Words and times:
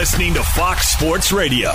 Listening 0.00 0.32
to 0.32 0.42
Fox 0.42 0.88
Sports 0.88 1.30
Radio. 1.30 1.72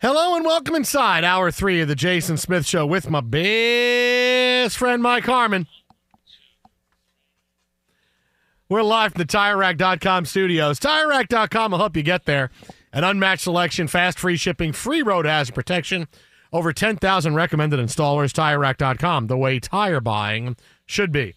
Hello 0.00 0.34
and 0.34 0.44
welcome 0.44 0.74
inside 0.74 1.22
hour 1.22 1.52
three 1.52 1.80
of 1.80 1.86
the 1.86 1.94
Jason 1.94 2.36
Smith 2.36 2.66
Show 2.66 2.84
with 2.84 3.08
my 3.08 3.20
best 3.20 4.76
friend 4.76 5.00
Mike 5.00 5.22
Harmon. 5.22 5.68
We're 8.68 8.82
live 8.82 9.12
from 9.12 9.20
the 9.20 9.26
TireRack.com 9.26 10.24
studios. 10.24 10.80
TireRack.com 10.80 11.70
will 11.70 11.78
help 11.78 11.96
you 11.96 12.02
get 12.02 12.24
there. 12.24 12.50
An 12.92 13.04
unmatched 13.04 13.42
selection, 13.42 13.86
fast 13.86 14.18
free 14.18 14.36
shipping, 14.36 14.72
free 14.72 15.02
road 15.02 15.24
hazard 15.24 15.54
protection. 15.54 16.08
Over 16.52 16.72
10,000 16.72 17.34
recommended 17.36 17.78
installers. 17.78 18.32
TireRack.com, 18.32 19.28
the 19.28 19.38
way 19.38 19.60
tire 19.60 20.00
buying 20.00 20.56
should 20.84 21.12
be. 21.12 21.36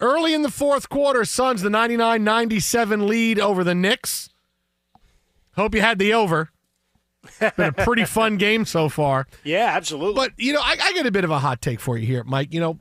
Early 0.00 0.32
in 0.32 0.42
the 0.42 0.50
fourth 0.50 0.88
quarter, 0.88 1.24
Suns 1.24 1.62
the 1.62 1.70
99 1.70 2.22
97 2.22 3.06
lead 3.06 3.40
over 3.40 3.64
the 3.64 3.74
Knicks. 3.74 4.28
Hope 5.56 5.74
you 5.74 5.80
had 5.80 5.98
the 5.98 6.14
over. 6.14 6.50
Been 7.40 7.52
a 7.58 7.72
pretty 7.72 8.04
fun 8.06 8.36
game 8.36 8.64
so 8.64 8.88
far. 8.88 9.26
Yeah, 9.42 9.72
absolutely. 9.74 10.14
But 10.14 10.32
you 10.36 10.52
know, 10.52 10.60
I, 10.62 10.76
I 10.80 10.92
get 10.92 11.06
a 11.06 11.10
bit 11.10 11.24
of 11.24 11.30
a 11.30 11.40
hot 11.40 11.60
take 11.60 11.80
for 11.80 11.98
you 11.98 12.06
here, 12.06 12.22
Mike. 12.24 12.54
You 12.54 12.60
know, 12.60 12.78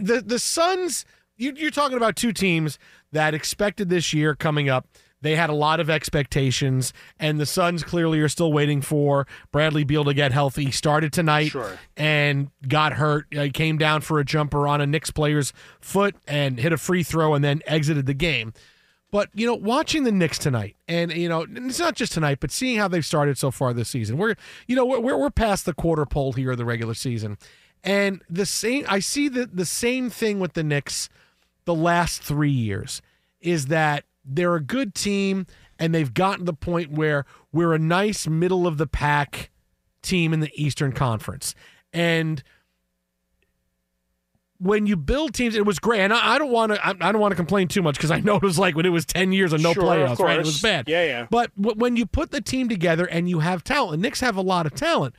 the 0.00 0.20
the 0.20 0.38
Suns. 0.38 1.04
You, 1.36 1.54
you're 1.56 1.70
talking 1.70 1.96
about 1.96 2.16
two 2.16 2.32
teams 2.32 2.78
that 3.12 3.32
expected 3.32 3.88
this 3.88 4.12
year 4.12 4.34
coming 4.34 4.68
up. 4.68 4.86
They 5.22 5.36
had 5.36 5.50
a 5.50 5.54
lot 5.54 5.80
of 5.80 5.90
expectations, 5.90 6.92
and 7.18 7.38
the 7.38 7.46
Suns 7.46 7.82
clearly 7.82 8.20
are 8.20 8.28
still 8.28 8.52
waiting 8.52 8.80
for 8.80 9.26
Bradley 9.52 9.84
Beal 9.84 10.04
to 10.04 10.14
get 10.14 10.32
healthy. 10.32 10.64
He 10.66 10.70
started 10.70 11.12
tonight 11.12 11.48
Sure. 11.48 11.78
and 11.96 12.50
got 12.66 12.94
hurt. 12.94 13.26
He 13.30 13.50
came 13.50 13.76
down 13.76 14.00
for 14.00 14.18
a 14.18 14.24
jumper 14.24 14.66
on 14.66 14.80
a 14.80 14.86
Knicks 14.86 15.10
player's 15.10 15.52
foot 15.80 16.16
and 16.26 16.58
hit 16.58 16.72
a 16.72 16.78
free 16.78 17.02
throw, 17.02 17.34
and 17.34 17.44
then 17.44 17.60
exited 17.66 18.06
the 18.06 18.14
game. 18.14 18.54
But 19.12 19.28
you 19.34 19.44
know, 19.46 19.54
watching 19.56 20.04
the 20.04 20.12
Knicks 20.12 20.38
tonight, 20.38 20.76
and 20.88 21.12
you 21.12 21.28
know, 21.28 21.44
it's 21.50 21.80
not 21.80 21.96
just 21.96 22.12
tonight, 22.12 22.38
but 22.40 22.50
seeing 22.50 22.78
how 22.78 22.86
they've 22.88 23.04
started 23.04 23.36
so 23.36 23.50
far 23.50 23.74
this 23.74 23.88
season. 23.88 24.16
We're 24.16 24.36
you 24.68 24.76
know 24.76 24.84
we're 24.86 25.16
we're 25.18 25.30
past 25.30 25.66
the 25.66 25.74
quarter 25.74 26.06
pole 26.06 26.32
here 26.32 26.52
of 26.52 26.58
the 26.58 26.64
regular 26.64 26.94
season, 26.94 27.36
and 27.82 28.22
the 28.30 28.46
same 28.46 28.84
I 28.88 29.00
see 29.00 29.28
the 29.28 29.46
the 29.52 29.66
same 29.66 30.10
thing 30.10 30.38
with 30.40 30.52
the 30.54 30.62
Knicks 30.62 31.08
the 31.64 31.74
last 31.74 32.22
three 32.22 32.50
years 32.52 33.02
is 33.40 33.66
that 33.66 34.04
they're 34.24 34.54
a 34.56 34.62
good 34.62 34.94
team 34.94 35.46
and 35.78 35.94
they've 35.94 36.12
gotten 36.12 36.40
to 36.40 36.44
the 36.44 36.52
point 36.52 36.92
where 36.92 37.24
we're 37.52 37.72
a 37.72 37.78
nice 37.78 38.26
middle 38.26 38.66
of 38.66 38.76
the 38.78 38.86
pack 38.86 39.50
team 40.02 40.32
in 40.32 40.40
the 40.40 40.50
Eastern 40.54 40.92
Conference, 40.92 41.54
and 41.92 42.42
when 44.58 44.86
you 44.86 44.94
build 44.94 45.32
teams, 45.32 45.56
it 45.56 45.64
was 45.64 45.78
great. 45.78 46.00
And 46.00 46.12
I, 46.12 46.34
I 46.34 46.38
don't 46.38 46.50
want 46.50 46.72
to. 46.72 46.86
I, 46.86 46.90
I 46.90 47.12
don't 47.12 47.18
want 47.20 47.32
to 47.32 47.36
complain 47.36 47.66
too 47.68 47.80
much 47.82 47.94
because 47.96 48.10
I 48.10 48.20
know 48.20 48.36
it 48.36 48.42
was 48.42 48.58
like 48.58 48.76
when 48.76 48.84
it 48.84 48.90
was 48.90 49.06
ten 49.06 49.32
years 49.32 49.52
of 49.54 49.62
no 49.62 49.72
Sure, 49.72 49.82
of 49.84 49.88
playoffs, 49.88 50.18
right? 50.18 50.38
It 50.38 50.44
was 50.44 50.60
bad. 50.60 50.86
Yeah, 50.88 51.04
yeah. 51.04 51.26
But 51.30 51.50
w- 51.56 51.78
when 51.78 51.96
you 51.96 52.04
put 52.04 52.30
the 52.30 52.42
team 52.42 52.68
together 52.68 53.06
and 53.06 53.28
you 53.28 53.38
have 53.38 53.64
talent, 53.64 53.94
and 53.94 54.02
Knicks 54.02 54.20
have 54.20 54.36
a 54.36 54.42
lot 54.42 54.66
of 54.66 54.74
talent. 54.74 55.14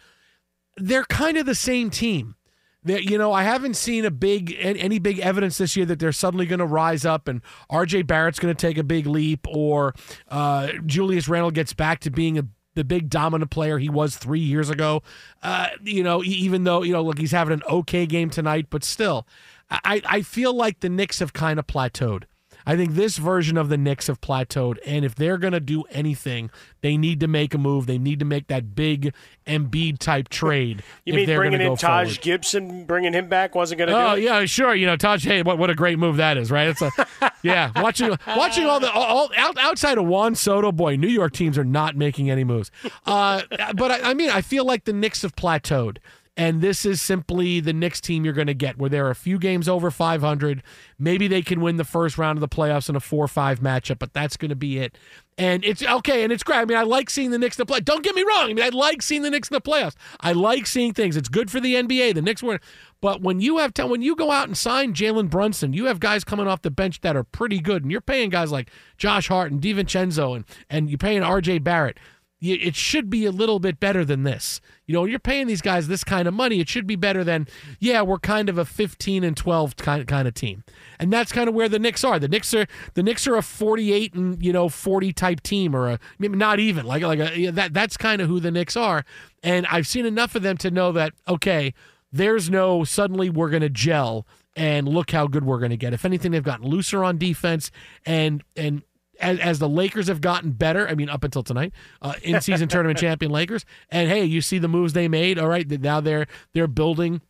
They're 0.78 1.03
kind 1.03 1.38
of 1.38 1.45
the 1.45 1.56
same 1.56 1.89
team. 1.89 2.35
That 2.84 3.03
you 3.03 3.18
know, 3.18 3.31
I 3.31 3.44
haven't 3.44 3.75
seen 3.75 4.06
a 4.06 4.12
big 4.12 4.56
any 4.59 4.97
big 4.97 5.19
evidence 5.19 5.58
this 5.59 5.75
year 5.75 5.86
that 5.86 6.00
they're 6.00 6.12
suddenly 6.12 6.47
going 6.47 6.59
to 6.59 6.66
rise 6.66 7.06
up 7.06 7.28
and 7.28 7.42
R.J. 7.69 8.03
Barrett's 8.03 8.40
going 8.40 8.53
to 8.53 8.59
take 8.59 8.78
a 8.78 8.84
big 8.84 9.06
leap, 9.06 9.46
or 9.47 9.94
uh, 10.30 10.69
Julius 10.86 11.28
Randle 11.28 11.52
gets 11.52 11.74
back 11.74 12.00
to 12.02 12.09
being 12.09 12.40
a 12.40 12.47
the 12.74 12.84
big 12.84 13.09
dominant 13.09 13.52
player 13.52 13.78
he 13.78 13.90
was 13.90 14.16
three 14.16 14.40
years 14.40 14.69
ago. 14.69 15.03
Uh, 15.44 15.68
you 15.84 16.03
know, 16.03 16.24
even 16.24 16.64
though 16.64 16.84
you 16.84 16.94
know, 16.94 17.03
look, 17.03 17.19
he's 17.19 17.31
having 17.31 17.53
an 17.53 17.64
okay 17.69 18.06
game 18.06 18.30
tonight, 18.30 18.68
but 18.69 18.84
still, 18.84 19.28
I 19.69 20.02
I 20.06 20.22
feel 20.22 20.53
like 20.53 20.80
the 20.80 20.90
Knicks 20.90 21.19
have 21.19 21.34
kind 21.34 21.59
of 21.59 21.68
plateaued. 21.68 22.24
I 22.66 22.76
think 22.76 22.94
this 22.94 23.18
version 23.18 23.58
of 23.58 23.70
the 23.70 23.78
Knicks 23.78 24.08
have 24.08 24.22
plateaued, 24.22 24.78
and 24.86 25.04
if 25.06 25.16
they're 25.16 25.38
going 25.38 25.54
to 25.54 25.60
do 25.60 25.84
anything, 25.92 26.50
they 26.82 26.98
need 26.98 27.20
to 27.20 27.28
make 27.28 27.54
a 27.54 27.58
move. 27.58 27.86
They 27.88 27.98
need 27.98 28.20
to 28.20 28.26
make 28.26 28.48
that 28.48 28.76
big 28.76 29.14
Embiid 29.48 29.98
type 30.00 30.30
trade. 30.30 30.84
You 31.06 31.14
mean 31.16 31.26
bringing 31.26 31.62
in 31.62 31.76
Taj 31.78 32.08
forward. 32.08 32.22
Gibson, 32.22 32.86
bringing 32.86 33.14
him 33.14 33.28
back 33.28 33.56
wasn't 33.56 33.80
going 33.80 33.90
to 33.90 33.96
Oh 33.96 34.16
do 34.16 34.22
it? 34.22 34.24
yeah, 34.26 34.46
sure. 34.46 34.76
You 34.76 34.86
know, 34.86 34.96
Taj. 34.96 35.26
Hey, 35.26 35.42
what, 35.42 35.58
what 35.58 35.70
a 35.70 35.76
great 35.76 35.98
move 36.00 36.18
that 36.18 36.38
is, 36.38 36.52
right? 36.52 36.68
It's 36.70 36.82
a 36.82 36.92
yeah. 37.44 37.72
Watching 37.82 38.16
watching 38.28 38.66
all 38.66 38.80
the 38.80 38.92
all, 38.92 39.30
out, 39.36 39.58
outside 39.58 39.98
of 39.98 40.06
Juan 40.06 40.36
Soto, 40.36 40.72
boy, 40.72 40.96
New 40.96 41.08
York 41.08 41.34
teams 41.34 41.58
are 41.58 41.64
not 41.64 41.96
making 41.96 42.30
any 42.30 42.44
moves. 42.44 42.70
Uh, 43.06 43.42
but 43.76 43.92
I, 43.92 44.12
I 44.12 44.14
mean, 44.14 44.30
I 44.30 44.42
feel 44.42 44.64
like 44.66 44.86
the 44.86 44.94
Knicks 44.94 45.24
have 45.24 45.36
plateaued. 45.36 45.98
And 46.38 46.62
this 46.62 46.86
is 46.86 47.02
simply 47.02 47.59
the 47.59 47.74
Knicks 47.74 48.00
team 48.00 48.24
you're 48.24 48.34
going 48.34 48.47
to 48.47 48.53
get, 48.53 48.78
where 48.78 48.90
they're 48.90 49.09
a 49.09 49.16
few 49.16 49.38
games 49.38 49.68
over 49.68 49.92
500. 49.92 50.64
Maybe 50.97 51.28
they 51.28 51.42
can 51.42 51.59
win 51.59 51.75
the 51.75 51.84
first 51.84 52.18
round 52.18 52.38
of 52.38 52.42
the 52.42 52.47
playoffs 52.47 52.88
in 52.88 52.96
a 52.96 53.02
4 53.02 53.28
5 53.28 53.59
matchup, 53.59 54.00
but 54.00 54.14
that's 54.14 54.38
going 54.38 54.50
to 54.50 54.56
be 54.56 54.80
it. 54.80 54.97
And 55.38 55.66
it's 55.66 55.84
okay, 55.84 56.24
and 56.24 56.31
it's 56.31 56.44
great. 56.44 56.59
I 56.59 56.66
mean, 56.66 56.78
I 56.78 56.84
like 56.84 57.09
seeing 57.09 57.31
the 57.31 57.38
Knicks 57.38 57.58
in 57.58 57.62
the 57.62 57.66
play. 57.66 57.81
Don't 57.81 58.04
get 58.04 58.16
me 58.16 58.24
wrong. 58.24 58.45
I 58.45 58.54
mean, 58.54 58.63
I 58.63 58.69
like 58.69 59.01
seeing 59.01 59.24
the 59.24 59.30
Knicks 59.30 59.50
in 59.50 59.56
the 59.56 59.62
playoffs. 59.62 59.95
I 60.22 60.31
like 60.31 60.68
seeing 60.68 60.94
things. 60.94 61.18
It's 61.18 61.30
good 61.30 61.51
for 61.51 61.60
the 61.60 61.75
NBA. 61.75 62.13
The 62.13 62.22
Knicks 62.22 62.42
were, 62.42 62.62
but 63.01 63.22
when 63.22 63.42
you 63.42 63.57
have 63.57 63.74
when 63.78 64.01
you 64.01 64.16
go 64.16 64.31
out 64.31 64.48
and 64.48 64.57
sign 64.57 64.94
Jalen 64.94 65.30
Brunson, 65.30 65.74
you 65.74 65.86
have 65.86 66.00
guys 66.00 66.24
coming 66.24 66.48
off 66.48 66.62
the 66.62 66.72
bench 66.72 67.01
that 67.01 67.18
are 67.18 67.24
pretty 67.24 67.60
good, 67.60 67.83
and 67.83 67.92
you're 67.92 68.00
paying 68.00 68.30
guys 68.30 68.51
like 68.51 68.69
Josh 68.98 69.28
Hart 69.28 69.51
and 69.51 69.60
DiVincenzo, 69.60 70.36
and 70.36 70.45
and 70.69 70.89
you're 70.89 70.98
paying 70.98 71.24
R.J. 71.24 71.60
Barrett. 71.60 71.98
It 72.42 72.76
should 72.76 73.08
be 73.08 73.26
a 73.26 73.32
little 73.32 73.60
bit 73.60 73.80
better 73.80 74.04
than 74.04 74.24
this. 74.24 74.62
You 74.88 74.96
know, 74.96 75.06
you're 75.06 75.20
paying 75.20 75.46
these 75.46 75.62
guys 75.62 75.88
this 75.88 76.04
kind 76.04 76.28
of 76.28 76.34
money. 76.34 76.60
It 76.60 76.68
should 76.68 76.88
be 76.88 76.96
better 76.96 77.24
than, 77.24 77.48
yeah, 77.80 78.02
we're 78.02 78.18
kind 78.18 78.50
of 78.50 78.58
a 78.58 78.66
15 78.66 79.24
and 79.24 79.38
12 79.38 79.78
kind 79.78 80.08
kind 80.08 80.28
of 80.28 80.34
team, 80.34 80.64
and 81.00 81.14
that's 81.14 81.32
kind 81.32 81.48
of 81.48 81.54
where 81.54 81.70
the 81.70 81.78
Knicks 81.78 82.04
are. 82.04 82.18
The 82.18 82.28
Knicks 82.28 82.52
are 82.56 82.66
the 82.96 83.04
Knicks 83.04 83.28
are 83.28 83.36
a 83.36 83.44
48 83.44 84.16
and 84.16 84.44
you 84.44 84.52
know 84.52 84.70
40 84.70 85.14
type 85.14 85.42
team, 85.42 85.76
or 85.76 85.88
a 85.88 86.00
not 86.18 86.60
even 86.60 86.86
like 86.88 87.04
like 87.04 87.20
a 87.20 87.52
that. 87.52 87.74
That's 87.74 87.96
kind 87.96 88.22
of 88.22 88.28
who 88.28 88.40
the 88.40 88.52
Knicks 88.52 88.76
are, 88.76 89.06
and 89.44 89.68
I've 89.68 89.86
seen 89.86 90.08
enough 90.08 90.34
of 90.34 90.42
them 90.42 90.58
to 90.58 90.72
know 90.72 90.92
that 90.94 91.14
okay, 91.28 91.76
there's 92.12 92.50
no 92.50 92.84
suddenly 92.84 93.30
we're 93.30 93.52
going 93.52 93.62
to 93.62 93.70
gel 93.70 94.26
and 94.56 94.88
look 94.88 95.12
how 95.12 95.28
good 95.28 95.46
we're 95.46 95.60
going 95.60 95.72
to 95.72 95.78
get. 95.78 95.94
If 95.94 96.06
anything, 96.06 96.32
they've 96.32 96.44
gotten 96.44 96.66
looser 96.66 97.04
on 97.04 97.18
defense 97.18 97.72
and 98.06 98.44
and 98.58 98.82
as, 99.21 99.39
as 99.39 99.59
the 99.59 99.69
Lakers 99.69 100.07
have 100.07 100.19
gotten 100.19 100.51
better, 100.51 100.88
I 100.88 100.95
mean, 100.95 101.09
up 101.09 101.23
until 101.23 101.44
tonight, 101.44 101.73
uh, 102.01 102.15
in 102.23 102.41
season 102.41 102.68
tournament 102.68 103.00
champion 103.00 103.31
Lakers, 103.31 103.65
and 103.89 104.09
hey, 104.09 104.25
you 104.25 104.41
see 104.41 104.57
the 104.57 104.68
moves 104.68 104.94
they 104.94 105.07
made. 105.07 105.39
All 105.39 105.47
right, 105.47 105.69
now 105.69 106.01
they're 106.01 106.27
they're 106.53 106.68
building 106.68 107.21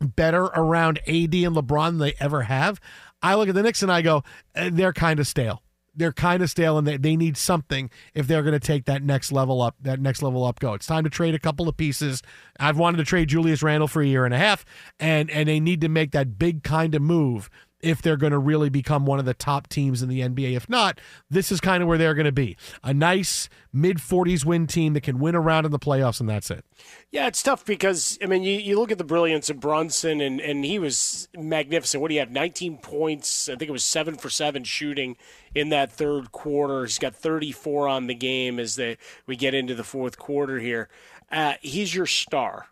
better 0.00 0.44
around 0.44 0.98
AD 1.00 1.34
and 1.34 1.56
LeBron 1.56 1.90
than 1.90 1.98
they 1.98 2.14
ever 2.20 2.42
have. 2.42 2.80
I 3.22 3.34
look 3.34 3.48
at 3.48 3.54
the 3.54 3.62
Knicks 3.62 3.82
and 3.82 3.90
I 3.90 4.02
go, 4.02 4.22
eh, 4.54 4.70
they're 4.72 4.92
kind 4.92 5.18
of 5.18 5.26
stale. 5.26 5.62
They're 5.96 6.12
kind 6.12 6.42
of 6.42 6.50
stale, 6.50 6.76
and 6.76 6.86
they, 6.88 6.96
they 6.96 7.14
need 7.14 7.36
something 7.36 7.88
if 8.14 8.26
they're 8.26 8.42
going 8.42 8.52
to 8.52 8.58
take 8.58 8.86
that 8.86 9.04
next 9.04 9.30
level 9.30 9.62
up. 9.62 9.76
That 9.80 10.00
next 10.00 10.22
level 10.22 10.44
up 10.44 10.58
go. 10.58 10.74
It's 10.74 10.86
time 10.86 11.04
to 11.04 11.10
trade 11.10 11.36
a 11.36 11.38
couple 11.38 11.68
of 11.68 11.76
pieces. 11.76 12.20
I've 12.58 12.76
wanted 12.76 12.96
to 12.96 13.04
trade 13.04 13.28
Julius 13.28 13.62
Randle 13.62 13.86
for 13.86 14.02
a 14.02 14.06
year 14.06 14.24
and 14.24 14.34
a 14.34 14.38
half, 14.38 14.64
and 14.98 15.30
and 15.30 15.48
they 15.48 15.60
need 15.60 15.80
to 15.82 15.88
make 15.88 16.10
that 16.10 16.36
big 16.36 16.64
kind 16.64 16.96
of 16.96 17.02
move 17.02 17.48
if 17.84 18.00
they're 18.00 18.16
going 18.16 18.32
to 18.32 18.38
really 18.38 18.70
become 18.70 19.04
one 19.04 19.18
of 19.18 19.24
the 19.24 19.34
top 19.34 19.68
teams 19.68 20.02
in 20.02 20.08
the 20.08 20.20
NBA. 20.20 20.56
If 20.56 20.68
not, 20.68 21.00
this 21.30 21.52
is 21.52 21.60
kind 21.60 21.82
of 21.82 21.88
where 21.88 21.98
they're 21.98 22.14
going 22.14 22.24
to 22.24 22.32
be 22.32 22.56
a 22.82 22.94
nice 22.94 23.48
mid 23.72 23.98
40s 23.98 24.44
win 24.44 24.66
team 24.66 24.94
that 24.94 25.02
can 25.02 25.18
win 25.18 25.34
around 25.34 25.66
in 25.66 25.70
the 25.70 25.78
playoffs, 25.78 26.20
and 26.20 26.28
that's 26.28 26.50
it. 26.50 26.64
Yeah, 27.10 27.26
it's 27.26 27.42
tough 27.42 27.64
because, 27.64 28.18
I 28.22 28.26
mean, 28.26 28.42
you, 28.42 28.58
you 28.58 28.78
look 28.78 28.90
at 28.90 28.98
the 28.98 29.04
brilliance 29.04 29.50
of 29.50 29.60
Brunson, 29.60 30.20
and, 30.20 30.40
and 30.40 30.64
he 30.64 30.78
was 30.78 31.28
magnificent. 31.36 32.00
What 32.00 32.08
do 32.08 32.14
you 32.14 32.20
have? 32.20 32.30
19 32.30 32.78
points. 32.78 33.48
I 33.48 33.56
think 33.56 33.68
it 33.68 33.72
was 33.72 33.84
7 33.84 34.16
for 34.16 34.30
7 34.30 34.64
shooting 34.64 35.16
in 35.54 35.68
that 35.68 35.92
third 35.92 36.32
quarter. 36.32 36.84
He's 36.84 36.98
got 36.98 37.14
34 37.14 37.88
on 37.88 38.06
the 38.06 38.14
game 38.14 38.58
as 38.58 38.76
the, 38.76 38.96
we 39.26 39.36
get 39.36 39.54
into 39.54 39.74
the 39.74 39.84
fourth 39.84 40.18
quarter 40.18 40.58
here. 40.58 40.88
Uh, 41.30 41.54
he's 41.60 41.94
your 41.94 42.06
star 42.06 42.68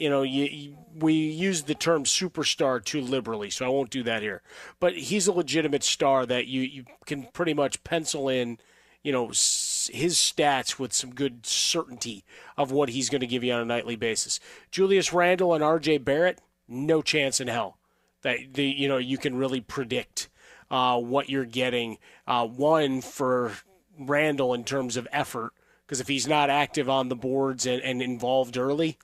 you 0.00 0.08
know, 0.08 0.22
you, 0.22 0.44
you, 0.46 0.76
we 0.98 1.12
use 1.12 1.64
the 1.64 1.74
term 1.74 2.04
superstar 2.04 2.82
too 2.82 3.02
liberally, 3.02 3.50
so 3.50 3.66
I 3.66 3.68
won't 3.68 3.90
do 3.90 4.02
that 4.04 4.22
here. 4.22 4.40
But 4.80 4.96
he's 4.96 5.26
a 5.26 5.32
legitimate 5.32 5.84
star 5.84 6.24
that 6.24 6.46
you, 6.46 6.62
you 6.62 6.84
can 7.04 7.24
pretty 7.34 7.52
much 7.52 7.84
pencil 7.84 8.28
in, 8.28 8.58
you 9.02 9.12
know, 9.12 9.26
his 9.28 10.16
stats 10.16 10.78
with 10.78 10.94
some 10.94 11.14
good 11.14 11.44
certainty 11.44 12.24
of 12.56 12.72
what 12.72 12.88
he's 12.88 13.10
going 13.10 13.20
to 13.20 13.26
give 13.26 13.44
you 13.44 13.52
on 13.52 13.60
a 13.60 13.66
nightly 13.66 13.94
basis. 13.94 14.40
Julius 14.70 15.12
Randle 15.12 15.52
and 15.52 15.62
R.J. 15.62 15.98
Barrett, 15.98 16.40
no 16.66 17.02
chance 17.02 17.38
in 17.38 17.48
hell 17.48 17.76
that 18.22 18.38
the 18.54 18.64
you 18.64 18.88
know 18.88 18.98
you 18.98 19.18
can 19.18 19.36
really 19.36 19.60
predict 19.60 20.28
uh, 20.70 20.98
what 20.98 21.28
you're 21.28 21.44
getting. 21.44 21.98
Uh, 22.26 22.46
one 22.46 23.00
for 23.00 23.52
Randle 23.98 24.54
in 24.54 24.64
terms 24.64 24.96
of 24.96 25.08
effort, 25.12 25.52
because 25.84 26.00
if 26.00 26.08
he's 26.08 26.28
not 26.28 26.48
active 26.48 26.88
on 26.88 27.08
the 27.08 27.16
boards 27.16 27.66
and, 27.66 27.82
and 27.82 28.00
involved 28.00 28.56
early 28.56 28.96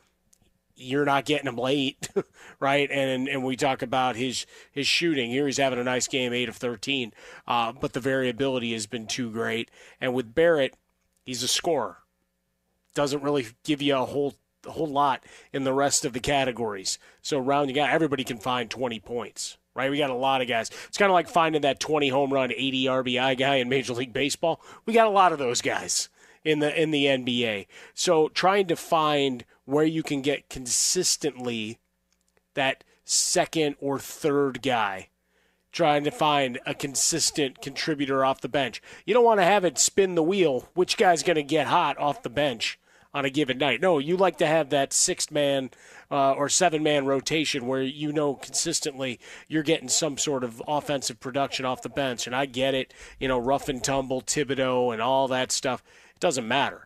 you're 0.77 1.05
not 1.05 1.25
getting 1.25 1.49
him 1.49 1.57
late, 1.57 2.09
right? 2.61 2.91
And 2.91 3.29
and 3.29 3.45
we 3.45 3.57
talk 3.57 3.83
about 3.83 4.17
his 4.17 4.47
his 4.71 4.87
shooting 4.87 5.31
here. 5.31 5.47
He's 5.47 5.57
having 5.57 5.79
a 5.79 5.85
nice 5.85 6.07
game, 6.07 6.33
eight 6.33 6.49
of 6.49 6.57
thirteen, 6.57 7.13
uh, 7.47 7.73
but 7.73 7.93
the 7.93 8.01
variability 8.01 8.73
has 8.73 8.87
been 8.87 9.07
too 9.07 9.31
great. 9.31 9.71
And 10.01 10.15
with 10.15 10.35
Barrett, 10.35 10.77
he's 11.25 11.43
a 11.43 11.49
scorer. 11.49 11.99
Doesn't 12.95 13.23
really 13.23 13.47
give 13.65 13.83
you 13.83 13.97
a 13.97 14.05
whole 14.05 14.35
a 14.67 14.73
whole 14.73 14.89
lot 14.89 15.25
in 15.53 15.65
the 15.65 15.73
rest 15.73 16.05
of 16.05 16.13
the 16.13 16.21
categories. 16.21 16.99
So 17.23 17.39
rounding 17.39 17.79
out, 17.79 17.91
everybody 17.91 18.25
can 18.25 18.39
find 18.39 18.71
twenty 18.71 19.01
points. 19.01 19.57
Right, 19.75 19.91
we 19.91 19.99
got 19.99 20.09
a 20.09 20.15
lot 20.15 20.41
of 20.41 20.49
guys. 20.49 20.71
It's 20.89 20.97
kind 20.97 21.11
of 21.11 21.15
like 21.15 21.29
finding 21.29 21.61
that 21.61 21.79
20 21.81 22.09
home 22.09 22.33
run, 22.33 22.51
80 22.51 22.85
RBI 22.87 23.37
guy 23.37 23.57
in 23.57 23.69
Major 23.69 23.93
League 23.93 24.15
Baseball. 24.15 24.59
We 24.87 24.95
got 24.95 25.07
a 25.07 25.11
lot 25.11 25.35
of 25.35 25.39
those 25.39 25.61
guys 25.61 26.09
in 26.47 26.61
the 26.61 26.81
in 26.81 26.93
the 26.93 27.05
NBA. 27.05 27.67
So 27.93 28.29
trying 28.29 28.69
to 28.69 28.77
find 28.77 29.45
where 29.67 29.85
you 29.85 30.03
can 30.03 30.23
get 30.23 30.49
consistently 30.49 31.79
that 32.55 32.83
second 33.05 33.77
or 33.81 33.99
third 33.99 34.63
guy 34.63 35.09
trying 35.73 36.05
to 36.05 36.11
find 36.11 36.59
a 36.65 36.73
consistent 36.73 37.61
contributor 37.61 38.25
off 38.25 38.41
the 38.41 38.49
bench. 38.49 38.81
You 39.05 39.13
don't 39.13 39.25
want 39.25 39.41
to 39.41 39.45
have 39.45 39.63
it 39.63 39.79
spin 39.79 40.15
the 40.15 40.23
wheel. 40.23 40.71
Which 40.73 40.97
guy's 40.97 41.23
going 41.23 41.37
to 41.37 41.43
get 41.43 41.67
hot 41.67 41.99
off 41.99 42.23
the 42.23 42.31
bench 42.31 42.79
on 43.13 43.27
a 43.27 43.31
given 43.31 43.59
night? 43.59 43.83
No, 43.83 43.99
you 43.99 44.17
like 44.17 44.39
to 44.39 44.47
have 44.47 44.71
that 44.71 44.95
sixth 44.95 45.31
man 45.31 45.71
uh, 46.11 46.33
or 46.33 46.49
seven 46.49 46.83
man 46.83 47.05
rotation 47.05 47.67
where 47.67 47.83
you 47.83 48.11
know 48.11 48.35
consistently 48.35 49.21
you're 49.49 49.63
getting 49.63 49.89
some 49.89 50.17
sort 50.17 50.45
of 50.45 50.63
offensive 50.67 51.21
production 51.21 51.67
off 51.67 51.83
the 51.83 51.91
bench. 51.91 52.27
And 52.27 52.35
I 52.35 52.47
get 52.47 52.75
it, 52.75 52.95
you 53.21 53.29
know, 53.29 53.39
rough 53.39 53.69
and 53.69 53.85
tumble, 53.85 54.23
Thibodeau, 54.23 54.95
and 54.95 55.03
all 55.03 55.29
that 55.29 55.53
stuff. 55.53 55.83
It 56.15 56.21
doesn't 56.21 56.49
matter 56.49 56.86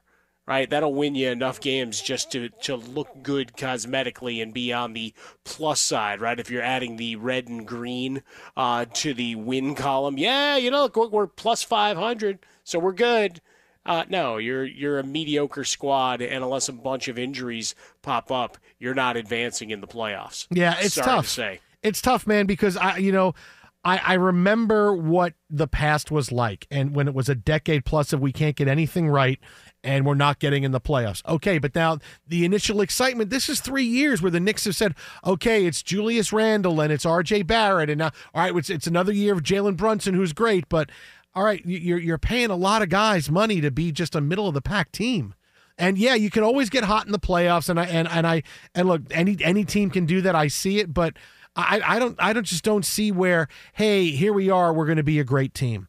right? 0.51 0.69
That'll 0.69 0.93
win 0.93 1.15
you 1.15 1.31
enough 1.31 1.61
games 1.61 2.01
just 2.01 2.33
to, 2.33 2.49
to 2.63 2.75
look 2.75 3.23
good 3.23 3.53
cosmetically 3.57 4.43
and 4.43 4.53
be 4.53 4.73
on 4.73 4.95
the 4.95 5.15
plus 5.45 5.81
side, 5.81 6.21
right? 6.21 6.41
If 6.41 6.51
you're 6.51 6.61
adding 6.61 6.97
the 6.97 7.15
red 7.15 7.47
and 7.47 7.65
green 7.65 8.25
uh, 8.57 8.87
to 8.95 9.15
the 9.15 9.37
win 9.37 9.77
column, 9.77 10.19
yeah, 10.19 10.57
you 10.57 10.73
know, 10.73 10.91
look, 10.93 11.13
we're 11.13 11.29
plus 11.29 11.63
500, 11.63 12.41
so 12.65 12.81
we're 12.81 12.93
good. 12.93 13.41
Uh, 13.87 14.05
no, 14.09 14.39
you're 14.39 14.67
you're 14.67 14.99
a 14.99 15.05
mediocre 15.05 15.65
squad, 15.65 16.21
and 16.21 16.45
unless 16.45 16.69
a 16.69 16.73
bunch 16.73 17.09
of 17.09 17.19
injuries 17.19 17.75
pop 18.03 18.31
up, 18.31 18.59
you're 18.79 18.95
not 18.95 19.17
advancing 19.17 19.71
in 19.71 19.81
the 19.81 19.87
playoffs. 19.87 20.47
Yeah, 20.51 20.75
it's 20.81 20.95
Sorry 20.95 21.07
tough. 21.07 21.25
To 21.25 21.31
say. 21.31 21.61
It's 21.83 22.03
tough, 22.03 22.27
man, 22.27 22.45
because 22.45 22.77
I, 22.77 22.99
you 22.99 23.11
know, 23.11 23.35
I, 23.85 23.99
I 23.99 24.15
remember 24.15 24.93
what 24.95 25.35
the 25.49 25.67
past 25.67 26.11
was 26.11 26.31
like, 26.31 26.67
and 26.71 26.95
when 26.95 27.09
it 27.09 27.15
was 27.15 27.29
a 27.29 27.35
decade 27.35 27.85
plus 27.85 28.13
of 28.13 28.21
we 28.21 28.33
can't 28.33 28.55
get 28.55 28.69
anything 28.69 29.09
right, 29.09 29.39
and 29.83 30.05
we're 30.05 30.15
not 30.15 30.39
getting 30.39 30.63
in 30.63 30.73
the 30.73 30.81
playoffs. 30.81 31.27
Okay, 31.27 31.59
but 31.59 31.75
now 31.75 31.99
the 32.27 32.45
initial 32.45 32.81
excitement, 32.81 33.31
this 33.31 33.49
is 33.49 33.61
three 33.61 33.85
years 33.85 34.21
where 34.21 34.31
the 34.31 34.41
Knicks 34.41 34.65
have 34.65 34.77
said, 34.77 34.95
okay, 35.25 35.67
it's 35.67 35.83
Julius 35.83 36.33
Randle 36.33 36.81
and 36.81 36.93
it's 36.93 37.05
RJ 37.05 37.47
Barrett. 37.47 37.91
And 37.91 37.99
now, 37.99 38.11
all 38.35 38.43
right, 38.43 38.55
it's, 38.55 38.71
it's 38.71 38.87
another 38.87 39.13
year 39.13 39.33
of 39.33 39.43
Jalen 39.43 39.77
Brunson, 39.77 40.15
who's 40.15 40.33
great, 40.33 40.69
but 40.69 40.91
all 41.35 41.45
right, 41.45 41.65
you're, 41.65 41.99
you're 41.99 42.19
paying 42.19 42.51
a 42.51 42.57
lot 42.57 42.83
of 42.83 42.89
guys 42.89 43.31
money 43.31 43.61
to 43.61 43.71
be 43.71 43.93
just 43.93 44.15
a 44.15 44.21
middle 44.21 44.49
of 44.49 44.55
the 44.55 44.63
pack 44.63 44.93
team. 44.93 45.35
And 45.79 45.97
yeah, 45.97 46.15
you 46.15 46.29
can 46.29 46.43
always 46.43 46.69
get 46.69 46.85
hot 46.85 47.07
in 47.07 47.13
the 47.13 47.19
playoffs, 47.19 47.71
and 47.71 47.81
I 47.81 47.87
and, 47.87 48.07
and 48.07 48.27
I 48.27 48.43
and 48.75 48.87
look, 48.87 49.01
any 49.11 49.39
any 49.43 49.65
team 49.65 49.89
can 49.89 50.05
do 50.05 50.21
that. 50.21 50.35
I 50.35 50.49
see 50.49 50.79
it, 50.79 50.93
but 50.93 51.15
I, 51.57 51.81
I 51.83 51.99
don't 51.99 52.17
I 52.19 52.35
don't 52.35 52.45
just 52.45 52.65
don't 52.65 52.85
see 52.85 53.11
where 53.11 53.49
hey 53.73 54.11
here 54.11 54.35
we 54.35 54.51
are 54.51 54.75
we're 54.75 54.85
going 54.85 54.99
to 54.99 55.03
be 55.03 55.19
a 55.19 55.25
great 55.25 55.55
team. 55.55 55.89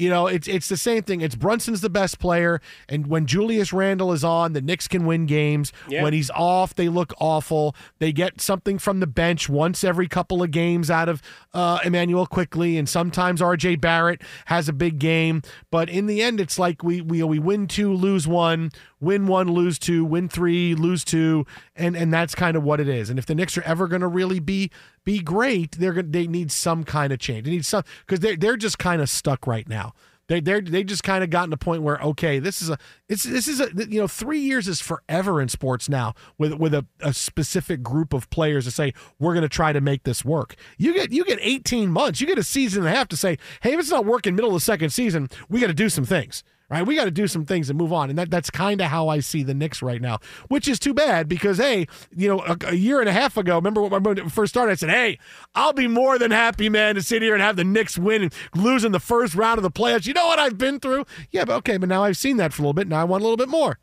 You 0.00 0.08
know, 0.08 0.26
it's 0.26 0.48
it's 0.48 0.68
the 0.68 0.78
same 0.78 1.02
thing. 1.02 1.20
It's 1.20 1.34
Brunson's 1.34 1.82
the 1.82 1.90
best 1.90 2.18
player, 2.18 2.62
and 2.88 3.06
when 3.06 3.26
Julius 3.26 3.70
Randle 3.70 4.12
is 4.12 4.24
on, 4.24 4.54
the 4.54 4.62
Knicks 4.62 4.88
can 4.88 5.04
win 5.04 5.26
games. 5.26 5.74
Yeah. 5.88 6.02
When 6.02 6.14
he's 6.14 6.30
off, 6.30 6.74
they 6.74 6.88
look 6.88 7.12
awful. 7.18 7.76
They 7.98 8.10
get 8.10 8.40
something 8.40 8.78
from 8.78 9.00
the 9.00 9.06
bench 9.06 9.50
once 9.50 9.84
every 9.84 10.08
couple 10.08 10.42
of 10.42 10.50
games 10.52 10.90
out 10.90 11.10
of 11.10 11.20
uh, 11.52 11.80
Immanuel 11.84 12.24
Quickley, 12.26 12.78
and 12.78 12.88
sometimes 12.88 13.42
R.J. 13.42 13.76
Barrett 13.76 14.22
has 14.46 14.70
a 14.70 14.72
big 14.72 14.98
game. 14.98 15.42
But 15.70 15.90
in 15.90 16.06
the 16.06 16.22
end, 16.22 16.40
it's 16.40 16.58
like 16.58 16.82
we 16.82 17.02
we 17.02 17.22
we 17.22 17.38
win 17.38 17.66
two, 17.66 17.92
lose 17.92 18.26
one, 18.26 18.70
win 19.00 19.26
one, 19.26 19.52
lose 19.52 19.78
two, 19.78 20.04
win 20.06 20.30
three, 20.30 20.74
lose 20.74 21.04
two, 21.04 21.44
and 21.76 21.94
and 21.94 22.10
that's 22.10 22.34
kind 22.34 22.56
of 22.56 22.62
what 22.62 22.80
it 22.80 22.88
is. 22.88 23.10
And 23.10 23.18
if 23.18 23.26
the 23.26 23.34
Knicks 23.34 23.58
are 23.58 23.62
ever 23.64 23.86
going 23.86 24.00
to 24.00 24.08
really 24.08 24.40
be 24.40 24.70
be 25.04 25.20
great, 25.20 25.72
they're 25.72 25.92
gonna, 25.92 26.08
they 26.08 26.26
need 26.26 26.52
some 26.52 26.84
kind 26.84 27.12
of 27.12 27.18
change. 27.18 27.44
They 27.44 27.52
need 27.52 27.64
some 27.64 27.82
because 28.06 28.20
they 28.20 28.36
they're 28.36 28.56
just 28.56 28.78
kind 28.78 29.00
of 29.00 29.08
stuck 29.08 29.46
right 29.46 29.68
now. 29.68 29.92
They 30.28 30.40
they 30.40 30.60
they 30.60 30.84
just 30.84 31.02
kind 31.02 31.24
of 31.24 31.30
gotten 31.30 31.50
to 31.50 31.54
a 31.54 31.58
point 31.58 31.82
where 31.82 31.98
okay, 32.00 32.38
this 32.38 32.62
is 32.62 32.70
a 32.70 32.78
it's 33.10 33.24
this 33.24 33.48
is 33.48 33.60
a 33.60 33.68
you 33.88 34.00
know 34.00 34.06
three 34.06 34.38
years 34.38 34.68
is 34.68 34.80
forever 34.80 35.40
in 35.40 35.48
sports 35.48 35.88
now 35.88 36.14
with 36.38 36.54
with 36.54 36.72
a, 36.72 36.86
a 37.00 37.12
specific 37.12 37.82
group 37.82 38.14
of 38.14 38.30
players 38.30 38.64
to 38.64 38.70
say 38.70 38.94
we're 39.18 39.34
going 39.34 39.42
to 39.42 39.48
try 39.48 39.72
to 39.72 39.80
make 39.80 40.04
this 40.04 40.24
work. 40.24 40.54
You 40.78 40.94
get 40.94 41.12
you 41.12 41.24
get 41.24 41.40
eighteen 41.42 41.90
months, 41.90 42.20
you 42.20 42.26
get 42.26 42.38
a 42.38 42.44
season 42.44 42.84
and 42.84 42.94
a 42.94 42.96
half 42.96 43.08
to 43.08 43.16
say 43.16 43.36
hey, 43.62 43.72
if 43.74 43.80
it's 43.80 43.90
not 43.90 44.06
working 44.06 44.36
middle 44.36 44.50
of 44.50 44.54
the 44.54 44.60
second 44.60 44.90
season, 44.90 45.28
we 45.48 45.60
got 45.60 45.66
to 45.66 45.74
do 45.74 45.88
some 45.88 46.04
things 46.04 46.44
right? 46.70 46.86
We 46.86 46.94
got 46.94 47.04
to 47.04 47.10
do 47.10 47.26
some 47.26 47.44
things 47.44 47.68
and 47.68 47.78
move 47.78 47.92
on. 47.92 48.08
And 48.08 48.18
that, 48.18 48.30
that's 48.30 48.48
kind 48.48 48.80
of 48.80 48.86
how 48.86 49.08
I 49.08 49.20
see 49.20 49.42
the 49.42 49.52
Knicks 49.52 49.82
right 49.82 50.00
now, 50.00 50.20
which 50.48 50.68
is 50.68 50.78
too 50.78 50.94
bad 50.94 51.28
because, 51.28 51.58
hey, 51.58 51.86
you 52.14 52.28
know, 52.28 52.40
a, 52.40 52.56
a 52.68 52.74
year 52.74 53.00
and 53.00 53.08
a 53.08 53.12
half 53.12 53.36
ago, 53.36 53.56
remember 53.56 53.82
when 53.82 54.20
I 54.20 54.28
first 54.28 54.54
started, 54.54 54.72
I 54.72 54.76
said, 54.76 54.90
hey, 54.90 55.18
I'll 55.54 55.72
be 55.72 55.88
more 55.88 56.18
than 56.18 56.30
happy, 56.30 56.68
man, 56.68 56.94
to 56.94 57.02
sit 57.02 57.22
here 57.22 57.34
and 57.34 57.42
have 57.42 57.56
the 57.56 57.64
Knicks 57.64 57.98
win 57.98 58.22
and 58.22 58.34
lose 58.54 58.84
in 58.84 58.92
the 58.92 59.00
first 59.00 59.34
round 59.34 59.58
of 59.58 59.64
the 59.64 59.70
playoffs. 59.70 60.06
You 60.06 60.14
know 60.14 60.26
what 60.26 60.38
I've 60.38 60.56
been 60.56 60.78
through? 60.78 61.04
Yeah, 61.30 61.44
but 61.44 61.56
okay, 61.56 61.76
but 61.76 61.88
now 61.88 62.04
I've 62.04 62.16
seen 62.16 62.36
that 62.36 62.52
for 62.52 62.62
a 62.62 62.64
little 62.64 62.74
bit. 62.74 62.86
Now 62.86 62.99
I 63.00 63.04
want 63.04 63.22
a 63.22 63.24
little 63.24 63.36
bit 63.36 63.48
more. 63.48 63.78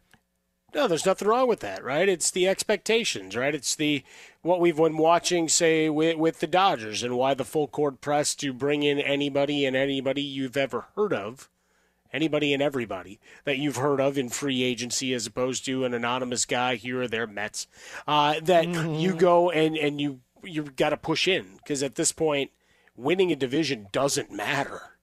No, 0.75 0.87
there's 0.87 1.05
nothing 1.05 1.27
wrong 1.27 1.47
with 1.47 1.61
that, 1.61 1.83
right? 1.83 2.07
It's 2.07 2.29
the 2.29 2.47
expectations, 2.47 3.35
right? 3.35 3.55
It's 3.55 3.73
the 3.73 4.03
what 4.41 4.59
we've 4.59 4.75
been 4.75 4.97
watching, 4.97 5.47
say, 5.49 5.89
with, 5.89 6.17
with 6.17 6.39
the 6.39 6.47
Dodgers 6.47 7.03
and 7.03 7.17
why 7.17 7.33
the 7.33 7.45
full 7.45 7.67
court 7.67 8.01
press 8.01 8.35
to 8.35 8.53
bring 8.53 8.83
in 8.83 8.99
anybody 8.99 9.65
and 9.65 9.75
anybody 9.75 10.21
you've 10.21 10.57
ever 10.57 10.85
heard 10.95 11.13
of 11.13 11.49
anybody 12.13 12.53
and 12.53 12.63
everybody 12.63 13.19
that 13.43 13.57
you've 13.57 13.75
heard 13.75 13.99
of 13.99 14.17
in 14.17 14.29
free 14.29 14.63
agency 14.63 15.13
as 15.13 15.27
opposed 15.27 15.65
to 15.65 15.83
an 15.83 15.93
anonymous 15.93 16.45
guy 16.45 16.75
here 16.75 17.01
or 17.01 17.07
there 17.07 17.27
Mets 17.27 17.67
uh, 18.07 18.39
that 18.41 18.65
mm-hmm. 18.65 18.95
you 18.95 19.13
go 19.13 19.51
and 19.51 19.77
and 19.77 19.99
you 19.99 20.21
you've 20.43 20.75
got 20.75 20.89
to 20.89 20.97
push 20.97 21.27
in 21.27 21.57
because 21.57 21.83
at 21.83 21.95
this 21.95 22.11
point 22.11 22.51
winning 22.95 23.31
a 23.31 23.35
division 23.35 23.87
doesn't 23.91 24.31
matter 24.31 24.96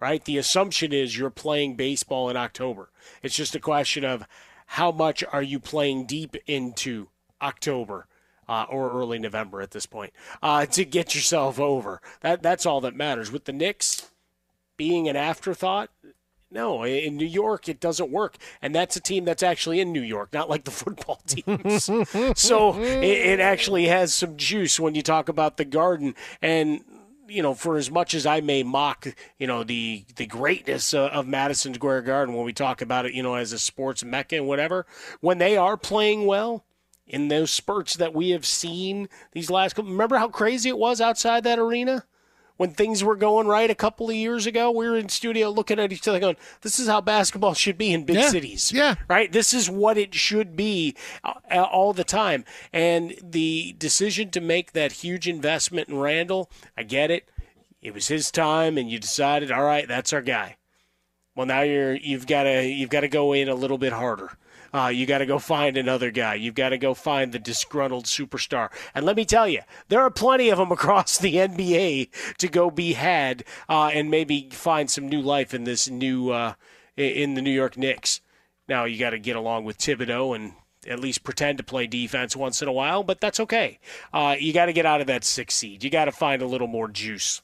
right? 0.00 0.24
The 0.24 0.38
assumption 0.38 0.92
is 0.92 1.16
you're 1.16 1.30
playing 1.30 1.76
baseball 1.76 2.28
in 2.28 2.36
October. 2.36 2.90
It's 3.22 3.36
just 3.36 3.54
a 3.54 3.60
question 3.60 4.04
of 4.04 4.26
how 4.66 4.92
much 4.92 5.24
are 5.32 5.42
you 5.42 5.58
playing 5.58 6.06
deep 6.06 6.36
into 6.46 7.08
October 7.40 8.06
uh, 8.48 8.66
or 8.68 8.90
early 8.90 9.18
November 9.18 9.60
at 9.60 9.72
this 9.72 9.86
point 9.86 10.12
uh, 10.42 10.66
to 10.66 10.84
get 10.84 11.14
yourself 11.14 11.60
over. 11.60 12.00
That 12.20 12.42
that's 12.42 12.66
all 12.66 12.80
that 12.82 12.96
matters. 12.96 13.30
With 13.30 13.44
the 13.44 13.52
Knicks 13.52 14.10
being 14.76 15.08
an 15.08 15.16
afterthought. 15.16 15.90
No, 16.50 16.82
in 16.82 17.18
New 17.18 17.26
York 17.26 17.68
it 17.68 17.78
doesn't 17.78 18.10
work, 18.10 18.38
and 18.62 18.74
that's 18.74 18.96
a 18.96 19.00
team 19.00 19.26
that's 19.26 19.42
actually 19.42 19.80
in 19.80 19.92
New 19.92 20.00
York, 20.00 20.32
not 20.32 20.48
like 20.48 20.64
the 20.64 20.70
football 20.70 21.20
teams. 21.26 21.90
so 22.40 22.80
it, 22.80 23.04
it 23.04 23.40
actually 23.40 23.88
has 23.88 24.14
some 24.14 24.34
juice 24.38 24.80
when 24.80 24.94
you 24.94 25.02
talk 25.02 25.28
about 25.28 25.58
the 25.58 25.66
Garden, 25.66 26.14
and 26.40 26.82
you 27.28 27.42
know, 27.42 27.54
for 27.54 27.76
as 27.76 27.90
much 27.90 28.14
as 28.14 28.26
I 28.26 28.40
may 28.40 28.62
mock, 28.62 29.06
you 29.38 29.46
know, 29.46 29.62
the 29.62 30.04
the 30.16 30.26
greatness 30.26 30.94
uh, 30.94 31.08
of 31.08 31.26
Madison 31.26 31.74
Square 31.74 32.02
Garden 32.02 32.34
when 32.34 32.44
we 32.44 32.52
talk 32.52 32.80
about 32.80 33.06
it, 33.06 33.14
you 33.14 33.22
know, 33.22 33.34
as 33.34 33.52
a 33.52 33.58
sports 33.58 34.02
mecca 34.02 34.36
and 34.36 34.48
whatever, 34.48 34.86
when 35.20 35.38
they 35.38 35.56
are 35.56 35.76
playing 35.76 36.26
well 36.26 36.64
in 37.06 37.28
those 37.28 37.50
spurts 37.50 37.94
that 37.94 38.14
we 38.14 38.30
have 38.30 38.46
seen 38.46 39.08
these 39.32 39.50
last 39.50 39.74
couple, 39.74 39.90
remember 39.90 40.16
how 40.16 40.28
crazy 40.28 40.68
it 40.68 40.78
was 40.78 41.00
outside 41.00 41.44
that 41.44 41.58
arena? 41.58 42.04
When 42.58 42.72
things 42.72 43.02
were 43.04 43.14
going 43.16 43.46
right 43.46 43.70
a 43.70 43.74
couple 43.74 44.10
of 44.10 44.16
years 44.16 44.44
ago, 44.44 44.70
we 44.70 44.86
were 44.88 44.96
in 44.96 45.08
studio 45.08 45.48
looking 45.48 45.78
at 45.78 45.92
each 45.92 46.06
other 46.08 46.18
going, 46.18 46.36
this 46.62 46.78
is 46.80 46.88
how 46.88 47.00
basketball 47.00 47.54
should 47.54 47.78
be 47.78 47.92
in 47.92 48.04
big 48.04 48.16
Yeah. 48.16 48.28
cities. 48.28 48.72
Yeah. 48.72 48.96
Right? 49.08 49.30
This 49.30 49.54
is 49.54 49.70
what 49.70 49.96
it 49.96 50.12
should 50.12 50.56
be 50.56 50.96
uh, 51.24 51.34
all 51.62 51.92
the 51.92 52.02
time. 52.02 52.44
And 52.72 53.14
the 53.22 53.76
decision 53.78 54.30
to 54.32 54.40
make 54.40 54.72
that 54.72 54.90
huge 54.90 55.28
investment 55.28 55.88
in 55.88 55.98
Randle, 55.98 56.50
I 56.76 56.82
get 56.82 57.10
it. 57.12 57.28
It 57.80 57.94
was 57.94 58.08
his 58.08 58.30
time 58.32 58.76
and 58.76 58.90
you 58.90 58.98
decided, 58.98 59.52
all 59.52 59.62
right, 59.62 59.86
that's 59.86 60.12
our 60.12 60.20
guy. 60.22 60.56
Well, 61.36 61.46
now 61.46 61.60
you're 61.62 61.94
you've 61.94 62.26
got 62.26 62.42
to 62.42 62.64
you've 62.66 62.90
got 62.90 63.02
to 63.02 63.08
go 63.08 63.32
in 63.32 63.48
a 63.48 63.54
little 63.54 63.78
bit 63.78 63.92
harder. 63.92 64.32
Uh, 64.72 64.88
you 64.88 65.06
got 65.06 65.18
to 65.18 65.26
go 65.26 65.38
find 65.38 65.76
another 65.76 66.10
guy. 66.10 66.34
You've 66.34 66.54
got 66.54 66.70
to 66.70 66.78
go 66.78 66.94
find 66.94 67.32
the 67.32 67.38
disgruntled 67.38 68.04
superstar. 68.04 68.70
And 68.94 69.06
let 69.06 69.16
me 69.16 69.24
tell 69.24 69.48
you, 69.48 69.60
there 69.88 70.00
are 70.00 70.10
plenty 70.10 70.50
of 70.50 70.58
them 70.58 70.72
across 70.72 71.18
the 71.18 71.34
NBA 71.34 72.36
to 72.38 72.48
go 72.48 72.70
be 72.70 72.92
had 72.94 73.44
uh, 73.68 73.90
and 73.92 74.10
maybe 74.10 74.48
find 74.50 74.90
some 74.90 75.08
new 75.08 75.22
life 75.22 75.54
in 75.54 75.64
this 75.64 75.88
new 75.88 76.30
uh, 76.30 76.54
in 76.96 77.34
the 77.34 77.42
New 77.42 77.52
York 77.52 77.76
Knicks. 77.76 78.20
Now 78.68 78.84
you 78.84 78.98
got 78.98 79.10
to 79.10 79.18
get 79.18 79.36
along 79.36 79.64
with 79.64 79.78
Thibodeau 79.78 80.34
and 80.34 80.52
at 80.86 81.00
least 81.00 81.24
pretend 81.24 81.58
to 81.58 81.64
play 81.64 81.86
defense 81.86 82.36
once 82.36 82.62
in 82.62 82.68
a 82.68 82.72
while, 82.72 83.02
but 83.02 83.20
that's 83.20 83.40
okay. 83.40 83.78
Uh, 84.12 84.36
you 84.38 84.52
got 84.52 84.66
to 84.66 84.72
get 84.72 84.86
out 84.86 85.00
of 85.00 85.06
that 85.06 85.24
six 85.24 85.54
seed. 85.54 85.82
You 85.82 85.90
got 85.90 86.06
to 86.06 86.12
find 86.12 86.42
a 86.42 86.46
little 86.46 86.68
more 86.68 86.88
juice. 86.88 87.42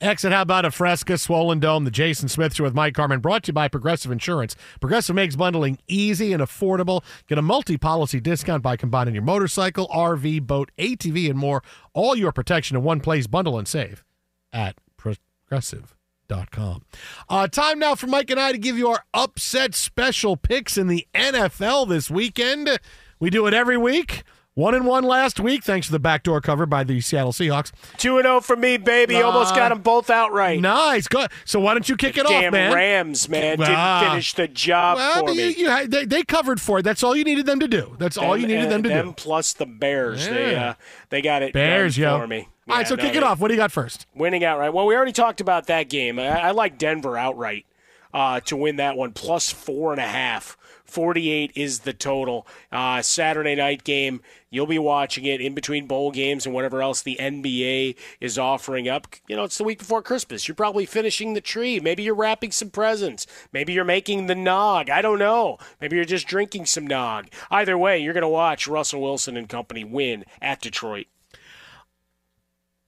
Exit, 0.00 0.32
how 0.32 0.42
about 0.42 0.64
a 0.64 0.70
Fresca, 0.70 1.18
Swollen 1.18 1.60
Dome, 1.60 1.84
the 1.84 1.90
Jason 1.90 2.28
Smith 2.28 2.54
Show 2.54 2.64
with 2.64 2.74
Mike 2.74 2.96
Harmon, 2.96 3.20
brought 3.20 3.44
to 3.44 3.48
you 3.48 3.52
by 3.52 3.68
Progressive 3.68 4.10
Insurance. 4.10 4.56
Progressive 4.80 5.14
makes 5.14 5.36
bundling 5.36 5.78
easy 5.88 6.32
and 6.32 6.42
affordable. 6.42 7.02
Get 7.26 7.38
a 7.38 7.42
multi 7.42 7.76
policy 7.76 8.20
discount 8.20 8.62
by 8.62 8.76
combining 8.76 9.14
your 9.14 9.22
motorcycle, 9.22 9.88
RV, 9.88 10.46
boat, 10.46 10.70
ATV, 10.78 11.28
and 11.28 11.38
more. 11.38 11.62
All 11.92 12.16
your 12.16 12.32
protection 12.32 12.76
in 12.76 12.82
one 12.82 13.00
place. 13.00 13.26
Bundle 13.26 13.58
and 13.58 13.68
save 13.68 14.04
at 14.52 14.76
progressive.com. 14.96 16.82
Uh, 17.28 17.48
time 17.48 17.78
now 17.78 17.94
for 17.94 18.06
Mike 18.06 18.30
and 18.30 18.40
I 18.40 18.52
to 18.52 18.58
give 18.58 18.78
you 18.78 18.88
our 18.88 19.04
upset 19.14 19.74
special 19.74 20.36
picks 20.36 20.76
in 20.78 20.86
the 20.86 21.06
NFL 21.14 21.88
this 21.88 22.10
weekend. 22.10 22.78
We 23.18 23.30
do 23.30 23.46
it 23.46 23.54
every 23.54 23.76
week. 23.76 24.22
One 24.54 24.74
and 24.74 24.84
one 24.84 25.04
last 25.04 25.38
week, 25.38 25.62
thanks 25.62 25.86
to 25.86 25.92
the 25.92 26.00
backdoor 26.00 26.40
cover 26.40 26.66
by 26.66 26.82
the 26.82 27.00
Seattle 27.00 27.30
Seahawks. 27.32 27.70
2 27.98 28.18
and 28.18 28.24
0 28.24 28.40
for 28.40 28.56
me, 28.56 28.78
baby. 28.78 29.14
Almost 29.22 29.54
got 29.54 29.68
them 29.68 29.80
both 29.80 30.10
outright. 30.10 30.60
Nice, 30.60 31.06
good. 31.06 31.30
So 31.44 31.60
why 31.60 31.72
don't 31.72 31.88
you 31.88 31.96
kick 31.96 32.18
it 32.18 32.26
Damn 32.26 32.46
off, 32.46 32.52
man? 32.52 32.74
Rams, 32.74 33.28
man, 33.28 33.58
didn't 33.58 33.74
Ah. 33.76 34.08
finish 34.10 34.34
the 34.34 34.48
job 34.48 34.96
Well, 34.96 35.26
for 35.26 35.30
you, 35.32 35.36
me. 35.36 35.54
you 35.56 35.86
they, 35.86 36.04
they 36.04 36.22
covered 36.24 36.60
for 36.60 36.80
it. 36.80 36.82
That's 36.82 37.04
all 37.04 37.14
you 37.16 37.22
needed 37.22 37.46
them 37.46 37.60
to 37.60 37.68
do. 37.68 37.94
That's 38.00 38.18
all 38.18 38.36
you 38.36 38.48
needed 38.48 38.70
them 38.70 38.82
to 38.82 38.88
them 38.88 39.06
do. 39.08 39.12
plus 39.12 39.52
the 39.52 39.66
Bears. 39.66 40.26
They 40.28 40.56
uh, 40.56 40.74
they 41.10 41.22
got 41.22 41.42
it 41.42 41.52
Bears, 41.52 41.94
done 41.96 42.02
yo. 42.02 42.18
for 42.20 42.26
me. 42.26 42.48
all 42.68 42.76
right, 42.76 42.88
so 42.88 42.96
no, 42.96 43.02
kick 43.04 43.14
it 43.14 43.22
off. 43.22 43.38
What 43.38 43.48
do 43.48 43.54
you 43.54 43.58
got 43.60 43.70
first? 43.70 44.06
Winning 44.16 44.42
outright. 44.44 44.74
Well, 44.74 44.84
we 44.84 44.96
already 44.96 45.12
talked 45.12 45.40
about 45.40 45.68
that 45.68 45.88
game. 45.88 46.18
I, 46.18 46.26
I 46.26 46.50
like 46.50 46.76
Denver 46.76 47.16
outright 47.16 47.66
uh, 48.12 48.40
to 48.40 48.56
win 48.56 48.76
that 48.76 48.96
one, 48.96 49.12
plus 49.12 49.50
four 49.50 49.92
and 49.92 50.00
a 50.00 50.08
half. 50.08 50.56
48 50.90 51.52
is 51.54 51.80
the 51.80 51.92
total. 51.92 52.46
Uh, 52.72 53.00
Saturday 53.00 53.54
night 53.54 53.84
game. 53.84 54.20
You'll 54.50 54.66
be 54.66 54.78
watching 54.78 55.24
it 55.24 55.40
in 55.40 55.54
between 55.54 55.86
bowl 55.86 56.10
games 56.10 56.44
and 56.44 56.54
whatever 56.54 56.82
else 56.82 57.00
the 57.00 57.16
NBA 57.20 57.94
is 58.20 58.36
offering 58.36 58.88
up. 58.88 59.06
You 59.28 59.36
know, 59.36 59.44
it's 59.44 59.58
the 59.58 59.64
week 59.64 59.78
before 59.78 60.02
Christmas. 60.02 60.48
You're 60.48 60.56
probably 60.56 60.86
finishing 60.86 61.34
the 61.34 61.40
tree. 61.40 61.78
Maybe 61.78 62.02
you're 62.02 62.14
wrapping 62.14 62.50
some 62.50 62.70
presents. 62.70 63.26
Maybe 63.52 63.72
you're 63.72 63.84
making 63.84 64.26
the 64.26 64.34
nog. 64.34 64.90
I 64.90 65.00
don't 65.02 65.20
know. 65.20 65.58
Maybe 65.80 65.94
you're 65.94 66.04
just 66.04 66.26
drinking 66.26 66.66
some 66.66 66.86
nog. 66.86 67.28
Either 67.50 67.78
way, 67.78 68.00
you're 68.00 68.14
going 68.14 68.22
to 68.22 68.28
watch 68.28 68.66
Russell 68.66 69.00
Wilson 69.00 69.36
and 69.36 69.48
company 69.48 69.84
win 69.84 70.24
at 70.42 70.60
Detroit. 70.60 71.06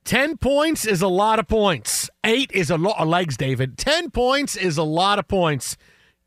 10 0.05 0.39
points 0.39 0.85
is 0.85 1.01
a 1.01 1.09
lot 1.09 1.39
of 1.39 1.47
points. 1.47 2.11
Eight 2.25 2.51
is 2.53 2.71
a 2.71 2.77
lot 2.77 2.99
of 2.99 3.07
oh, 3.07 3.11
legs, 3.11 3.37
David. 3.37 3.79
10 3.79 4.11
points 4.11 4.57
is 4.57 4.77
a 4.77 4.83
lot 4.83 5.19
of 5.19 5.29
points. 5.29 5.77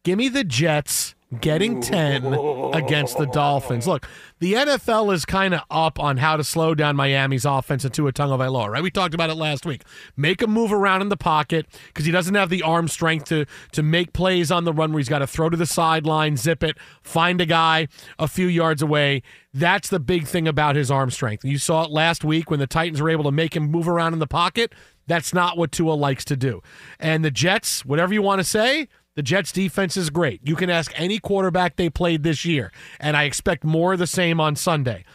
Give 0.03 0.17
me 0.17 0.29
the 0.29 0.43
Jets 0.43 1.14
getting 1.39 1.81
10 1.81 2.33
against 2.73 3.17
the 3.17 3.25
Dolphins. 3.25 3.87
Look, 3.87 4.07
the 4.39 4.53
NFL 4.53 5.13
is 5.13 5.25
kind 5.25 5.53
of 5.53 5.61
up 5.69 5.99
on 5.99 6.17
how 6.17 6.37
to 6.37 6.43
slow 6.43 6.75
down 6.75 6.95
Miami's 6.95 7.45
offense 7.45 7.83
into 7.83 8.07
a 8.07 8.13
Tagovailoa, 8.13 8.69
right? 8.69 8.83
We 8.83 8.91
talked 8.91 9.13
about 9.13 9.29
it 9.29 9.35
last 9.35 9.65
week. 9.65 9.83
Make 10.15 10.41
him 10.41 10.51
move 10.51 10.71
around 10.71 11.01
in 11.01 11.09
the 11.09 11.17
pocket 11.17 11.65
because 11.87 12.05
he 12.05 12.11
doesn't 12.11 12.35
have 12.35 12.49
the 12.49 12.61
arm 12.61 12.87
strength 12.87 13.25
to, 13.25 13.45
to 13.71 13.83
make 13.83 14.13
plays 14.13 14.51
on 14.51 14.63
the 14.65 14.73
run 14.73 14.91
where 14.91 14.99
he's 14.99 15.09
got 15.09 15.19
to 15.19 15.27
throw 15.27 15.49
to 15.49 15.57
the 15.57 15.65
sideline, 15.65 16.37
zip 16.37 16.63
it, 16.63 16.77
find 17.01 17.41
a 17.41 17.45
guy 17.45 17.87
a 18.19 18.27
few 18.27 18.47
yards 18.47 18.81
away. 18.81 19.23
That's 19.53 19.89
the 19.89 19.99
big 19.99 20.27
thing 20.27 20.47
about 20.47 20.75
his 20.75 20.91
arm 20.91 21.09
strength. 21.09 21.43
You 21.43 21.57
saw 21.57 21.85
it 21.85 21.91
last 21.91 22.23
week 22.23 22.51
when 22.51 22.59
the 22.59 22.67
Titans 22.67 23.01
were 23.01 23.09
able 23.09 23.23
to 23.23 23.31
make 23.31 23.55
him 23.55 23.71
move 23.71 23.87
around 23.87 24.13
in 24.13 24.19
the 24.19 24.27
pocket. 24.27 24.73
That's 25.07 25.33
not 25.33 25.57
what 25.57 25.71
Tua 25.71 25.93
likes 25.93 26.25
to 26.25 26.35
do. 26.35 26.61
And 26.99 27.23
the 27.23 27.31
Jets, 27.31 27.85
whatever 27.85 28.13
you 28.13 28.21
want 28.21 28.39
to 28.39 28.43
say, 28.43 28.87
the 29.15 29.23
Jets 29.23 29.51
defense 29.51 29.95
is 29.97 30.09
great. 30.09 30.41
You 30.43 30.55
can 30.55 30.69
ask 30.69 30.91
any 30.95 31.19
quarterback 31.19 31.75
they 31.75 31.89
played 31.89 32.23
this 32.23 32.45
year, 32.45 32.71
and 32.99 33.15
I 33.15 33.23
expect 33.23 33.63
more 33.63 33.93
of 33.93 33.99
the 33.99 34.07
same 34.07 34.39
on 34.39 34.55
Sunday. 34.55 35.05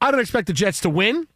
I 0.00 0.10
don't 0.10 0.20
expect 0.20 0.46
the 0.46 0.52
Jets 0.52 0.80
to 0.80 0.90
win, 0.90 1.26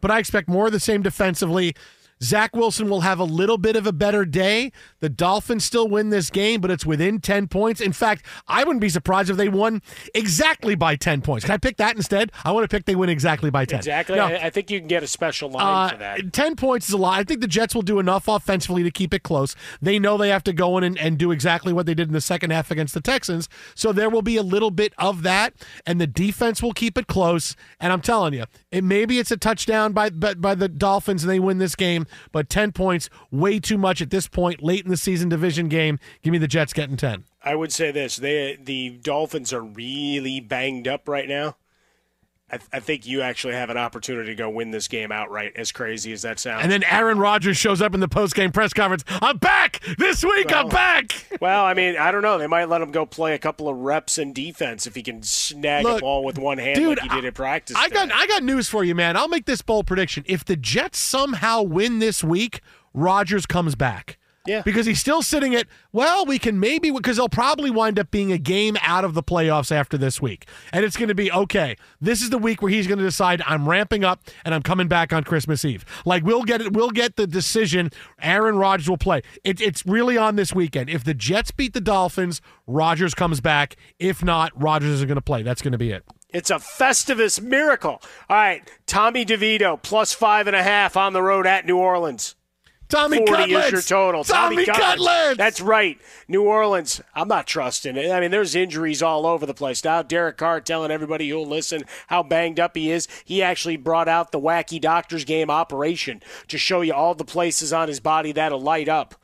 but 0.00 0.10
I 0.10 0.18
expect 0.18 0.48
more 0.48 0.66
of 0.66 0.72
the 0.72 0.80
same 0.80 1.02
defensively. 1.02 1.74
Zach 2.22 2.54
Wilson 2.54 2.88
will 2.88 3.00
have 3.00 3.18
a 3.18 3.24
little 3.24 3.56
bit 3.58 3.76
of 3.76 3.86
a 3.86 3.92
better 3.92 4.24
day. 4.24 4.72
The 5.00 5.08
Dolphins 5.08 5.64
still 5.64 5.88
win 5.88 6.10
this 6.10 6.28
game, 6.30 6.60
but 6.60 6.70
it's 6.70 6.84
within 6.84 7.20
10 7.20 7.48
points. 7.48 7.80
In 7.80 7.92
fact, 7.92 8.26
I 8.46 8.62
wouldn't 8.64 8.80
be 8.80 8.90
surprised 8.90 9.30
if 9.30 9.36
they 9.36 9.48
won 9.48 9.80
exactly 10.14 10.74
by 10.74 10.96
10 10.96 11.22
points. 11.22 11.46
Can 11.46 11.54
I 11.54 11.58
pick 11.58 11.78
that 11.78 11.96
instead? 11.96 12.30
I 12.44 12.52
want 12.52 12.68
to 12.68 12.74
pick 12.74 12.84
they 12.84 12.94
win 12.94 13.08
exactly 13.08 13.50
by 13.50 13.64
10. 13.64 13.78
Exactly. 13.78 14.16
No, 14.16 14.26
I, 14.26 14.46
I 14.46 14.50
think 14.50 14.70
you 14.70 14.78
can 14.78 14.88
get 14.88 15.02
a 15.02 15.06
special 15.06 15.50
line 15.50 15.86
uh, 15.86 15.88
for 15.92 15.96
that. 15.98 16.32
10 16.32 16.56
points 16.56 16.88
is 16.88 16.94
a 16.94 16.98
lot. 16.98 17.18
I 17.18 17.24
think 17.24 17.40
the 17.40 17.48
Jets 17.48 17.74
will 17.74 17.82
do 17.82 17.98
enough 17.98 18.28
offensively 18.28 18.82
to 18.82 18.90
keep 18.90 19.14
it 19.14 19.22
close. 19.22 19.56
They 19.80 19.98
know 19.98 20.16
they 20.18 20.28
have 20.28 20.44
to 20.44 20.52
go 20.52 20.76
in 20.76 20.84
and, 20.84 20.98
and 20.98 21.18
do 21.18 21.30
exactly 21.30 21.72
what 21.72 21.86
they 21.86 21.94
did 21.94 22.08
in 22.08 22.14
the 22.14 22.20
second 22.20 22.50
half 22.50 22.70
against 22.70 22.92
the 22.92 23.00
Texans. 23.00 23.48
So 23.74 23.92
there 23.92 24.10
will 24.10 24.22
be 24.22 24.36
a 24.36 24.42
little 24.42 24.70
bit 24.70 24.92
of 24.98 25.22
that, 25.22 25.54
and 25.86 26.00
the 26.00 26.06
defense 26.06 26.62
will 26.62 26.72
keep 26.72 26.98
it 26.98 27.06
close. 27.06 27.56
And 27.80 27.92
I'm 27.92 28.02
telling 28.02 28.34
you, 28.34 28.44
it 28.70 28.84
maybe 28.84 29.18
it's 29.18 29.30
a 29.30 29.36
touchdown 29.36 29.92
by, 29.92 30.10
by, 30.10 30.34
by 30.34 30.54
the 30.54 30.68
Dolphins 30.68 31.22
and 31.22 31.30
they 31.30 31.40
win 31.40 31.58
this 31.58 31.74
game, 31.74 32.06
but 32.32 32.48
10 32.48 32.72
points, 32.72 33.10
way 33.30 33.58
too 33.58 33.78
much 33.78 34.00
at 34.00 34.10
this 34.10 34.28
point, 34.28 34.62
late 34.62 34.84
in 34.84 34.90
the 34.90 34.96
season 34.96 35.28
division 35.28 35.68
game. 35.68 35.98
Give 36.22 36.32
me 36.32 36.38
the 36.38 36.48
Jets 36.48 36.72
getting 36.72 36.96
10. 36.96 37.24
I 37.42 37.54
would 37.54 37.72
say 37.72 37.90
this: 37.90 38.16
they 38.16 38.58
the 38.62 38.90
Dolphins 38.90 39.52
are 39.52 39.62
really 39.62 40.40
banged 40.40 40.86
up 40.86 41.08
right 41.08 41.26
now. 41.26 41.56
I, 42.52 42.58
I 42.72 42.80
think 42.80 43.06
you 43.06 43.22
actually 43.22 43.54
have 43.54 43.70
an 43.70 43.76
opportunity 43.76 44.30
to 44.30 44.34
go 44.34 44.50
win 44.50 44.70
this 44.70 44.88
game 44.88 45.12
outright. 45.12 45.52
As 45.56 45.72
crazy 45.72 46.12
as 46.12 46.22
that 46.22 46.38
sounds. 46.38 46.62
And 46.62 46.70
then 46.70 46.82
Aaron 46.84 47.18
Rodgers 47.18 47.56
shows 47.56 47.80
up 47.80 47.94
in 47.94 48.00
the 48.00 48.08
post-game 48.08 48.52
press 48.52 48.72
conference. 48.72 49.04
I'm 49.08 49.38
back 49.38 49.80
this 49.98 50.24
week. 50.24 50.52
I'm 50.52 50.68
back. 50.68 51.26
well, 51.40 51.64
I 51.64 51.74
mean, 51.74 51.96
I 51.96 52.10
don't 52.10 52.22
know. 52.22 52.38
They 52.38 52.46
might 52.46 52.68
let 52.68 52.82
him 52.82 52.90
go 52.90 53.06
play 53.06 53.34
a 53.34 53.38
couple 53.38 53.68
of 53.68 53.76
reps 53.76 54.18
in 54.18 54.32
defense 54.32 54.86
if 54.86 54.94
he 54.94 55.02
can 55.02 55.22
snag 55.22 55.84
Look, 55.84 55.98
a 55.98 56.00
ball 56.00 56.24
with 56.24 56.38
one 56.38 56.58
hand 56.58 56.76
dude, 56.76 56.98
like 56.98 57.10
he 57.10 57.16
did 57.16 57.24
at 57.24 57.34
practice. 57.34 57.76
I 57.78 57.88
got. 57.88 58.10
I 58.12 58.26
got 58.26 58.42
news 58.42 58.68
for 58.68 58.84
you, 58.84 58.94
man. 58.94 59.16
I'll 59.16 59.28
make 59.28 59.46
this 59.46 59.62
bold 59.62 59.86
prediction. 59.86 60.24
If 60.26 60.44
the 60.44 60.56
Jets 60.56 60.98
somehow 60.98 61.62
win 61.62 61.98
this 61.98 62.24
week, 62.24 62.60
Rodgers 62.92 63.46
comes 63.46 63.74
back. 63.74 64.18
Yeah. 64.46 64.62
Because 64.62 64.86
he's 64.86 64.98
still 64.98 65.20
sitting 65.20 65.54
at, 65.54 65.66
well, 65.92 66.24
we 66.24 66.38
can 66.38 66.58
maybe, 66.58 66.90
because 66.90 67.18
they'll 67.18 67.28
probably 67.28 67.70
wind 67.70 67.98
up 67.98 68.10
being 68.10 68.32
a 68.32 68.38
game 68.38 68.78
out 68.80 69.04
of 69.04 69.12
the 69.12 69.22
playoffs 69.22 69.70
after 69.70 69.98
this 69.98 70.20
week. 70.20 70.48
And 70.72 70.84
it's 70.84 70.96
going 70.96 71.08
to 71.08 71.14
be, 71.14 71.30
okay, 71.30 71.76
this 72.00 72.22
is 72.22 72.30
the 72.30 72.38
week 72.38 72.62
where 72.62 72.70
he's 72.70 72.86
going 72.86 72.98
to 72.98 73.04
decide 73.04 73.42
I'm 73.46 73.68
ramping 73.68 74.02
up 74.02 74.22
and 74.44 74.54
I'm 74.54 74.62
coming 74.62 74.88
back 74.88 75.12
on 75.12 75.24
Christmas 75.24 75.64
Eve. 75.64 75.84
Like, 76.06 76.24
we'll 76.24 76.44
get 76.44 76.62
it, 76.62 76.72
we'll 76.72 76.90
get 76.90 77.16
the 77.16 77.26
decision. 77.26 77.90
Aaron 78.22 78.56
Rodgers 78.56 78.88
will 78.88 78.96
play. 78.96 79.20
It, 79.44 79.60
it's 79.60 79.84
really 79.84 80.16
on 80.16 80.36
this 80.36 80.54
weekend. 80.54 80.88
If 80.88 81.04
the 81.04 81.14
Jets 81.14 81.50
beat 81.50 81.74
the 81.74 81.80
Dolphins, 81.80 82.40
Rodgers 82.66 83.14
comes 83.14 83.42
back. 83.42 83.76
If 83.98 84.24
not, 84.24 84.52
Rodgers 84.60 84.90
is 84.90 85.00
not 85.00 85.08
going 85.08 85.16
to 85.16 85.22
play. 85.22 85.42
That's 85.42 85.60
going 85.60 85.72
to 85.72 85.78
be 85.78 85.92
it. 85.92 86.02
It's 86.30 86.50
a 86.50 86.56
Festivus 86.56 87.42
miracle. 87.42 88.00
All 88.28 88.36
right, 88.36 88.68
Tommy 88.86 89.26
DeVito 89.26 89.82
plus 89.82 90.12
five 90.12 90.46
and 90.46 90.56
a 90.56 90.62
half 90.62 90.96
on 90.96 91.12
the 91.12 91.22
road 91.22 91.46
at 91.46 91.66
New 91.66 91.76
Orleans. 91.76 92.36
Tommy 92.90 93.18
40 93.18 93.32
Cutlets. 93.32 93.66
is 93.66 93.72
your 93.72 93.82
total. 93.82 94.24
Tommy 94.24 94.66
Cutlets. 94.66 95.36
That's 95.36 95.60
right. 95.60 95.98
New 96.28 96.42
Orleans, 96.42 97.00
I'm 97.14 97.28
not 97.28 97.46
trusting 97.46 97.96
it. 97.96 98.10
I 98.10 98.20
mean, 98.20 98.30
there's 98.30 98.54
injuries 98.54 99.02
all 99.02 99.26
over 99.26 99.46
the 99.46 99.54
place. 99.54 99.82
Now, 99.84 100.02
Derek 100.02 100.36
Carr 100.36 100.60
telling 100.60 100.90
everybody 100.90 101.28
who'll 101.28 101.46
listen 101.46 101.84
how 102.08 102.22
banged 102.22 102.58
up 102.58 102.76
he 102.76 102.90
is. 102.90 103.06
He 103.24 103.42
actually 103.42 103.76
brought 103.76 104.08
out 104.08 104.32
the 104.32 104.40
wacky 104.40 104.80
doctor's 104.80 105.24
game 105.24 105.50
operation 105.50 106.22
to 106.48 106.58
show 106.58 106.80
you 106.80 106.92
all 106.92 107.14
the 107.14 107.24
places 107.24 107.72
on 107.72 107.88
his 107.88 108.00
body 108.00 108.32
that'll 108.32 108.60
light 108.60 108.88
up. 108.88 109.14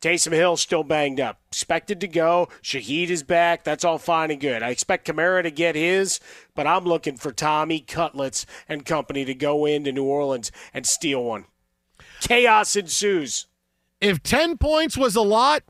Taysom 0.00 0.32
Hill 0.32 0.56
still 0.56 0.82
banged 0.82 1.20
up. 1.20 1.40
Expected 1.48 2.00
to 2.00 2.08
go. 2.08 2.48
Shaheed 2.62 3.10
is 3.10 3.22
back. 3.22 3.64
That's 3.64 3.84
all 3.84 3.98
fine 3.98 4.30
and 4.30 4.40
good. 4.40 4.62
I 4.62 4.70
expect 4.70 5.06
Kamara 5.06 5.42
to 5.42 5.50
get 5.50 5.74
his, 5.74 6.20
but 6.54 6.66
I'm 6.66 6.84
looking 6.84 7.16
for 7.18 7.32
Tommy 7.32 7.80
Cutlets 7.80 8.46
and 8.66 8.86
company 8.86 9.26
to 9.26 9.34
go 9.34 9.66
into 9.66 9.92
New 9.92 10.04
Orleans 10.04 10.50
and 10.72 10.86
steal 10.86 11.22
one. 11.22 11.44
Chaos 12.20 12.76
ensues. 12.76 13.46
If 14.00 14.22
10 14.22 14.58
points 14.58 14.96
was 14.96 15.16
a 15.16 15.20
lot, 15.22 15.62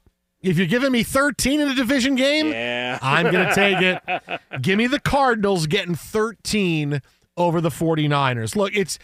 if 0.42 0.56
you're 0.56 0.66
giving 0.66 0.92
me 0.92 1.02
13 1.02 1.60
in 1.60 1.68
a 1.68 1.74
division 1.74 2.14
game, 2.14 2.48
Yeah. 2.52 2.98
I'm 3.02 3.30
going 3.30 3.48
to 3.48 3.54
take 3.54 3.80
it. 3.80 4.62
Give 4.62 4.78
me 4.78 4.86
the 4.86 5.00
Cardinals 5.00 5.66
getting 5.66 5.94
13 5.94 7.02
over 7.36 7.60
the 7.60 7.68
49ers. 7.70 8.56
Look, 8.56 8.74
it's 8.74 8.98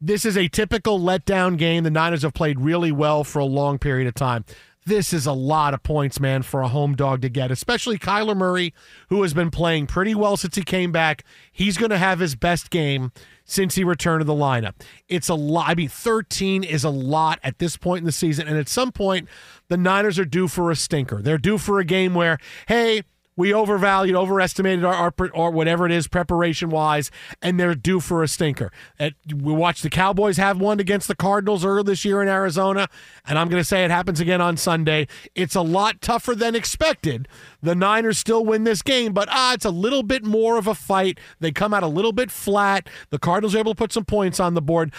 this 0.00 0.24
is 0.24 0.36
a 0.36 0.48
typical 0.48 0.98
letdown 0.98 1.56
game. 1.56 1.84
The 1.84 1.90
Niners 1.90 2.22
have 2.22 2.34
played 2.34 2.58
really 2.60 2.90
well 2.90 3.22
for 3.22 3.38
a 3.38 3.44
long 3.44 3.78
period 3.78 4.08
of 4.08 4.14
time. 4.14 4.44
This 4.84 5.12
is 5.12 5.26
a 5.26 5.32
lot 5.32 5.74
of 5.74 5.84
points, 5.84 6.18
man, 6.18 6.42
for 6.42 6.60
a 6.60 6.66
home 6.66 6.96
dog 6.96 7.22
to 7.22 7.28
get, 7.28 7.52
especially 7.52 8.00
Kyler 8.00 8.36
Murray, 8.36 8.74
who 9.10 9.22
has 9.22 9.32
been 9.32 9.52
playing 9.52 9.86
pretty 9.86 10.12
well 10.12 10.36
since 10.36 10.56
he 10.56 10.62
came 10.64 10.90
back. 10.90 11.22
He's 11.52 11.78
going 11.78 11.90
to 11.90 11.98
have 11.98 12.18
his 12.18 12.34
best 12.34 12.68
game 12.70 13.12
since 13.52 13.74
he 13.74 13.84
returned 13.84 14.20
to 14.20 14.24
the 14.24 14.32
lineup. 14.32 14.74
It's 15.08 15.28
a 15.28 15.34
lot. 15.34 15.68
I 15.68 15.74
mean, 15.74 15.90
13 15.90 16.64
is 16.64 16.84
a 16.84 16.90
lot 16.90 17.38
at 17.42 17.58
this 17.58 17.76
point 17.76 17.98
in 17.98 18.06
the 18.06 18.12
season. 18.12 18.48
And 18.48 18.56
at 18.56 18.66
some 18.66 18.92
point, 18.92 19.28
the 19.68 19.76
Niners 19.76 20.18
are 20.18 20.24
due 20.24 20.48
for 20.48 20.70
a 20.70 20.76
stinker. 20.76 21.20
They're 21.20 21.36
due 21.36 21.58
for 21.58 21.78
a 21.78 21.84
game 21.84 22.14
where, 22.14 22.38
hey, 22.66 23.02
we 23.36 23.52
overvalued, 23.52 24.14
overestimated 24.14 24.84
our, 24.84 24.94
our 24.94 25.14
or 25.34 25.50
whatever 25.50 25.86
it 25.86 25.92
is 25.92 26.06
preparation 26.08 26.70
wise, 26.70 27.10
and 27.40 27.58
they're 27.58 27.74
due 27.74 28.00
for 28.00 28.22
a 28.22 28.28
stinker. 28.28 28.70
We 29.00 29.52
watched 29.52 29.82
the 29.82 29.90
Cowboys 29.90 30.36
have 30.36 30.60
one 30.60 30.80
against 30.80 31.08
the 31.08 31.14
Cardinals 31.14 31.64
earlier 31.64 31.82
this 31.82 32.04
year 32.04 32.22
in 32.22 32.28
Arizona, 32.28 32.88
and 33.26 33.38
I'm 33.38 33.48
going 33.48 33.60
to 33.60 33.64
say 33.64 33.84
it 33.84 33.90
happens 33.90 34.20
again 34.20 34.40
on 34.40 34.56
Sunday. 34.56 35.06
It's 35.34 35.54
a 35.54 35.62
lot 35.62 36.00
tougher 36.00 36.34
than 36.34 36.54
expected. 36.54 37.28
The 37.62 37.74
Niners 37.74 38.18
still 38.18 38.44
win 38.44 38.64
this 38.64 38.82
game, 38.82 39.12
but 39.12 39.28
ah, 39.30 39.54
it's 39.54 39.64
a 39.64 39.70
little 39.70 40.02
bit 40.02 40.24
more 40.24 40.58
of 40.58 40.66
a 40.66 40.74
fight. 40.74 41.18
They 41.40 41.52
come 41.52 41.72
out 41.72 41.82
a 41.82 41.88
little 41.88 42.12
bit 42.12 42.30
flat. 42.30 42.88
The 43.10 43.18
Cardinals 43.18 43.54
are 43.54 43.58
able 43.58 43.72
to 43.72 43.78
put 43.78 43.92
some 43.92 44.04
points 44.04 44.40
on 44.40 44.54
the 44.54 44.62
board. 44.62 44.92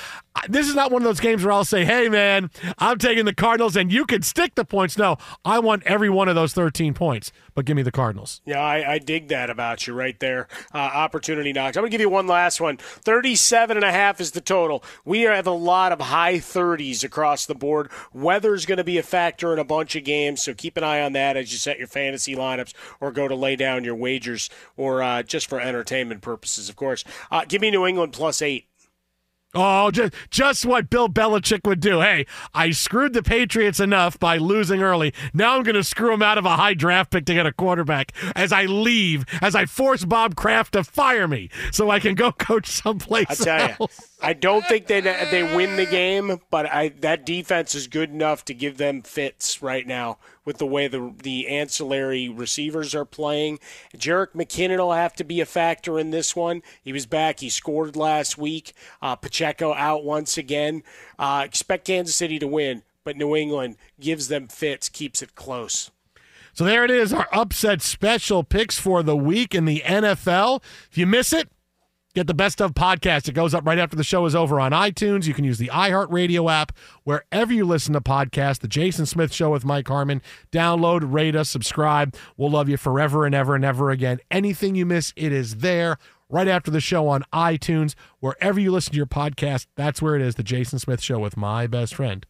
This 0.49 0.67
is 0.67 0.75
not 0.75 0.91
one 0.91 1.01
of 1.01 1.05
those 1.05 1.19
games 1.19 1.43
where 1.43 1.53
I'll 1.53 1.63
say, 1.63 1.85
"Hey, 1.85 2.09
man, 2.09 2.49
I'm 2.77 2.97
taking 2.97 3.25
the 3.25 3.33
Cardinals, 3.33 3.75
and 3.75 3.91
you 3.91 4.05
can 4.05 4.23
stick 4.23 4.55
the 4.55 4.65
points." 4.65 4.97
No, 4.97 5.17
I 5.45 5.59
want 5.59 5.83
every 5.83 6.09
one 6.09 6.27
of 6.27 6.35
those 6.35 6.53
13 6.53 6.93
points, 6.93 7.31
but 7.55 7.65
give 7.65 7.77
me 7.77 7.81
the 7.83 7.91
Cardinals. 7.91 8.41
Yeah, 8.45 8.59
I, 8.59 8.93
I 8.93 8.99
dig 8.99 9.29
that 9.29 9.49
about 9.49 9.87
you 9.87 9.93
right 9.93 10.19
there. 10.19 10.47
Uh, 10.73 10.79
opportunity 10.79 11.53
knocks. 11.53 11.77
I'm 11.77 11.81
going 11.81 11.91
to 11.91 11.93
give 11.93 12.01
you 12.01 12.09
one 12.09 12.27
last 12.27 12.59
one. 12.59 12.77
37 12.77 13.77
and 13.77 13.85
a 13.85 13.91
half 13.91 14.19
is 14.19 14.31
the 14.31 14.41
total. 14.41 14.83
We 15.05 15.21
have 15.21 15.47
a 15.47 15.51
lot 15.51 15.91
of 15.91 16.01
high 16.01 16.35
30s 16.35 17.03
across 17.03 17.45
the 17.45 17.55
board. 17.55 17.89
Weather's 18.11 18.65
going 18.65 18.79
to 18.79 18.83
be 18.83 18.97
a 18.97 19.03
factor 19.03 19.53
in 19.53 19.59
a 19.59 19.63
bunch 19.63 19.95
of 19.95 20.03
games, 20.03 20.43
so 20.43 20.53
keep 20.53 20.75
an 20.77 20.83
eye 20.83 21.01
on 21.01 21.13
that 21.13 21.37
as 21.37 21.51
you 21.53 21.57
set 21.57 21.77
your 21.77 21.87
fantasy 21.87 22.35
lineups 22.35 22.73
or 22.99 23.11
go 23.11 23.27
to 23.27 23.35
lay 23.35 23.55
down 23.55 23.83
your 23.83 23.95
wagers 23.95 24.49
or 24.75 25.01
uh, 25.01 25.23
just 25.23 25.47
for 25.47 25.61
entertainment 25.61 26.21
purposes, 26.21 26.69
of 26.69 26.75
course. 26.75 27.03
Uh, 27.31 27.45
give 27.47 27.61
me 27.61 27.71
New 27.71 27.85
England 27.85 28.13
plus 28.13 28.41
eight. 28.41 28.67
Oh, 29.55 29.91
just 29.91 30.13
just 30.31 30.65
what 30.65 30.89
Bill 30.89 31.07
Belichick 31.07 31.67
would 31.67 31.79
do. 31.79 32.01
Hey, 32.01 32.25
I 32.55 32.71
screwed 32.71 33.13
the 33.13 33.21
Patriots 33.21 33.79
enough 33.79 34.17
by 34.17 34.37
losing 34.37 34.81
early. 34.81 35.13
Now 35.33 35.55
I'm 35.55 35.63
going 35.63 35.75
to 35.75 35.83
screw 35.83 36.09
them 36.09 36.23
out 36.23 36.39
of 36.39 36.45
a 36.45 36.55
high 36.55 36.73
draft 36.73 37.11
pick 37.11 37.25
to 37.25 37.35
get 37.35 37.45
a 37.45 37.53
quarterback 37.53 38.13
as 38.35 38.51
I 38.51 38.65
leave, 38.65 39.25
as 39.41 39.53
I 39.53 39.65
force 39.65 40.05
Bob 40.05 40.35
Kraft 40.35 40.73
to 40.73 40.83
fire 40.83 41.27
me 41.27 41.49
so 41.71 41.91
I 41.91 41.99
can 41.99 42.15
go 42.15 42.31
coach 42.37 42.67
someplace 42.67 43.27
I 43.29 43.35
tell 43.35 43.67
you, 43.67 43.75
else. 43.79 44.09
I 44.23 44.31
don't 44.31 44.65
think 44.65 44.87
they 44.87 45.01
they 45.01 45.43
win 45.55 45.75
the 45.75 45.85
game, 45.85 46.39
but 46.49 46.65
I 46.65 46.89
that 47.01 47.25
defense 47.25 47.75
is 47.75 47.87
good 47.87 48.09
enough 48.09 48.45
to 48.45 48.53
give 48.53 48.77
them 48.77 49.01
fits 49.01 49.61
right 49.61 49.85
now 49.85 50.17
with 50.45 50.59
the 50.59 50.65
way 50.65 50.87
the 50.87 51.13
the 51.21 51.49
ancillary 51.49 52.29
receivers 52.29 52.95
are 52.95 53.03
playing. 53.03 53.59
Jerick 53.97 54.33
McKinnon 54.33 54.77
will 54.77 54.93
have 54.93 55.13
to 55.15 55.25
be 55.25 55.41
a 55.41 55.45
factor 55.45 55.99
in 55.99 56.11
this 56.11 56.37
one. 56.37 56.63
He 56.81 56.93
was 56.93 57.05
back. 57.05 57.41
He 57.41 57.49
scored 57.49 57.97
last 57.97 58.37
week. 58.37 58.71
Uh, 59.01 59.17
Pacheco 59.17 59.73
out 59.73 60.05
once 60.05 60.37
again. 60.37 60.83
Uh, 61.19 61.43
expect 61.45 61.85
Kansas 61.85 62.15
City 62.15 62.39
to 62.39 62.47
win, 62.47 62.83
but 63.03 63.17
New 63.17 63.35
England 63.35 63.75
gives 63.99 64.29
them 64.29 64.47
fits, 64.47 64.87
keeps 64.87 65.21
it 65.21 65.35
close. 65.35 65.91
So 66.53 66.63
there 66.63 66.85
it 66.85 66.91
is, 66.91 67.11
our 67.11 67.27
upset 67.31 67.81
special 67.81 68.43
picks 68.43 68.79
for 68.79 69.01
the 69.01 69.17
week 69.17 69.55
in 69.55 69.65
the 69.65 69.81
NFL. 69.83 70.61
If 70.89 70.97
you 70.99 71.07
miss 71.07 71.33
it, 71.33 71.49
get 72.15 72.27
the 72.27 72.33
best 72.33 72.61
of 72.61 72.73
podcast. 72.73 73.27
It 73.27 73.33
goes 73.33 73.53
up 73.53 73.65
right 73.65 73.79
after 73.79 73.95
the 73.95 74.03
show 74.03 74.25
is 74.25 74.35
over 74.35 74.59
on 74.59 74.71
iTunes. 74.71 75.25
You 75.25 75.33
can 75.33 75.45
use 75.45 75.57
the 75.57 75.69
iHeartRadio 75.69 76.51
app 76.51 76.71
wherever 77.03 77.51
you 77.53 77.65
listen 77.65 77.93
to 77.93 78.01
podcasts. 78.01 78.59
The 78.59 78.67
Jason 78.67 79.05
Smith 79.05 79.33
Show 79.33 79.49
with 79.51 79.65
Mike 79.65 79.87
Harmon. 79.87 80.21
Download, 80.51 81.01
rate 81.03 81.35
us, 81.35 81.49
subscribe. 81.49 82.15
We'll 82.37 82.51
love 82.51 82.69
you 82.69 82.77
forever 82.77 83.25
and 83.25 83.33
ever 83.33 83.55
and 83.55 83.65
ever 83.65 83.89
again. 83.91 84.19
Anything 84.29 84.75
you 84.75 84.85
miss, 84.85 85.13
it 85.15 85.31
is 85.31 85.57
there 85.57 85.97
right 86.29 86.47
after 86.47 86.71
the 86.71 86.81
show 86.81 87.07
on 87.07 87.23
iTunes. 87.33 87.95
Wherever 88.19 88.59
you 88.59 88.71
listen 88.71 88.91
to 88.91 88.97
your 88.97 89.05
podcast, 89.05 89.67
that's 89.75 90.01
where 90.01 90.15
it 90.15 90.21
is. 90.21 90.35
The 90.35 90.43
Jason 90.43 90.79
Smith 90.79 91.01
Show 91.01 91.19
with 91.19 91.37
my 91.37 91.67
best 91.67 91.95
friend, 91.95 92.25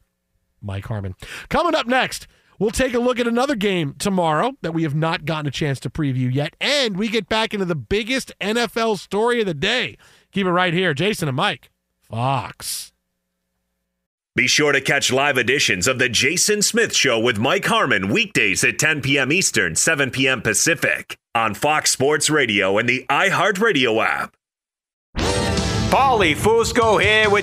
Mike 0.61 0.85
Harmon. 0.85 1.15
Coming 1.49 1.75
up 1.75 1.87
next. 1.87 2.27
We'll 2.59 2.71
take 2.71 2.93
a 2.93 2.99
look 2.99 3.19
at 3.19 3.27
another 3.27 3.55
game 3.55 3.95
tomorrow 3.97 4.53
that 4.61 4.73
we 4.73 4.83
have 4.83 4.95
not 4.95 5.25
gotten 5.25 5.47
a 5.47 5.51
chance 5.51 5.79
to 5.81 5.89
preview 5.89 6.33
yet. 6.33 6.55
And 6.61 6.97
we 6.97 7.07
get 7.09 7.27
back 7.29 7.53
into 7.53 7.65
the 7.65 7.75
biggest 7.75 8.31
NFL 8.39 8.99
story 8.99 9.39
of 9.41 9.47
the 9.47 9.53
day. 9.53 9.97
Keep 10.31 10.47
it 10.47 10.51
right 10.51 10.73
here. 10.73 10.93
Jason 10.93 11.27
and 11.27 11.37
Mike, 11.37 11.69
Fox. 12.01 12.93
Be 14.35 14.47
sure 14.47 14.71
to 14.71 14.81
catch 14.81 15.11
live 15.11 15.37
editions 15.37 15.87
of 15.87 15.99
The 15.99 16.09
Jason 16.09 16.63
Smith 16.63 16.95
Show 16.95 17.19
with 17.19 17.37
Mike 17.37 17.65
Harmon 17.65 18.07
weekdays 18.09 18.63
at 18.63 18.79
10 18.79 19.03
p.m. 19.03 19.31
Eastern, 19.31 19.75
7 19.75 20.09
p.m. 20.09 20.41
Pacific 20.41 21.19
on 21.35 21.53
Fox 21.53 21.91
Sports 21.91 22.31
Radio 22.31 22.79
and 22.79 22.89
the 22.89 23.05
iHeartRadio 23.11 24.03
app. 24.03 24.35
Paulie 25.93 26.35
Fusco 26.35 26.99
here 26.99 27.29
with 27.29 27.42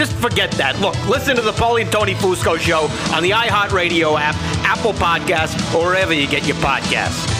Just 0.00 0.14
forget 0.14 0.50
that. 0.52 0.80
Look, 0.80 0.96
listen 1.06 1.36
to 1.36 1.42
the 1.42 1.52
Paulie 1.52 1.82
and 1.82 1.92
Tony 1.92 2.14
Fusco 2.14 2.58
show 2.58 2.88
on 3.14 3.22
the 3.22 3.32
iHeartRadio 3.32 4.18
app, 4.18 4.34
Apple 4.64 4.94
Podcasts, 4.94 5.74
or 5.74 5.88
wherever 5.88 6.14
you 6.14 6.26
get 6.26 6.46
your 6.46 6.56
podcasts. 6.56 7.39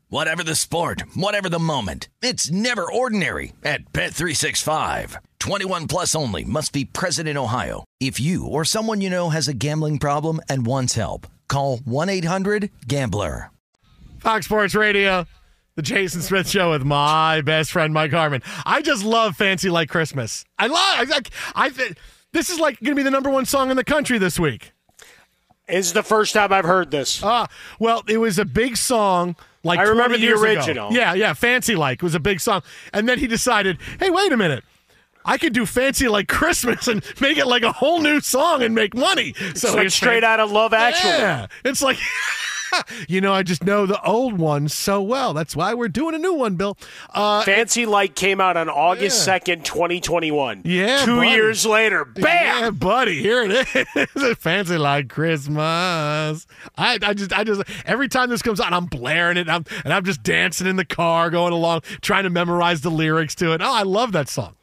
Whatever 0.11 0.43
the 0.43 0.55
sport, 0.55 1.03
whatever 1.15 1.47
the 1.47 1.57
moment. 1.57 2.09
It's 2.21 2.51
never 2.51 2.83
ordinary 2.83 3.53
at 3.63 3.93
Bet365. 3.93 5.15
21 5.39 5.87
plus 5.87 6.13
only 6.13 6.43
must 6.43 6.73
be 6.73 6.83
present 6.83 7.29
in 7.29 7.37
Ohio. 7.37 7.85
If 8.01 8.19
you 8.19 8.45
or 8.45 8.65
someone 8.65 8.99
you 8.99 9.09
know 9.09 9.29
has 9.29 9.47
a 9.47 9.53
gambling 9.53 9.99
problem 9.99 10.41
and 10.49 10.65
wants 10.65 10.95
help, 10.95 11.27
call 11.47 11.77
1-800-GAMBLER. 11.77 13.51
Fox 14.19 14.47
Sports 14.47 14.75
Radio, 14.75 15.25
the 15.77 15.81
Jason 15.81 16.21
Smith 16.21 16.49
Show 16.49 16.71
with 16.71 16.83
my 16.83 17.39
best 17.39 17.71
friend 17.71 17.93
Mike 17.93 18.11
Harmon. 18.11 18.43
I 18.65 18.81
just 18.81 19.05
love 19.05 19.37
"Fancy 19.37 19.69
Like 19.69 19.87
Christmas." 19.87 20.43
I 20.59 20.67
love. 20.67 21.09
I, 21.09 21.21
I, 21.55 21.67
I 21.67 21.93
this 22.33 22.49
is 22.49 22.59
like 22.59 22.81
going 22.81 22.91
to 22.91 22.99
be 22.99 23.03
the 23.03 23.11
number 23.11 23.29
one 23.29 23.45
song 23.45 23.71
in 23.71 23.77
the 23.77 23.85
country 23.85 24.17
this 24.17 24.37
week. 24.37 24.73
It's 25.71 25.91
the 25.93 26.03
first 26.03 26.33
time 26.33 26.51
I've 26.51 26.65
heard 26.65 26.91
this. 26.91 27.23
Ah, 27.23 27.47
well, 27.79 28.03
it 28.07 28.17
was 28.17 28.37
a 28.37 28.45
big 28.45 28.77
song. 28.77 29.35
Like 29.63 29.79
I 29.79 29.83
remember 29.83 30.17
the 30.17 30.23
years 30.23 30.41
ago. 30.41 30.51
original. 30.51 30.91
Yeah, 30.91 31.13
yeah, 31.13 31.33
"Fancy 31.33 31.75
Like" 31.75 32.01
was 32.01 32.15
a 32.15 32.19
big 32.19 32.39
song, 32.39 32.63
and 32.93 33.07
then 33.07 33.19
he 33.19 33.27
decided, 33.27 33.77
hey, 33.99 34.09
wait 34.09 34.31
a 34.31 34.37
minute. 34.37 34.63
I 35.23 35.37
could 35.37 35.53
do 35.53 35.65
"Fancy 35.65 36.07
Like 36.07 36.27
Christmas" 36.27 36.87
and 36.87 37.03
make 37.21 37.37
it 37.37 37.45
like 37.45 37.63
a 37.63 37.71
whole 37.71 38.01
new 38.01 38.21
song 38.21 38.63
and 38.63 38.73
make 38.73 38.95
money. 38.95 39.33
It's 39.37 39.63
like 39.63 39.85
it's 39.85 39.95
straight 39.95 40.23
out 40.23 40.39
of 40.39 40.51
Love 40.51 40.73
Actually. 40.73 41.11
Yeah, 41.11 41.47
it's 41.63 41.81
like. 41.81 41.97
you 43.07 43.21
know, 43.21 43.33
I 43.33 43.43
just 43.43 43.63
know 43.63 43.85
the 43.85 44.01
old 44.03 44.37
one 44.37 44.67
so 44.67 45.01
well. 45.01 45.33
That's 45.33 45.55
why 45.55 45.73
we're 45.73 45.87
doing 45.89 46.15
a 46.15 46.17
new 46.19 46.33
one, 46.33 46.55
Bill. 46.55 46.77
Uh, 47.13 47.43
Fancy 47.43 47.85
Light 47.85 48.15
came 48.15 48.39
out 48.41 48.57
on 48.57 48.69
August 48.69 49.25
Yeah. 49.27 49.39
2nd, 49.39 49.63
2021. 49.63 50.61
Yeah, 50.65 51.05
Two 51.05 51.17
buddy. 51.17 51.29
years 51.29 51.65
later, 51.65 52.05
bam! 52.05 52.23
Yeah, 52.63 52.69
buddy, 52.71 53.19
here 53.21 53.43
it 53.43 53.67
is. 54.15 54.37
Fancy 54.37 54.77
Light 54.77 55.09
Christmas. 55.09 56.47
I, 56.77 56.99
I 57.01 57.13
just, 57.13 57.33
I 57.33 57.43
just, 57.43 57.61
every 57.85 58.07
time 58.07 58.29
this 58.29 58.41
comes 58.41 58.59
out, 58.59 58.73
I'm 58.73 58.85
blaring 58.85 59.37
it, 59.37 59.41
and 59.41 59.51
I'm, 59.51 59.65
and 59.83 59.93
I'm 59.93 60.03
just 60.03 60.23
dancing 60.23 60.67
in 60.67 60.75
the 60.75 60.85
car, 60.85 61.29
going 61.29 61.53
along, 61.53 61.81
trying 62.01 62.23
to 62.23 62.29
memorize 62.29 62.81
the 62.81 62.91
lyrics 62.91 63.35
to 63.35 63.53
it. 63.53 63.61
Oh, 63.61 63.73
I 63.73 63.83
love 63.83 64.11
that 64.13 64.29
song. 64.29 64.55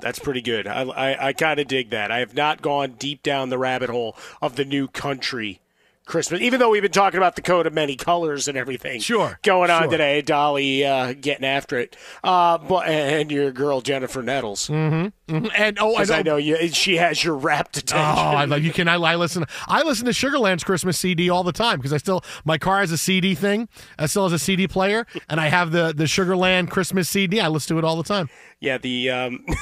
That's 0.00 0.18
pretty 0.18 0.42
good. 0.42 0.66
I, 0.66 0.82
I, 0.82 1.28
I 1.28 1.32
kind 1.32 1.58
of 1.58 1.68
dig 1.68 1.88
that. 1.90 2.10
I 2.10 2.18
have 2.18 2.34
not 2.34 2.60
gone 2.60 2.92
deep 2.98 3.22
down 3.22 3.48
the 3.48 3.56
rabbit 3.56 3.88
hole 3.88 4.14
of 4.42 4.56
the 4.56 4.64
new 4.66 4.88
country 4.88 5.60
Christmas, 6.06 6.40
even 6.40 6.60
though 6.60 6.70
we've 6.70 6.82
been 6.82 6.92
talking 6.92 7.18
about 7.18 7.34
the 7.34 7.42
coat 7.42 7.66
of 7.66 7.74
many 7.74 7.96
colors 7.96 8.46
and 8.46 8.56
everything. 8.56 9.00
Sure, 9.00 9.38
going 9.42 9.70
on 9.70 9.82
sure. 9.82 9.90
today. 9.90 10.22
Dolly 10.22 10.84
uh, 10.84 11.14
getting 11.14 11.44
after 11.44 11.78
it, 11.78 11.96
uh, 12.22 12.58
but 12.58 12.86
and 12.86 13.30
your 13.30 13.50
girl 13.50 13.80
Jennifer 13.80 14.22
Nettles. 14.22 14.68
Mm-hmm. 14.68 15.34
mm-hmm. 15.34 15.46
And 15.56 15.78
oh, 15.80 15.96
I 15.96 16.04
know, 16.04 16.14
I 16.14 16.22
know 16.22 16.36
you, 16.36 16.68
she 16.68 16.96
has 16.96 17.22
your 17.22 17.34
rapt 17.34 17.76
attention. 17.76 18.06
Oh. 18.18 18.36
I 18.36 18.44
love 18.44 18.62
you. 18.62 18.72
Can 18.72 18.86
I, 18.86 18.94
I 18.94 19.16
listen? 19.16 19.44
I 19.66 19.82
listen 19.82 20.06
to 20.06 20.12
Sugarland's 20.12 20.62
Christmas 20.62 20.96
CD 20.96 21.28
all 21.28 21.42
the 21.42 21.52
time 21.52 21.78
because 21.78 21.92
I 21.92 21.98
still 21.98 22.22
my 22.44 22.56
car 22.56 22.80
has 22.80 22.92
a 22.92 22.98
CD 22.98 23.34
thing. 23.34 23.68
I 23.98 24.06
still 24.06 24.22
has 24.22 24.32
a 24.32 24.38
CD 24.38 24.68
player, 24.68 25.06
and 25.28 25.40
I 25.40 25.48
have 25.48 25.72
the 25.72 25.92
the 25.94 26.04
Sugarland 26.04 26.70
Christmas 26.70 27.08
CD. 27.08 27.40
I 27.40 27.48
listen 27.48 27.74
to 27.74 27.78
it 27.78 27.84
all 27.84 27.96
the 27.96 28.04
time. 28.04 28.30
Yeah, 28.60 28.78
the 28.78 29.10
um, 29.10 29.44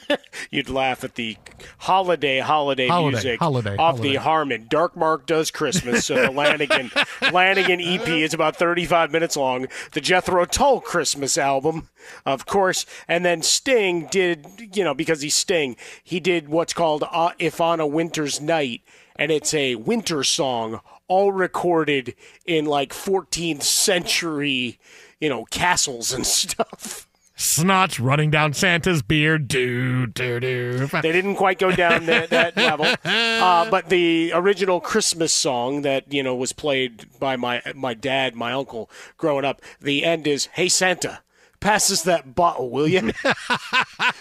you'd 0.50 0.70
laugh 0.70 1.04
at 1.04 1.14
the 1.14 1.36
holiday 1.78 2.38
holiday, 2.38 2.88
Holiday, 2.88 3.14
music 3.14 3.40
holiday, 3.40 3.76
off 3.76 3.96
holiday. 3.96 4.12
the 4.12 4.20
Harmon. 4.20 4.66
Dark 4.68 4.96
Mark 4.96 5.26
does 5.26 5.50
Christmas, 5.50 6.06
so 6.06 6.14
the 6.14 6.28
Lanegan 6.28 6.90
Lanegan 7.30 7.80
EP 7.82 8.08
is 8.08 8.34
about 8.34 8.56
thirty 8.56 8.84
five 8.86 9.10
minutes 9.10 9.36
long. 9.36 9.66
The 9.92 10.00
Jethro 10.00 10.44
Tull 10.44 10.80
Christmas 10.80 11.36
album, 11.38 11.88
of 12.24 12.46
course, 12.46 12.86
and 13.08 13.24
then 13.24 13.42
Sting 13.42 14.08
did 14.10 14.46
you 14.74 14.84
know 14.84 14.94
because 14.94 15.20
he's 15.22 15.34
Sting, 15.36 15.76
he 16.02 16.20
did 16.20 16.48
what's 16.48 16.72
called 16.72 17.04
uh, 17.10 17.30
"If 17.38 17.60
on 17.60 17.80
a 17.80 17.86
Winter's 17.86 18.40
Night." 18.40 18.82
And 19.14 19.30
it's 19.30 19.52
a 19.52 19.74
winter 19.74 20.24
song, 20.24 20.80
all 21.06 21.32
recorded 21.32 22.14
in 22.46 22.64
like 22.64 22.94
14th 22.94 23.62
century, 23.62 24.78
you 25.20 25.28
know, 25.28 25.44
castles 25.50 26.14
and 26.14 26.26
stuff. 26.42 27.06
Snots 27.42 27.98
running 28.00 28.30
down 28.30 28.52
Santa's 28.52 29.02
beard. 29.02 29.48
Do 29.48 30.06
do 30.06 30.38
do. 30.38 30.86
They 30.86 31.10
didn't 31.10 31.34
quite 31.34 31.58
go 31.58 31.72
down 31.72 32.06
that, 32.06 32.30
that 32.30 32.56
level, 32.56 32.86
uh, 33.04 33.68
but 33.68 33.88
the 33.88 34.30
original 34.32 34.80
Christmas 34.80 35.32
song 35.32 35.82
that 35.82 36.10
you 36.12 36.22
know 36.22 36.36
was 36.36 36.52
played 36.52 37.06
by 37.18 37.34
my 37.34 37.60
my 37.74 37.94
dad, 37.94 38.36
my 38.36 38.52
uncle, 38.52 38.88
growing 39.16 39.44
up. 39.44 39.60
The 39.80 40.04
end 40.04 40.28
is, 40.28 40.46
"Hey 40.52 40.68
Santa, 40.68 41.20
pass 41.58 41.90
us 41.90 42.02
that 42.02 42.36
bottle, 42.36 42.70
will 42.70 42.86
you?" 42.86 43.12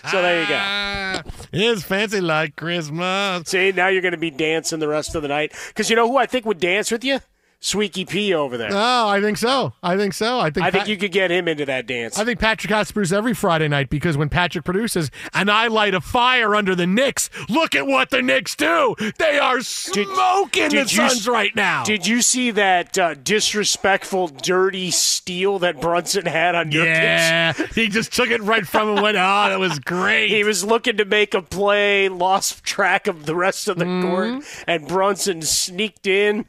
so 0.09 0.21
there 0.21 0.41
you 0.41 0.49
go. 0.49 1.29
It's 1.53 1.83
fancy 1.83 2.21
like 2.21 2.55
Christmas. 2.55 3.47
See, 3.47 3.71
now 3.71 3.87
you're 3.87 4.01
going 4.01 4.13
to 4.13 4.17
be 4.17 4.31
dancing 4.31 4.79
the 4.79 4.87
rest 4.87 5.13
of 5.13 5.21
the 5.21 5.27
night 5.27 5.53
because 5.67 5.91
you 5.91 5.95
know 5.95 6.07
who 6.07 6.17
I 6.17 6.25
think 6.25 6.47
would 6.47 6.59
dance 6.59 6.89
with 6.89 7.03
you? 7.03 7.19
Sweeky 7.61 8.09
P 8.09 8.33
over 8.33 8.57
there. 8.57 8.69
Oh, 8.71 9.07
I 9.07 9.21
think 9.21 9.37
so. 9.37 9.73
I 9.83 9.95
think 9.95 10.13
so. 10.15 10.39
I 10.39 10.49
think. 10.49 10.65
I 10.65 10.71
think 10.71 10.81
Pat- 10.83 10.89
you 10.89 10.97
could 10.97 11.11
get 11.11 11.29
him 11.29 11.47
into 11.47 11.63
that 11.65 11.85
dance. 11.85 12.17
I 12.17 12.25
think 12.25 12.39
Patrick 12.39 12.71
Hotspur's 12.73 13.13
every 13.13 13.35
Friday 13.35 13.67
night 13.67 13.89
because 13.91 14.17
when 14.17 14.29
Patrick 14.29 14.65
produces 14.65 15.11
and 15.31 15.49
I 15.51 15.67
light 15.67 15.93
a 15.93 16.01
fire 16.01 16.55
under 16.55 16.73
the 16.73 16.87
Knicks, 16.87 17.29
look 17.49 17.75
at 17.75 17.85
what 17.85 18.09
the 18.09 18.23
Knicks 18.23 18.55
do. 18.55 18.95
They 19.19 19.37
are 19.37 19.61
smoking 19.61 20.63
the 20.63 20.69
did 20.69 20.91
you 20.93 21.07
Suns 21.09 21.27
right 21.27 21.55
now. 21.55 21.83
Did 21.83 22.07
you 22.07 22.23
see 22.23 22.49
that 22.51 22.97
uh, 22.97 23.13
disrespectful, 23.13 24.29
dirty 24.29 24.89
steal 24.89 25.59
that 25.59 25.79
Brunson 25.79 26.25
had 26.25 26.55
on 26.55 26.71
your 26.71 26.85
yeah, 26.85 27.53
he 27.75 27.87
just 27.89 28.11
took 28.13 28.29
it 28.31 28.41
right 28.41 28.65
from 28.65 28.87
him. 28.89 28.93
and 28.95 29.03
Went, 29.03 29.17
oh, 29.17 29.19
that 29.49 29.59
was 29.59 29.77
great. 29.79 30.29
He 30.29 30.43
was 30.43 30.63
looking 30.63 30.97
to 30.97 31.05
make 31.05 31.35
a 31.35 31.41
play, 31.43 32.09
lost 32.09 32.63
track 32.63 33.05
of 33.07 33.25
the 33.27 33.35
rest 33.35 33.67
of 33.67 33.77
the 33.77 33.85
Mm-hmm. 33.85 34.09
court, 34.09 34.63
and 34.67 34.87
Brunson 34.87 35.41
sneaked 35.41 36.07
in 36.07 36.45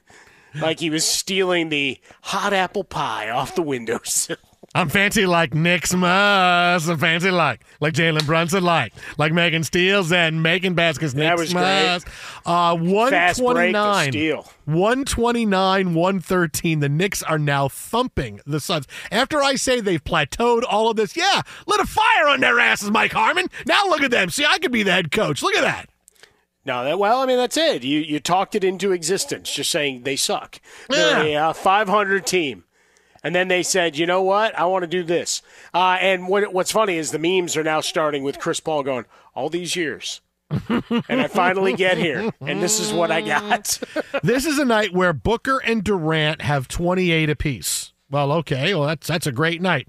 like 0.61 0.81
he 0.81 0.91
was 0.91 1.07
stealing 1.07 1.69
the 1.69 1.99
hot 2.23 2.53
apple 2.53 2.85
pie 2.85 3.31
off 3.31 3.55
the 3.55 3.63
windowsill. 3.63 4.37
I'm 4.75 4.89
fancy 4.89 5.27
like 5.27 5.53
Nick 5.53 5.83
Smuss. 5.83 6.89
I'm 6.89 6.97
fancy 6.97 7.31
like 7.31 7.63
like 7.81 7.93
Jalen 7.93 8.25
Brunson 8.25 8.65
like 8.65 8.95
like 9.19 9.31
Megan 9.33 9.65
Steals 9.65 10.11
and 10.13 10.43
Megan 10.43 10.73
baskets. 10.73 11.13
Nick 11.13 11.25
That 11.25 11.37
was 11.37 11.53
Smuss. 11.53 12.07
Uh, 12.47 12.77
one 12.77 13.11
Fast 13.11 13.39
break 13.39 13.73
twenty 13.75 14.11
to 14.13 14.35
nine. 14.35 14.45
129, 14.65 15.95
113. 15.95 16.81
The 16.81 16.89
Knicks 16.89 17.23
are 17.23 17.39
now 17.39 17.69
thumping 17.69 18.41
the 18.47 18.61
Suns. 18.61 18.87
After 19.11 19.43
I 19.43 19.57
say 19.57 19.81
they've 19.81 20.03
plateaued 20.03 20.63
all 20.67 20.89
of 20.89 20.97
this, 20.97 21.17
yeah, 21.17 21.43
lit 21.67 21.81
a 21.81 21.87
fire 21.87 22.29
on 22.29 22.41
their 22.41 22.59
asses, 22.59 22.91
Mike 22.91 23.13
Harmon. 23.13 23.49
Now 23.67 23.85
look 23.87 24.01
at 24.03 24.11
them. 24.11 24.31
See, 24.31 24.47
I 24.47 24.59
could 24.59 24.73
be 24.73 24.85
the 24.85 24.93
head 24.93 25.11
coach. 25.13 25.43
Look 25.43 25.57
at 25.57 25.63
that. 25.63 25.89
No, 26.65 26.85
that, 26.85 26.99
well, 26.99 27.21
I 27.21 27.27
mean 27.27 27.39
that's 27.39 27.57
it. 27.57 27.83
You 27.83 28.01
you 28.01 28.21
talked 28.21 28.55
it 28.55 28.63
into 28.63 28.93
existence, 28.93 29.53
just 29.53 29.71
saying 29.71 30.03
they 30.03 30.17
suck. 30.17 30.61
They're 30.89 31.23
a 31.23 31.35
uh, 31.35 31.53
500 31.53 32.25
team, 32.25 32.65
and 33.25 33.35
then 33.35 33.49
they 33.49 33.63
said, 33.63 33.97
you 33.97 34.07
know 34.07 34.23
what? 34.23 34.57
I 34.57 34.67
want 34.67 34.83
to 34.83 34.89
do 34.89 35.03
this. 35.03 35.43
Uh, 35.75 35.99
and 36.01 36.29
what 36.29 36.53
what's 36.55 36.71
funny 36.71 36.97
is 36.97 37.11
the 37.11 37.19
memes 37.19 37.57
are 37.57 37.65
now 37.65 37.81
starting 37.81 38.23
with 38.23 38.39
Chris 38.39 38.61
Paul 38.61 38.85
going 38.85 39.07
all 39.35 39.49
these 39.49 39.75
years, 39.75 40.21
and 40.51 41.21
I 41.21 41.27
finally 41.27 41.75
get 41.75 41.99
here, 41.99 42.31
and 42.41 42.63
this 42.63 42.79
is 42.79 42.93
what 42.93 43.11
I 43.11 43.23
got. 43.23 43.81
this 44.23 44.47
is 44.47 44.59
a 44.59 44.65
night 44.65 44.93
where 44.93 45.13
Booker 45.13 45.59
and 45.59 45.83
Durant 45.83 46.43
have 46.43 46.69
28 46.69 47.29
apiece. 47.29 47.93
Well, 48.09 48.31
okay, 48.33 48.73
well 48.75 48.87
that's 48.87 49.09
that's 49.09 49.27
a 49.27 49.33
great 49.33 49.61
night. 49.61 49.89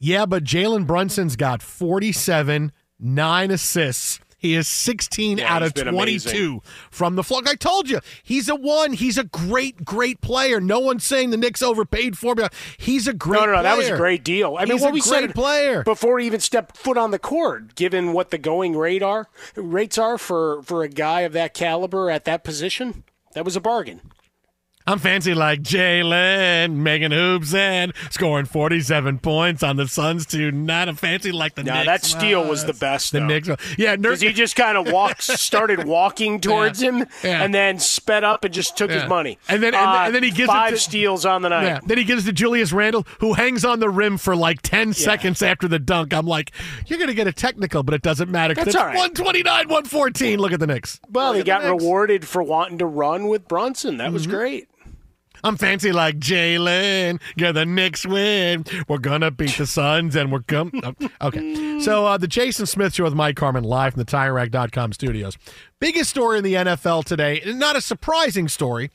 Yeah, 0.00 0.26
but 0.26 0.44
Jalen 0.44 0.86
Brunson's 0.86 1.36
got 1.36 1.62
47, 1.62 2.72
nine 2.98 3.50
assists. 3.50 4.20
He 4.38 4.54
is 4.54 4.68
16 4.68 5.38
Yeah, 5.38 5.52
out 5.52 5.62
of 5.64 5.74
22 5.74 5.90
amazing. 5.90 6.62
from 6.92 7.16
the 7.16 7.24
floor. 7.24 7.42
I 7.44 7.56
told 7.56 7.90
you, 7.90 7.98
he's 8.22 8.48
a 8.48 8.54
one. 8.54 8.92
He's 8.92 9.18
a 9.18 9.24
great, 9.24 9.84
great 9.84 10.20
player. 10.20 10.60
No 10.60 10.78
one's 10.78 11.02
saying 11.04 11.30
the 11.30 11.36
Knicks 11.36 11.60
overpaid 11.60 12.16
for 12.16 12.38
him. 12.38 12.48
He's 12.76 13.08
a 13.08 13.12
great 13.12 13.40
No, 13.40 13.46
no, 13.46 13.52
no. 13.56 13.62
That 13.64 13.76
was 13.76 13.88
a 13.88 13.96
great 13.96 14.22
deal. 14.22 14.56
I 14.56 14.64
mean, 14.64 14.74
He's 14.74 14.82
what 14.82 14.90
a 14.90 14.92
we 14.94 15.00
great 15.00 15.10
said 15.10 15.34
player. 15.34 15.82
before 15.82 16.20
he 16.20 16.26
even 16.26 16.38
stepped 16.40 16.76
foot 16.76 16.96
on 16.96 17.10
the 17.10 17.18
court, 17.18 17.74
given 17.74 18.12
what 18.12 18.30
the 18.30 18.38
going 18.38 18.76
rate 18.76 19.02
are 19.02 19.28
rates 19.56 19.98
are 19.98 20.16
for 20.18 20.62
for 20.62 20.84
a 20.84 20.88
guy 20.88 21.22
of 21.22 21.32
that 21.32 21.52
caliber 21.52 22.08
at 22.08 22.24
that 22.24 22.44
position, 22.44 23.02
that 23.34 23.44
was 23.44 23.56
a 23.56 23.60
bargain. 23.60 24.00
I'm 24.88 24.98
fancy 24.98 25.34
like 25.34 25.60
Jalen, 25.62 26.76
making 26.76 27.10
hoops 27.10 27.52
and 27.52 27.92
scoring 28.10 28.46
47 28.46 29.18
points 29.18 29.62
on 29.62 29.76
the 29.76 29.86
Suns 29.86 30.24
tonight. 30.24 30.88
I'm 30.88 30.96
fancy 30.96 31.30
like 31.30 31.54
the 31.56 31.62
No, 31.64 31.74
Knicks. 31.74 31.86
that 31.86 32.04
steal 32.04 32.48
was 32.48 32.64
the 32.64 32.72
best. 32.72 33.12
The 33.12 33.20
though. 33.20 33.26
Knicks. 33.26 33.48
Yeah, 33.76 33.96
Because 33.96 34.22
he 34.22 34.32
just 34.32 34.56
kind 34.56 34.78
of 34.78 34.90
walked, 34.90 35.22
started 35.24 35.84
walking 35.86 36.40
towards 36.40 36.80
him, 36.80 37.04
Yeah. 37.22 37.42
and 37.42 37.54
then 37.54 37.78
sped 37.78 38.24
up 38.24 38.44
and 38.44 38.54
just 38.54 38.78
took 38.78 38.90
Yeah. 38.90 39.00
his 39.00 39.08
money. 39.10 39.38
And 39.48 39.62
then- 39.62 39.74
and 39.74 39.86
Uh, 39.86 39.92
then- 39.92 40.04
and 40.06 40.14
then 40.14 40.22
he 40.22 40.30
gives 40.30 40.48
it 40.48 40.52
five 40.52 40.70
to- 40.72 40.78
steals 40.80 41.26
on 41.26 41.42
the 41.42 41.50
night. 41.50 41.64
Yeah. 41.64 41.80
Then 41.84 41.98
he 41.98 42.04
gives 42.04 42.24
to 42.24 42.32
Julius 42.32 42.72
Randle, 42.72 43.06
who 43.20 43.34
hangs 43.34 43.66
on 43.66 43.80
the 43.80 43.90
rim 43.90 44.16
for 44.16 44.34
like 44.34 44.62
10 44.62 44.94
seconds 44.94 45.42
after 45.42 45.68
the 45.68 45.78
dunk. 45.78 46.14
I'm 46.14 46.26
like, 46.26 46.50
you're 46.86 46.98
going 46.98 47.08
to 47.08 47.14
get 47.14 47.26
a 47.26 47.32
technical, 47.32 47.82
but 47.82 47.92
it 47.94 48.00
doesn't 48.00 48.30
matter. 48.30 48.54
That's 48.54 48.68
it's 48.68 48.76
all 48.76 48.86
right. 48.86 48.96
129, 48.96 49.68
114. 49.68 50.38
Look 50.38 50.52
at 50.52 50.60
the 50.60 50.66
Knicks. 50.66 50.98
Well, 51.10 51.34
he 51.34 51.40
Look 51.40 51.48
at 51.48 51.60
got 51.60 51.66
the 51.66 51.74
rewarded 51.74 52.26
for 52.26 52.42
wanting 52.42 52.78
to 52.78 52.86
run 52.86 53.28
with 53.28 53.46
Brunson. 53.48 53.98
That 53.98 54.12
was 54.14 54.22
Mm-hmm. 54.22 54.30
great. 54.36 54.68
I'm 55.44 55.56
fancy 55.56 55.92
like 55.92 56.18
Jalen. 56.18 57.20
Yeah, 57.36 57.52
the 57.52 57.66
Knicks 57.66 58.06
win. 58.06 58.64
We're 58.88 58.98
gonna 58.98 59.30
beat 59.30 59.56
the 59.56 59.66
Suns, 59.66 60.16
and 60.16 60.32
we're 60.32 60.42
come. 60.42 60.72
Okay, 61.20 61.80
so 61.80 62.06
uh, 62.06 62.16
the 62.18 62.28
Jason 62.28 62.66
Smith 62.66 62.94
Show 62.94 63.04
with 63.04 63.14
Mike 63.14 63.38
Harmon 63.38 63.64
live 63.64 63.94
from 63.94 64.02
the 64.02 64.10
TireRack.com 64.10 64.92
studios. 64.92 65.36
Biggest 65.80 66.10
story 66.10 66.38
in 66.38 66.44
the 66.44 66.54
NFL 66.54 67.04
today. 67.04 67.42
Not 67.46 67.76
a 67.76 67.80
surprising 67.80 68.48
story. 68.48 68.90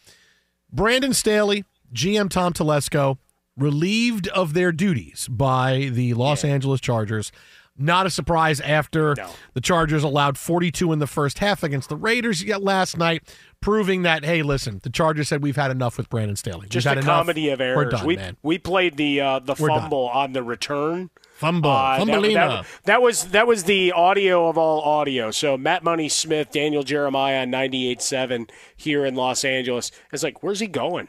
Brandon 0.71 1.13
Staley, 1.13 1.65
GM 1.93 2.29
Tom 2.29 2.53
Telesco, 2.53 3.17
relieved 3.58 4.27
of 4.29 4.53
their 4.53 4.71
duties 4.71 5.27
by 5.27 5.89
the 5.91 6.13
Los 6.13 6.43
Angeles 6.43 6.82
Chargers. 6.82 7.32
Not 7.76 8.06
a 8.06 8.12
surprise 8.12 8.60
after 8.62 9.16
the 9.56 9.62
Chargers 9.62 10.04
allowed 10.04 10.38
42 10.38 10.92
in 10.92 11.00
the 11.00 11.08
first 11.08 11.40
half 11.40 11.64
against 11.64 11.90
the 11.90 11.96
Raiders 11.96 12.44
yet 12.44 12.62
last 12.62 12.98
night, 13.00 13.24
proving 13.62 14.04
that 14.04 14.24
hey, 14.24 14.44
listen, 14.44 14.80
the 14.84 14.92
Chargers 14.92 15.28
said 15.30 15.42
we've 15.42 15.56
had 15.56 15.72
enough 15.72 15.98
with 15.98 16.08
Brandon 16.08 16.36
Staley. 16.36 16.68
Just 16.70 16.86
a 16.86 17.02
comedy 17.02 17.50
of 17.50 17.60
errors. 17.60 17.76
We're 17.78 17.90
done, 17.90 18.06
we 18.06 18.16
man. 18.16 18.38
we 18.44 18.60
played 18.60 18.96
the 18.98 19.22
uh, 19.22 19.40
the 19.40 19.56
We're 19.58 19.70
done. 19.70 19.82
fumble 19.82 20.08
on 20.10 20.34
the 20.34 20.44
return. 20.44 21.10
Fumble, 21.34 21.72
Uh, 21.72 22.06
that- 22.06 22.22
that, 22.22 22.66
that 22.86 23.02
was 23.02 23.26
that 23.30 23.48
was 23.48 23.64
the 23.64 23.92
audio 23.92 24.48
of 24.50 24.58
all 24.58 24.82
audio. 24.82 25.32
So 25.32 25.58
Matt 25.58 25.84
Money 25.84 26.10
Smith, 26.10 26.52
Daniel 26.52 26.84
Jeremiah 26.84 27.42
on 27.42 27.50
98.7 27.52 28.52
here 28.78 29.04
in 29.04 29.16
Los 29.16 29.44
Angeles. 29.44 29.92
It's 30.12 30.22
like, 30.22 30.44
where's 30.44 30.60
he 30.60 30.68
going? 30.68 31.08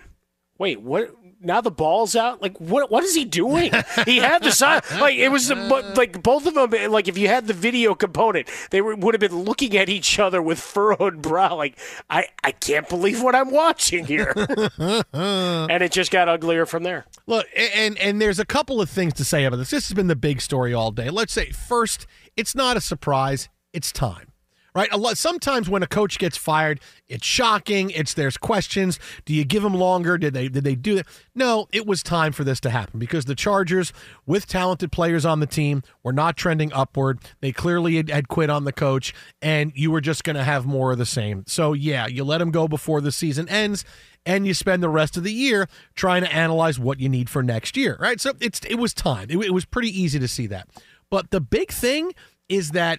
Wait, 0.59 0.81
what? 0.81 1.11
Now 1.45 1.61
the 1.61 1.71
ball's 1.71 2.17
out. 2.17 2.41
Like, 2.43 2.59
what? 2.59 2.91
What 2.91 3.05
is 3.05 3.15
he 3.15 3.25
doing? 3.25 3.73
he 4.05 4.19
had 4.19 4.43
the 4.43 4.51
side. 4.51 4.83
Like 4.99 5.17
it 5.17 5.29
was 5.29 5.51
like 5.51 6.23
both 6.23 6.47
of 6.47 6.55
them. 6.55 6.91
Like 6.91 7.09
if 7.09 7.19
you 7.19 7.29
had 7.29 7.47
the 7.47 7.53
video 7.53 7.95
component, 7.95 8.49
they 8.71 8.81
were, 8.81 8.95
would 8.95 9.15
have 9.15 9.21
been 9.21 9.43
looking 9.43 9.77
at 9.77 9.89
each 9.89 10.19
other 10.19 10.41
with 10.41 10.59
furrowed 10.59 11.23
brow. 11.23 11.57
Like 11.57 11.79
I, 12.11 12.27
I 12.43 12.53
can't 12.53 12.89
believe 12.89 13.23
what 13.23 13.35
I'm 13.35 13.51
watching 13.51 14.05
here. 14.07 14.33
and 15.13 15.83
it 15.83 15.93
just 15.93 16.11
got 16.11 16.29
uglier 16.29 16.67
from 16.67 16.83
there. 16.83 17.07
Look, 17.27 17.47
and 17.57 17.99
and 17.99 18.21
there's 18.21 18.39
a 18.39 18.45
couple 18.45 18.81
of 18.81 18.91
things 18.91 19.15
to 19.15 19.25
say 19.25 19.45
about 19.45 19.57
this. 19.57 19.71
This 19.71 19.89
has 19.89 19.95
been 19.95 20.09
the 20.09 20.17
big 20.17 20.41
story 20.41 20.73
all 20.75 20.91
day. 20.91 21.11
Let's 21.11 21.33
say 21.33 21.51
first, 21.51 22.07
it's 22.37 22.55
not 22.55 22.77
a 22.77 22.81
surprise. 22.81 23.49
It's 23.73 23.93
time. 23.93 24.34
Right? 24.75 24.89
A 24.91 24.97
lot, 24.97 25.17
sometimes 25.17 25.69
when 25.69 25.85
a 25.85 25.87
coach 25.87 26.19
gets 26.19 26.37
fired, 26.37 26.81
it's 27.07 27.25
shocking. 27.25 27.91
It's 27.91 28.13
there's 28.13 28.37
questions. 28.37 28.99
Do 29.25 29.33
you 29.33 29.45
give 29.45 29.63
them 29.63 29.75
longer? 29.75 30.19
Did 30.19 30.35
they 30.35 30.49
did 30.49 30.65
they 30.65 30.75
do 30.75 30.97
that? 30.97 31.07
No, 31.33 31.69
it 31.71 31.87
was 31.87 32.03
time 32.03 32.33
for 32.33 32.43
this 32.43 32.59
to 32.61 32.71
happen 32.71 32.99
because 32.99 33.27
the 33.27 33.37
Chargers, 33.37 33.93
with 34.27 34.49
talented 34.49 34.91
players 34.91 35.25
on 35.25 35.39
the 35.39 35.47
team, 35.47 35.85
were 36.03 36.13
not 36.13 36.37
trending 36.37 36.73
upward. 36.73 37.21
They 37.41 37.53
clearly 37.53 37.97
had, 37.97 38.11
had 38.11 38.27
quit 38.27 38.51
on 38.51 38.65
the 38.65 38.73
coach, 38.73 39.15
and 39.41 39.71
you 39.77 39.93
were 39.93 40.01
just 40.01 40.25
going 40.25 40.35
to 40.35 40.43
have 40.43 40.67
more 40.67 40.91
of 40.91 40.99
the 40.99 41.07
same. 41.07 41.45
So 41.47 41.73
yeah, 41.73 42.09
you 42.09 42.25
let 42.25 42.41
him 42.41 42.51
go 42.51 42.67
before 42.67 43.01
the 43.01 43.13
season 43.13 43.49
ends, 43.49 43.85
and 44.27 44.45
you 44.45 44.55
spend 44.55 44.83
the 44.83 44.89
rest 44.89 45.17
of 45.17 45.23
the 45.23 45.33
year 45.33 45.69
trying 45.95 46.25
to 46.25 46.35
analyze 46.35 46.81
what 46.81 46.99
you 46.99 47.09
need 47.09 47.31
for 47.31 47.45
next 47.45 47.77
year. 47.77 47.97
Right? 48.01 48.21
So 48.21 48.33
it's 48.41 48.59
it 48.69 48.81
was 48.81 48.93
time. 48.93 49.29
It, 49.31 49.39
it 49.39 49.55
was 49.55 49.65
pretty 49.65 49.97
easy 49.97 50.19
to 50.19 50.27
see 50.27 50.49
that. 50.49 50.67
But 51.11 51.31
the 51.31 51.41
big 51.41 51.71
thing 51.71 52.13
is 52.49 52.73
that 52.73 52.99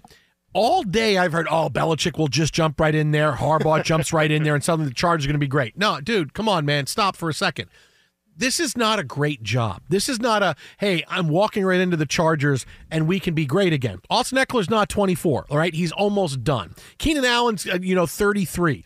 all 0.55 0.83
day 0.83 1.17
I've 1.17 1.33
heard, 1.33 1.47
oh, 1.51 1.69
Belichick 1.69 2.17
will 2.17 2.29
just 2.29 2.53
jump 2.53 2.79
right 2.79 2.95
in 2.95 3.11
there. 3.11 3.33
Harbaugh 3.33 3.83
jumps 3.83 4.13
right 4.13 4.31
in 4.31 4.43
there, 4.43 4.55
and 4.55 4.63
suddenly 4.63 4.87
the 4.89 4.95
Chargers 4.95 5.25
are 5.25 5.27
going 5.27 5.35
to 5.35 5.39
be 5.39 5.47
great. 5.47 5.77
No, 5.77 5.99
dude, 5.99 6.33
come 6.33 6.47
on, 6.47 6.65
man. 6.65 6.87
Stop 6.87 7.17
for 7.17 7.29
a 7.29 7.33
second. 7.33 7.69
This 8.37 8.59
is 8.59 8.75
not 8.75 8.97
a 8.97 9.03
great 9.03 9.43
job. 9.43 9.81
This 9.89 10.09
is 10.09 10.19
not 10.19 10.43
a, 10.43 10.55
hey, 10.79 11.03
I'm 11.09 11.27
walking 11.27 11.65
right 11.65 11.79
into 11.79 11.97
the 11.97 12.05
Chargers 12.05 12.65
and 12.89 13.07
we 13.07 13.19
can 13.19 13.33
be 13.33 13.45
great 13.45 13.71
again. 13.71 13.99
Austin 14.09 14.37
Ekeler's 14.37 14.69
not 14.69 14.89
24, 14.89 15.45
all 15.49 15.57
right? 15.57 15.73
He's 15.73 15.91
almost 15.91 16.43
done. 16.43 16.73
Keenan 16.97 17.23
Allen's, 17.23 17.67
uh, 17.67 17.77
you 17.81 17.93
know, 17.95 18.05
33 18.05 18.83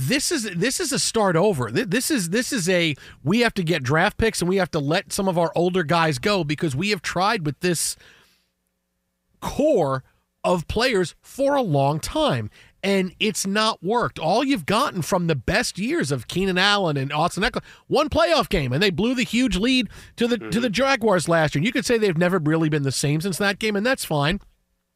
this 0.00 0.30
is 0.30 0.48
this 0.54 0.78
is 0.78 0.92
a 0.92 0.98
start 0.98 1.34
over. 1.34 1.72
This 1.72 2.08
is 2.08 2.30
this 2.30 2.52
is 2.52 2.68
a 2.68 2.94
we 3.24 3.40
have 3.40 3.52
to 3.54 3.64
get 3.64 3.82
draft 3.82 4.16
picks 4.16 4.40
and 4.40 4.48
we 4.48 4.58
have 4.58 4.70
to 4.70 4.78
let 4.78 5.12
some 5.12 5.26
of 5.26 5.36
our 5.36 5.50
older 5.56 5.82
guys 5.82 6.20
go 6.20 6.44
because 6.44 6.76
we 6.76 6.90
have 6.90 7.02
tried 7.02 7.44
with 7.44 7.58
this 7.60 7.96
core 9.40 10.04
of 10.54 10.66
players 10.66 11.14
for 11.20 11.54
a 11.54 11.62
long 11.62 12.00
time. 12.00 12.50
And 12.82 13.12
it's 13.18 13.46
not 13.46 13.82
worked. 13.82 14.18
All 14.18 14.44
you've 14.44 14.64
gotten 14.64 15.02
from 15.02 15.26
the 15.26 15.34
best 15.34 15.78
years 15.78 16.12
of 16.12 16.28
Keenan 16.28 16.58
Allen 16.58 16.96
and 16.96 17.12
Austin 17.12 17.42
Ekeler, 17.42 17.64
one 17.88 18.08
playoff 18.08 18.48
game, 18.48 18.72
and 18.72 18.80
they 18.80 18.90
blew 18.90 19.16
the 19.16 19.24
huge 19.24 19.56
lead 19.56 19.88
to 20.16 20.28
the 20.28 20.38
to 20.38 20.60
the 20.60 20.68
mm-hmm. 20.68 20.72
Jaguars 20.72 21.28
last 21.28 21.54
year. 21.54 21.60
And 21.60 21.66
you 21.66 21.72
could 21.72 21.84
say 21.84 21.98
they've 21.98 22.16
never 22.16 22.38
really 22.38 22.68
been 22.68 22.84
the 22.84 22.92
same 22.92 23.20
since 23.20 23.36
that 23.38 23.58
game, 23.58 23.74
and 23.74 23.84
that's 23.84 24.04
fine. 24.04 24.40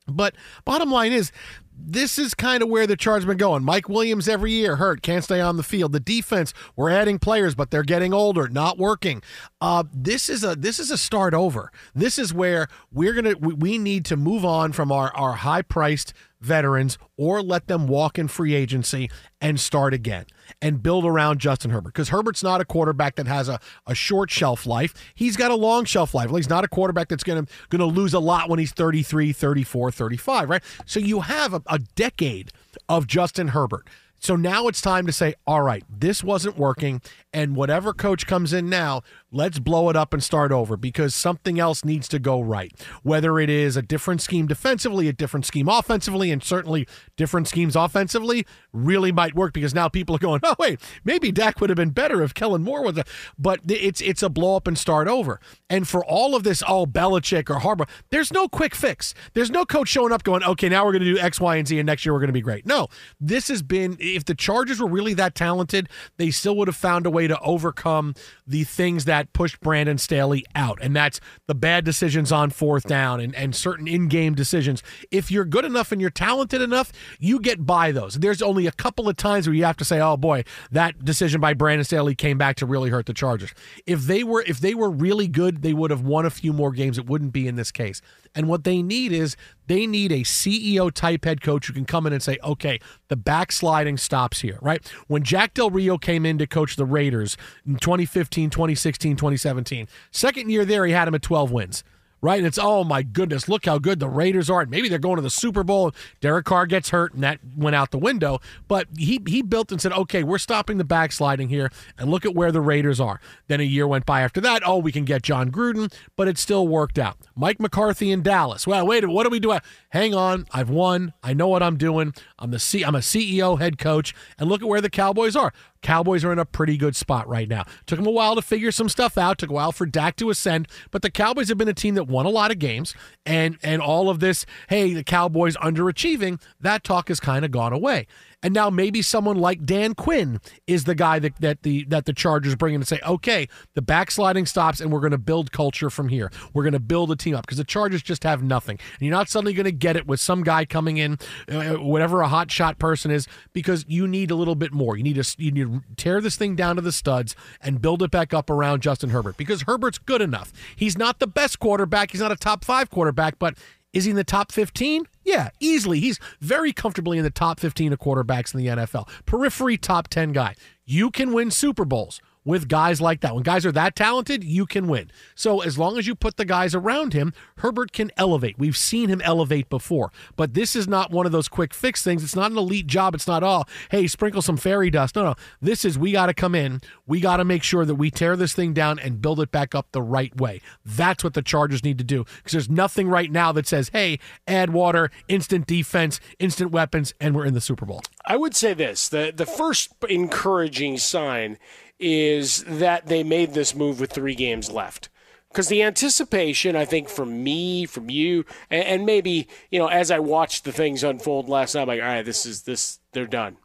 But 0.07 0.35
bottom 0.65 0.91
line 0.91 1.12
is, 1.12 1.33
this 1.77 2.19
is 2.19 2.35
kind 2.35 2.62
of 2.62 2.69
where 2.69 2.87
the 2.87 2.97
charge 2.97 3.27
been 3.27 3.37
going. 3.37 3.65
Mike 3.65 3.88
Williams 3.88 4.29
every 4.29 4.53
year 4.53 4.77
hurt, 4.77 5.03
can't 5.03 5.25
stay 5.25 5.41
on 5.41 5.57
the 5.57 5.62
field. 5.62 5.93
The 5.93 6.01
defense, 6.01 6.53
we're 6.77 6.91
adding 6.91 7.19
players, 7.19 7.55
but 7.55 7.71
they're 7.71 7.83
getting 7.83 8.12
older, 8.12 8.49
not 8.49 8.79
working. 8.79 9.23
Uh, 9.62 9.85
this 9.94 10.29
is 10.29 10.42
a 10.42 10.57
this 10.57 10.81
is 10.81 10.90
a 10.90 10.98
start 10.98 11.35
over. 11.35 11.70
This 11.94 12.18
is 12.18 12.35
where 12.35 12.66
we're 12.90 13.12
gonna 13.12 13.37
we, 13.38 13.55
we 13.55 13.79
need 13.79 14.05
to 14.07 14.16
move 14.16 14.44
on 14.44 14.72
from 14.72 14.90
our 14.90 15.14
our 15.14 15.35
high 15.35 15.62
priced 15.62 16.12
veterans 16.40 16.98
or 17.16 17.40
let 17.40 17.68
them 17.68 17.87
walk 17.87 18.18
in 18.18 18.27
free 18.27 18.57
agency 18.57 19.09
and 19.40 19.61
start 19.61 19.94
again 19.94 20.27
and 20.61 20.83
build 20.83 21.05
around 21.05 21.38
Justin 21.38 21.70
Herbert 21.70 21.90
because 21.90 22.09
Herbert's 22.09 22.42
not 22.42 22.61
a 22.61 22.64
quarterback 22.64 23.14
that 23.14 23.29
has 23.29 23.48
a, 23.48 23.61
a 23.87 23.94
short 23.94 24.33
shelf 24.33 24.66
life. 24.66 24.94
He's 25.14 25.37
got 25.37 25.53
a 25.53 25.55
long 25.55 25.85
shelf 25.85 26.12
life. 26.12 26.31
He's 26.31 26.51
not 26.51 26.64
a 26.64 26.68
quarterback 26.68 27.07
that's 27.07 27.22
going 27.22 27.46
to 27.46 27.53
going 27.68 27.79
to 27.79 27.87
lose 27.87 28.14
a 28.14 28.18
lot 28.18 28.48
when 28.48 28.59
he's 28.59 28.72
33, 28.72 29.33
34, 29.33 29.92
35, 29.92 30.51
right? 30.51 30.62
So 30.87 30.98
you 30.98 31.20
have 31.20 31.55
a, 31.55 31.62
a 31.68 31.79
decade 31.79 32.51
of 32.88 33.07
Justin 33.07 33.48
Herbert. 33.48 33.87
So 34.22 34.37
now 34.37 34.68
it's 34.68 34.81
time 34.81 35.07
to 35.07 35.12
say, 35.12 35.35
all 35.48 35.62
right, 35.62 35.83
this 35.90 36.22
wasn't 36.22 36.57
working. 36.57 37.03
And 37.33 37.57
whatever 37.57 37.92
coach 37.92 38.25
comes 38.25 38.53
in 38.53 38.70
now, 38.70 39.03
let's 39.33 39.59
blow 39.59 39.88
it 39.88 39.97
up 39.97 40.12
and 40.12 40.23
start 40.23 40.53
over 40.53 40.77
because 40.77 41.14
something 41.14 41.59
else 41.59 41.85
needs 41.85 42.07
to 42.09 42.18
go 42.18 42.40
right. 42.40 42.73
Whether 43.03 43.40
it 43.40 43.49
is 43.49 43.77
a 43.77 43.83
different 43.83 44.21
scheme 44.21 44.47
defensively, 44.47 45.09
a 45.09 45.12
different 45.12 45.47
scheme 45.47 45.68
offensively, 45.68 46.31
and 46.31 46.42
certainly 46.42 46.87
different 47.16 47.49
schemes 47.49 47.75
offensively 47.75 48.47
really 48.73 49.11
might 49.11 49.35
work 49.35 49.55
because 49.55 49.75
now 49.75 49.88
people 49.88 50.14
are 50.16 50.21
going, 50.21 50.40
oh, 50.45 50.55
wait, 50.59 50.81
maybe 51.05 51.33
Dak 51.33 51.61
would 51.61 51.71
have 51.71 51.77
been 51.77 51.90
better 51.90 52.23
if 52.23 52.35
Kellen 52.35 52.62
Moore 52.62 52.85
was 52.85 52.99
a. 52.99 53.05
But 53.38 53.61
it's, 53.68 54.01
it's 54.03 54.23
a 54.23 54.29
blow 54.29 54.57
up 54.57 54.66
and 54.66 54.79
start 54.79 55.09
over. 55.09 55.40
And 55.71 55.88
for 55.88 56.05
all 56.05 56.37
of 56.37 56.45
this, 56.45 56.62
oh, 56.68 56.87
Belichick 56.87 57.49
or 57.49 57.61
Harbaugh, 57.61 57.88
there's 58.11 58.33
no 58.33 58.49
quick 58.49 58.75
fix. 58.75 59.14
There's 59.33 59.51
no 59.51 59.64
coach 59.64 59.88
showing 59.88 60.12
up 60.12 60.23
going, 60.23 60.45
okay, 60.45 60.68
now 60.68 60.85
we're 60.85 60.92
going 60.92 61.05
to 61.05 61.14
do 61.14 61.18
X, 61.18 61.40
Y, 61.40 61.57
and 61.57 61.66
Z, 61.66 61.79
and 61.79 61.87
next 61.87 62.05
year 62.05 62.12
we're 62.12 62.21
going 62.21 62.29
to 62.29 62.35
be 62.35 62.42
great. 62.42 62.66
No, 62.66 62.88
this 63.18 63.49
has 63.49 63.62
been, 63.62 63.97
if 63.99 64.25
the 64.25 64.35
Chargers 64.35 64.81
were 64.81 64.88
really 64.88 65.14
that 65.14 65.35
talented, 65.35 65.88
they 66.18 66.31
still 66.31 66.57
would 66.57 66.68
have 66.68 66.77
found 66.77 67.07
a 67.07 67.11
way 67.11 67.27
to 67.27 67.38
overcome 67.40 68.14
the 68.47 68.64
things 68.64 69.07
that 69.07 69.22
pushed 69.33 69.61
Brandon 69.61 69.99
Staley 69.99 70.45
out. 70.55 70.79
And 70.81 70.97
that's 70.97 71.21
the 71.47 71.55
bad 71.55 71.85
decisions 71.85 72.33
on 72.33 72.51
fourth 72.51 72.85
down 72.85 73.21
and, 73.21 73.35
and 73.35 73.55
certain 73.55 73.87
in 73.87 74.09
game 74.09 74.35
decisions. 74.35 74.83
If 75.11 75.31
you're 75.31 75.45
good 75.45 75.65
enough 75.65 75.93
and 75.93 76.01
you're 76.01 76.11
talented 76.11 76.63
enough, 76.63 76.93
you 77.19 77.39
get 77.39 77.67
by 77.67 77.93
those. 77.93 78.15
There's 78.15 78.43
only 78.43 78.67
a 78.67 78.73
couple 78.73 79.09
of 79.09 79.17
times 79.17 79.47
where 79.47 79.55
you 79.55 79.65
have 79.65 79.77
to 79.77 79.85
say, 79.85 80.01
oh 80.01 80.17
boy, 80.17 80.45
that 80.71 81.05
decision 81.05 81.41
by 81.41 81.55
Brandon 81.55 81.85
Staley 81.85 82.15
came 82.15 82.39
back 82.39 82.57
to 82.57 82.67
really 82.67 82.91
hurt 82.91 83.07
the 83.07 83.15
Chargers. 83.15 83.55
If 83.87 84.03
they 84.03 84.25
were 84.25 84.43
if 84.43 84.61
they 84.61 84.75
were 84.75 84.91
really 84.91 85.29
good, 85.29 85.63
they 85.63 85.75
would 85.75 85.91
have 85.91 86.03
won 86.03 86.27
a 86.27 86.31
few 86.31 86.53
more 86.53 86.73
games. 86.73 86.99
It 86.99 87.07
wouldn't 87.07 87.33
be 87.33 87.47
in 87.47 87.57
this 87.57 87.71
case. 87.71 88.01
And 88.35 88.49
what 88.49 88.64
they 88.64 88.83
need 88.83 89.12
is 89.12 89.37
they 89.66 89.87
need 89.87 90.11
a 90.11 90.21
CEO 90.21 90.90
type 90.92 91.25
head 91.25 91.42
coach 91.42 91.66
who 91.66 91.73
can 91.73 91.85
come 91.85 92.07
in 92.07 92.12
and 92.12 92.23
say, 92.23 92.38
okay, 92.42 92.81
the 93.09 93.16
backsliding 93.16 93.99
stops 93.99 94.40
here, 94.40 94.59
right? 94.62 94.87
When 95.07 95.23
Jack 95.23 95.55
Del 95.55 95.71
Rio 95.71 95.99
came 95.99 96.25
in 96.25 96.38
to 96.38 96.47
coach 96.47 96.77
the 96.77 96.85
Raiders 96.85 97.37
in 97.66 97.77
2015, 97.77 98.51
2016, 98.51 99.16
2017, 99.16 99.88
second 100.11 100.51
year 100.51 100.64
there, 100.64 100.87
he 100.87 100.92
had 100.92 101.09
him 101.09 101.14
at 101.14 101.23
12 101.23 101.53
wins. 101.53 101.85
Right? 102.23 102.39
And 102.39 102.47
it's 102.47 102.59
oh 102.59 102.85
my 102.85 103.03
goodness, 103.03 103.49
look 103.49 103.67
how 103.67 103.79
good 103.79 104.01
the 104.01 104.09
Raiders 104.09 104.49
are. 104.49 104.63
And 104.63 104.71
maybe 104.71 104.89
they're 104.89 104.99
going 104.99 105.17
to 105.17 105.23
the 105.23 105.31
Super 105.31 105.63
Bowl. 105.63 105.93
Derek 106.21 106.47
Carr 106.47 106.67
gets 106.67 106.91
hurt, 106.91 107.13
and 107.13 107.23
that 107.23 107.41
went 107.55 107.77
out 107.77 107.91
the 107.91 107.99
window. 107.99 108.41
But 108.69 108.87
he 108.97 109.21
he 109.27 109.43
built 109.43 109.71
and 109.73 109.81
said, 109.81 109.93
okay, 109.93 110.23
we're 110.23 110.39
stopping 110.39 110.79
the 110.79 110.85
backsliding 110.85 111.49
here, 111.49 111.71
and 111.99 112.11
look 112.11 112.25
at 112.25 112.35
where 112.35 112.53
the 112.53 112.61
Raiders 112.61 113.01
are. 113.01 113.21
Then 113.49 113.61
a 113.61 113.65
year 113.65 113.87
went 113.87 114.07
by 114.07 114.23
after 114.23 114.41
that. 114.41 114.63
Oh, 114.65 114.79
we 114.79 114.93
can 114.93 115.05
get 115.05 115.23
Jon 115.23 115.51
Gruden, 115.51 115.93
but 116.17 116.29
it 116.29 116.39
still 116.39 116.67
worked 116.67 116.99
out. 116.99 117.17
Mike 117.35 117.61
McCarthy 117.61 118.11
in 118.11 118.23
Dallas. 118.23 118.67
Well, 118.67 118.87
wait, 118.87 119.07
what 119.09 119.25
do 119.25 119.31
we 119.31 119.41
do? 119.41 119.59
Hang 119.91 120.15
on, 120.15 120.47
I've 120.53 120.71
won. 120.71 121.13
I 121.23 121.35
know 121.35 121.49
what 121.49 121.63
I'm 121.63 121.77
doing. 121.77 122.15
I'm 122.39 122.51
the 122.51 122.59
C. 122.59 122.83
I'm 122.85 122.95
a 122.95 122.99
CEO, 122.99 123.59
head 123.59 123.79
coach, 123.79 124.15
and 124.39 124.49
look 124.49 124.63
at 124.63 124.69
where 124.69 124.81
the 124.81 124.91
Cowboys 124.91 125.37
are. 125.37 125.53
Cowboys 125.83 126.25
are 126.25 126.33
in 126.33 126.38
a 126.38 126.45
pretty 126.45 126.77
good 126.77 126.97
spot 126.97 127.29
right 127.29 127.49
now. 127.49 127.64
Took 127.87 127.99
them 127.99 128.07
a 128.07 128.11
while 128.11 128.35
to 128.37 128.42
figure 128.42 128.73
some 128.73 128.88
stuff 128.88 129.18
out. 129.18 129.38
Took 129.38 129.51
a 129.51 129.55
while 129.55 129.73
for 129.73 129.85
Dak 129.85 130.16
to 130.16 130.31
ascend, 130.31 130.68
but 130.90 131.03
the 131.03 131.11
Cowboys 131.11 131.49
have 131.49 131.59
been 131.59 131.68
a 131.68 131.75
team 131.75 131.95
that 131.97 132.05
won 132.05 132.25
a 132.27 132.31
lot 132.31 132.51
of 132.51 132.59
games, 132.59 132.95
and 133.27 133.59
and 133.62 133.83
all 133.83 134.09
of 134.09 134.21
this, 134.21 134.47
hey, 134.68 134.95
the 134.95 135.05
Cowboys 135.05 135.57
underachieving. 135.57 136.40
That 136.61 136.85
talk 136.85 137.09
has 137.09 137.21
kind 137.21 137.45
of 137.45 137.51
gone 137.51 137.73
away. 137.73 138.07
And 138.42 138.52
now 138.55 138.70
maybe 138.70 139.02
someone 139.02 139.37
like 139.37 139.64
Dan 139.64 139.94
Quinn 139.94 140.40
is 140.66 140.85
the 140.85 140.94
guy 140.94 141.18
that, 141.18 141.40
that 141.40 141.62
the 141.62 141.85
that 141.85 142.07
the 142.07 142.12
Chargers 142.12 142.57
bring 142.57 142.74
in 142.74 142.81
and 142.81 142.88
say, 142.88 143.00
okay, 143.07 143.48
the 143.74 143.83
backsliding 143.83 144.46
stops, 144.46 144.81
and 144.81 144.90
we're 144.90 145.00
going 145.00 145.12
to 145.12 145.18
build 145.18 145.52
culture 145.52 145.90
from 145.90 146.09
here. 146.09 146.31
We're 146.52 146.64
going 146.64 146.72
to 146.72 146.81
build 146.81 147.11
a 147.11 147.16
team 147.16 147.35
up 147.35 147.46
because 147.46 147.59
the 147.59 147.64
Chargers 147.64 148.02
just 148.02 148.24
have 148.24 148.42
nothing, 148.42 148.78
and 148.98 149.07
you're 149.07 149.16
not 149.16 149.28
suddenly 149.28 149.52
going 149.52 149.64
to 149.64 149.72
get 149.72 149.96
it 149.96 150.07
with 150.07 150.20
some 150.20 150.42
guy 150.42 150.64
coming 150.64 150.96
in, 150.96 151.18
uh, 151.48 151.74
whatever 151.74 152.20
a 152.20 152.28
hot 152.28 152.50
shot 152.50 152.78
person 152.78 153.11
is, 153.11 153.26
because 153.52 153.85
you 153.88 154.09
need 154.09 154.31
a 154.31 154.35
little 154.35 154.55
bit 154.55 154.72
more. 154.72 154.96
You 154.96 155.02
need 155.02 155.22
to 155.22 155.35
you 155.38 155.50
need 155.50 155.66
to 155.66 155.83
tear 155.96 156.20
this 156.20 156.37
thing 156.37 156.57
down 156.57 156.76
to 156.76 156.83
the 156.83 156.92
studs 156.92 157.37
and 157.61 157.81
build 157.81 158.02
it 158.02 158.11
back 158.11 158.35
up 158.35 158.50
around 158.50 158.83
Justin 158.83 159.11
Herbert 159.11 159.37
because 159.37 159.62
Herbert's 159.62 159.98
good 159.98 160.20
enough. 160.20 160.52
He's 160.76 160.98
not 160.98 161.18
the 161.18 161.26
best 161.26 161.59
quarterback. 161.59 162.11
He's 162.11 162.20
not 162.20 162.33
a 162.33 162.37
top 162.37 162.64
five 162.64 162.90
quarterback, 162.90 163.38
but 163.38 163.57
is 163.92 164.05
he 164.05 164.11
in 164.11 164.16
the 164.16 164.24
top 164.24 164.52
15? 164.52 165.07
Yeah, 165.24 165.50
easily. 165.61 166.00
He's 166.00 166.18
very 166.40 166.72
comfortably 166.72 167.18
in 167.18 167.24
the 167.24 167.31
top 167.31 167.61
15 167.61 167.92
of 167.92 167.98
quarterbacks 167.98 168.55
in 168.55 168.59
the 168.59 168.66
NFL. 168.68 169.09
Periphery 169.26 169.76
top 169.76 170.09
10 170.09 170.33
guy. 170.33 170.55
You 170.85 171.11
can 171.11 171.33
win 171.33 171.50
Super 171.50 171.85
Bowls 171.85 172.20
with 172.44 172.68
guys 172.68 173.00
like 173.00 173.20
that. 173.20 173.35
When 173.35 173.42
guys 173.42 173.64
are 173.64 173.72
that 173.72 173.96
talented, 173.96 174.44
you 174.44 174.66
can 174.66 174.88
win. 174.88 175.11
So 175.35 175.61
as 175.61 175.78
long 175.78 175.98
as 175.98 176.07
you 176.07 176.14
put 176.14 176.37
the 176.37 176.44
guys 176.44 176.74
around 176.74 177.12
him, 177.12 177.33
Herbert 177.59 177.92
can 177.92 178.11
elevate. 178.16 178.59
We've 178.59 178.76
seen 178.76 179.09
him 179.09 179.20
elevate 179.22 179.68
before. 179.68 180.12
But 180.37 180.55
this 180.55 180.74
is 180.74 180.88
not 180.88 181.11
one 181.11 181.26
of 181.26 181.33
those 181.33 181.48
quick 181.48 181.74
fix 181.74 182.02
things. 182.02 182.24
It's 182.24 182.37
not 182.37 182.50
an 182.50 182.59
elite 182.59 182.87
job. 182.87 183.14
It's 183.14 183.26
not 183.26 183.42
all, 183.42 183.68
hey, 183.90 184.07
sprinkle 184.07 184.42
some 184.42 184.57
fairy 184.57 184.90
dust. 184.90 185.16
No, 185.16 185.24
no. 185.24 185.35
This 185.61 185.85
is 185.85 185.98
we 185.98 186.12
got 186.12 186.26
to 186.26 186.35
come 186.35 186.55
in. 186.55 186.81
We 187.07 187.20
got 187.20 187.37
to 187.37 187.44
make 187.44 187.62
sure 187.62 187.85
that 187.85 187.94
we 187.94 188.11
tear 188.11 188.37
this 188.37 188.52
thing 188.52 188.72
down 188.72 188.98
and 188.98 189.22
build 189.22 189.40
it 189.40 189.50
back 189.50 189.74
up 189.74 189.88
the 189.92 190.02
right 190.02 190.37
way. 190.37 190.61
That's 190.85 191.22
what 191.22 191.35
the 191.35 191.42
Chargers 191.42 191.85
need 191.85 191.98
to 191.98 192.05
do 192.05 192.24
because 192.37 192.52
there's 192.52 192.70
nothing 192.70 193.09
right 193.09 193.31
now 193.31 193.52
that 193.52 193.66
says, 193.66 193.90
hey, 193.92 194.18
add 194.46 194.70
water, 194.70 195.11
instant 195.28 195.66
defense, 195.66 196.20
instant 196.38 196.70
weapons, 196.72 197.14
and 197.20 197.35
we're 197.35 197.46
in 197.46 197.55
the 197.55 197.61
Super 197.61 197.87
Bowl. 197.87 198.02
I 198.26 198.37
would 198.37 198.55
say 198.55 198.74
this 198.74 199.09
the 199.09 199.33
the 199.35 199.46
first 199.46 199.92
encouraging 200.09 200.98
sign 200.98 201.59
is 202.03 202.65
that 202.65 203.07
they 203.07 203.23
made 203.23 203.55
this 203.55 203.75
move 203.75 204.01
with 204.01 204.12
three 204.12 204.35
games 204.35 204.71
left. 204.71 205.09
Because 205.49 205.69
the 205.69 205.83
anticipation, 205.83 206.75
I 206.75 206.85
think, 206.85 207.09
from 207.09 207.45
me, 207.45 207.85
from 207.85 208.11
you, 208.11 208.45
and, 208.71 208.85
and, 208.85 209.07
maybe 209.07 209.49
you 209.71 209.79
know, 209.79 209.87
as 209.87 210.11
I 210.11 210.19
watched 210.19 210.65
the 210.65 210.73
things 210.73 211.05
unfold 211.05 211.49
last 211.49 211.75
night, 211.75 211.83
I'm 211.83 211.88
like, 211.88 212.01
all 212.01 212.07
right, 212.07 212.25
this 212.25 212.47
is 212.47 212.62
this, 212.62 213.01
they're 213.12 213.27
done. 213.27 213.59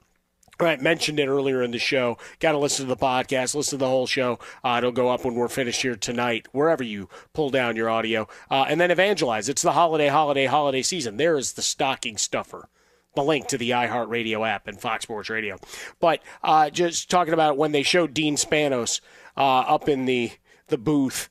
All 0.59 0.67
right, 0.67 0.81
mentioned 0.81 1.19
it 1.19 1.27
earlier 1.27 1.61
in 1.61 1.71
the 1.71 1.79
show. 1.79 2.17
Got 2.39 2.53
to 2.53 2.57
listen 2.57 2.85
to 2.85 2.89
the 2.93 2.97
podcast, 2.97 3.55
listen 3.55 3.77
to 3.77 3.85
the 3.85 3.89
whole 3.89 4.07
show. 4.07 4.39
Uh, 4.63 4.75
it'll 4.79 4.91
go 4.91 5.09
up 5.09 5.23
when 5.23 5.35
we're 5.35 5.47
finished 5.47 5.81
here 5.81 5.95
tonight, 5.95 6.47
wherever 6.51 6.83
you 6.83 7.09
pull 7.33 7.51
down 7.51 7.75
your 7.75 7.89
audio, 7.89 8.27
uh, 8.51 8.65
and 8.67 8.81
then 8.81 8.91
evangelize. 8.91 9.49
It's 9.49 9.61
the 9.61 9.73
holiday, 9.73 10.07
holiday, 10.07 10.45
holiday 10.45 10.81
season. 10.81 11.17
There 11.17 11.37
is 11.37 11.53
the 11.53 11.61
stocking 11.61 12.17
stuffer 12.17 12.69
the 13.17 13.23
link 13.23 13.47
to 13.47 13.57
the 13.57 13.71
iHeartRadio 13.71 14.47
app 14.47 14.67
and 14.67 14.79
Fox 14.79 15.03
Sports 15.03 15.29
Radio. 15.29 15.57
But 15.99 16.21
uh, 16.43 16.69
just 16.69 17.09
talking 17.09 17.33
about 17.33 17.57
when 17.57 17.71
they 17.71 17.83
showed 17.83 18.13
Dean 18.13 18.35
Spanos 18.37 19.01
uh, 19.35 19.41
up 19.41 19.89
in 19.89 20.05
the 20.05 20.31
the 20.67 20.77
booth 20.77 21.29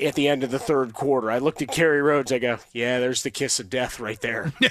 at 0.00 0.14
the 0.14 0.28
end 0.28 0.42
of 0.42 0.50
the 0.50 0.58
third 0.58 0.94
quarter. 0.94 1.30
I 1.30 1.38
looked 1.38 1.60
at 1.62 1.70
Kerry 1.70 2.00
Rhodes. 2.00 2.32
I 2.32 2.38
go, 2.38 2.58
yeah, 2.72 3.00
there's 3.00 3.22
the 3.22 3.30
kiss 3.30 3.60
of 3.60 3.68
death 3.68 4.00
right 4.00 4.20
there. 4.20 4.52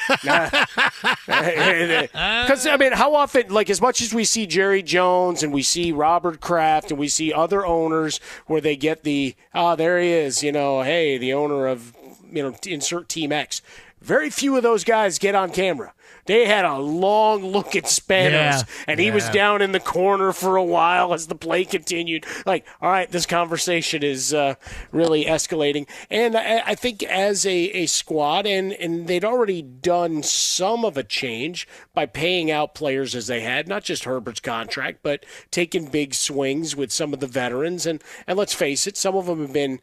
Because 1.25 2.65
I 2.67 2.77
mean, 2.79 2.93
how 2.93 3.13
often, 3.15 3.49
like 3.49 3.69
as 3.69 3.81
much 3.81 4.01
as 4.01 4.13
we 4.13 4.25
see 4.25 4.47
Jerry 4.47 4.81
Jones 4.81 5.43
and 5.43 5.53
we 5.53 5.61
see 5.61 5.91
Robert 5.91 6.41
Kraft 6.41 6.89
and 6.91 6.99
we 6.99 7.07
see 7.07 7.31
other 7.31 7.65
owners 7.65 8.19
where 8.47 8.61
they 8.61 8.75
get 8.75 9.03
the, 9.03 9.35
oh, 9.53 9.75
there 9.75 9.99
he 9.99 10.09
is, 10.09 10.43
you 10.43 10.51
know, 10.51 10.81
hey, 10.81 11.17
the 11.17 11.33
owner 11.33 11.67
of, 11.67 11.93
you 12.31 12.41
know, 12.43 12.55
insert 12.65 13.09
Team 13.09 13.31
X. 13.31 13.61
Very 14.01 14.29
few 14.29 14.55
of 14.55 14.63
those 14.63 14.83
guys 14.83 15.19
get 15.19 15.35
on 15.35 15.51
camera. 15.51 15.93
They 16.25 16.45
had 16.45 16.65
a 16.65 16.77
long 16.77 17.43
look 17.43 17.75
at 17.75 17.85
Spanos, 17.85 18.31
yeah, 18.31 18.63
and 18.87 18.99
he 18.99 19.07
yeah. 19.07 19.13
was 19.13 19.29
down 19.29 19.61
in 19.61 19.71
the 19.71 19.79
corner 19.79 20.31
for 20.31 20.55
a 20.55 20.63
while 20.63 21.13
as 21.13 21.27
the 21.27 21.35
play 21.35 21.65
continued. 21.65 22.25
Like, 22.45 22.65
all 22.81 22.89
right, 22.89 23.09
this 23.09 23.25
conversation 23.25 24.03
is 24.03 24.33
uh, 24.33 24.55
really 24.91 25.25
escalating. 25.25 25.87
And 26.09 26.37
I, 26.37 26.61
I, 26.67 26.75
think 26.75 27.03
as 27.03 27.45
a, 27.45 27.55
a 27.55 27.85
squad, 27.87 28.45
and, 28.45 28.73
and 28.73 29.07
they'd 29.07 29.25
already 29.25 29.61
done 29.61 30.23
some 30.23 30.85
of 30.85 30.97
a 30.97 31.03
change 31.03 31.67
by 31.93 32.05
paying 32.05 32.51
out 32.51 32.75
players 32.75 33.15
as 33.15 33.27
they 33.27 33.41
had, 33.41 33.67
not 33.67 33.83
just 33.83 34.03
Herbert's 34.03 34.39
contract, 34.39 34.99
but 35.01 35.25
taking 35.51 35.87
big 35.87 36.13
swings 36.13 36.75
with 36.75 36.91
some 36.91 37.13
of 37.13 37.19
the 37.19 37.27
veterans. 37.27 37.85
And, 37.85 38.03
and 38.27 38.37
let's 38.37 38.53
face 38.53 38.87
it, 38.87 38.97
some 38.97 39.15
of 39.15 39.25
them 39.25 39.41
have 39.41 39.53
been 39.53 39.79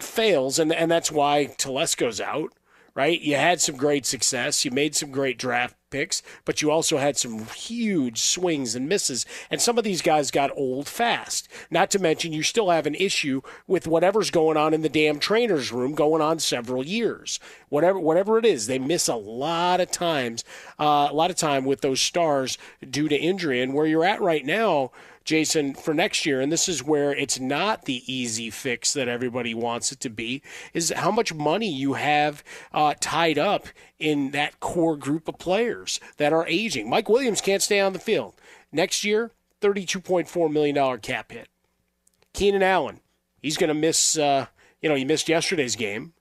fails, 0.00 0.58
and, 0.58 0.72
and 0.72 0.90
that's 0.90 1.10
why 1.10 1.46
Telesco's 1.46 2.20
out 2.20 2.52
right? 2.94 3.20
You 3.20 3.36
had 3.36 3.60
some 3.60 3.76
great 3.76 4.06
success. 4.06 4.64
You 4.64 4.70
made 4.70 4.94
some 4.94 5.10
great 5.10 5.38
draft 5.38 5.76
picks, 5.90 6.22
but 6.44 6.62
you 6.62 6.70
also 6.70 6.98
had 6.98 7.16
some 7.16 7.46
huge 7.46 8.20
swings 8.20 8.74
and 8.74 8.88
misses. 8.88 9.26
And 9.50 9.60
some 9.60 9.78
of 9.78 9.84
these 9.84 10.02
guys 10.02 10.30
got 10.30 10.56
old 10.56 10.88
fast. 10.88 11.48
Not 11.70 11.90
to 11.92 11.98
mention, 11.98 12.32
you 12.32 12.42
still 12.42 12.70
have 12.70 12.86
an 12.86 12.94
issue 12.94 13.42
with 13.66 13.86
whatever's 13.86 14.30
going 14.30 14.56
on 14.56 14.74
in 14.74 14.82
the 14.82 14.88
damn 14.88 15.18
trainer's 15.18 15.72
room 15.72 15.94
going 15.94 16.22
on 16.22 16.38
several 16.38 16.84
years. 16.84 17.40
Whatever, 17.68 17.98
whatever 17.98 18.38
it 18.38 18.44
is, 18.44 18.66
they 18.66 18.78
miss 18.78 19.08
a 19.08 19.16
lot 19.16 19.80
of 19.80 19.90
times, 19.90 20.44
uh, 20.78 21.08
a 21.10 21.14
lot 21.14 21.30
of 21.30 21.36
time 21.36 21.64
with 21.64 21.80
those 21.80 22.00
stars 22.00 22.58
due 22.88 23.08
to 23.08 23.16
injury. 23.16 23.62
And 23.62 23.74
where 23.74 23.86
you're 23.86 24.04
at 24.04 24.20
right 24.20 24.44
now, 24.44 24.92
Jason, 25.24 25.74
for 25.74 25.94
next 25.94 26.26
year, 26.26 26.40
and 26.40 26.52
this 26.52 26.68
is 26.68 26.82
where 26.82 27.14
it's 27.14 27.40
not 27.40 27.86
the 27.86 28.02
easy 28.12 28.50
fix 28.50 28.92
that 28.92 29.08
everybody 29.08 29.54
wants 29.54 29.90
it 29.90 30.00
to 30.00 30.10
be, 30.10 30.42
is 30.74 30.92
how 30.94 31.10
much 31.10 31.32
money 31.32 31.68
you 31.68 31.94
have 31.94 32.44
uh, 32.72 32.94
tied 33.00 33.38
up 33.38 33.66
in 33.98 34.32
that 34.32 34.60
core 34.60 34.96
group 34.96 35.26
of 35.26 35.38
players 35.38 35.98
that 36.18 36.32
are 36.32 36.46
aging. 36.46 36.88
Mike 36.88 37.08
Williams 37.08 37.40
can't 37.40 37.62
stay 37.62 37.80
on 37.80 37.94
the 37.94 37.98
field. 37.98 38.34
Next 38.70 39.02
year, 39.02 39.30
$32.4 39.62 40.52
million 40.52 40.98
cap 40.98 41.32
hit. 41.32 41.48
Keenan 42.34 42.62
Allen, 42.62 43.00
he's 43.40 43.56
going 43.56 43.68
to 43.68 43.74
miss, 43.74 44.18
uh, 44.18 44.46
you 44.82 44.88
know, 44.88 44.94
he 44.94 45.04
missed 45.04 45.28
yesterday's 45.28 45.76
game, 45.76 46.12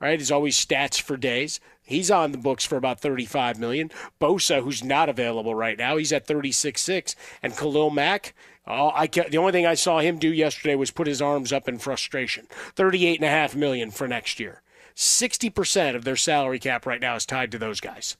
right? 0.00 0.18
He's 0.18 0.32
always 0.32 0.56
stats 0.56 1.00
for 1.00 1.16
days. 1.16 1.60
He's 1.90 2.10
on 2.10 2.30
the 2.30 2.38
books 2.38 2.64
for 2.64 2.76
about 2.76 3.00
35 3.00 3.58
million. 3.58 3.90
Bosa, 4.20 4.62
who's 4.62 4.84
not 4.84 5.08
available 5.08 5.56
right 5.56 5.76
now, 5.76 5.96
he's 5.96 6.12
at 6.12 6.26
36.6. 6.26 7.16
And 7.42 7.56
Khalil 7.56 7.90
Mack, 7.90 8.32
oh, 8.64 8.90
I 8.90 9.08
the 9.08 9.38
only 9.38 9.50
thing 9.50 9.66
I 9.66 9.74
saw 9.74 9.98
him 9.98 10.18
do 10.18 10.32
yesterday 10.32 10.76
was 10.76 10.92
put 10.92 11.08
his 11.08 11.20
arms 11.20 11.52
up 11.52 11.68
in 11.68 11.78
frustration. 11.78 12.46
38.5 12.76 13.56
million 13.56 13.90
for 13.90 14.06
next 14.06 14.38
year. 14.38 14.62
60% 14.94 15.96
of 15.96 16.04
their 16.04 16.14
salary 16.14 16.60
cap 16.60 16.86
right 16.86 17.00
now 17.00 17.16
is 17.16 17.26
tied 17.26 17.50
to 17.50 17.58
those 17.58 17.80
guys 17.80 18.16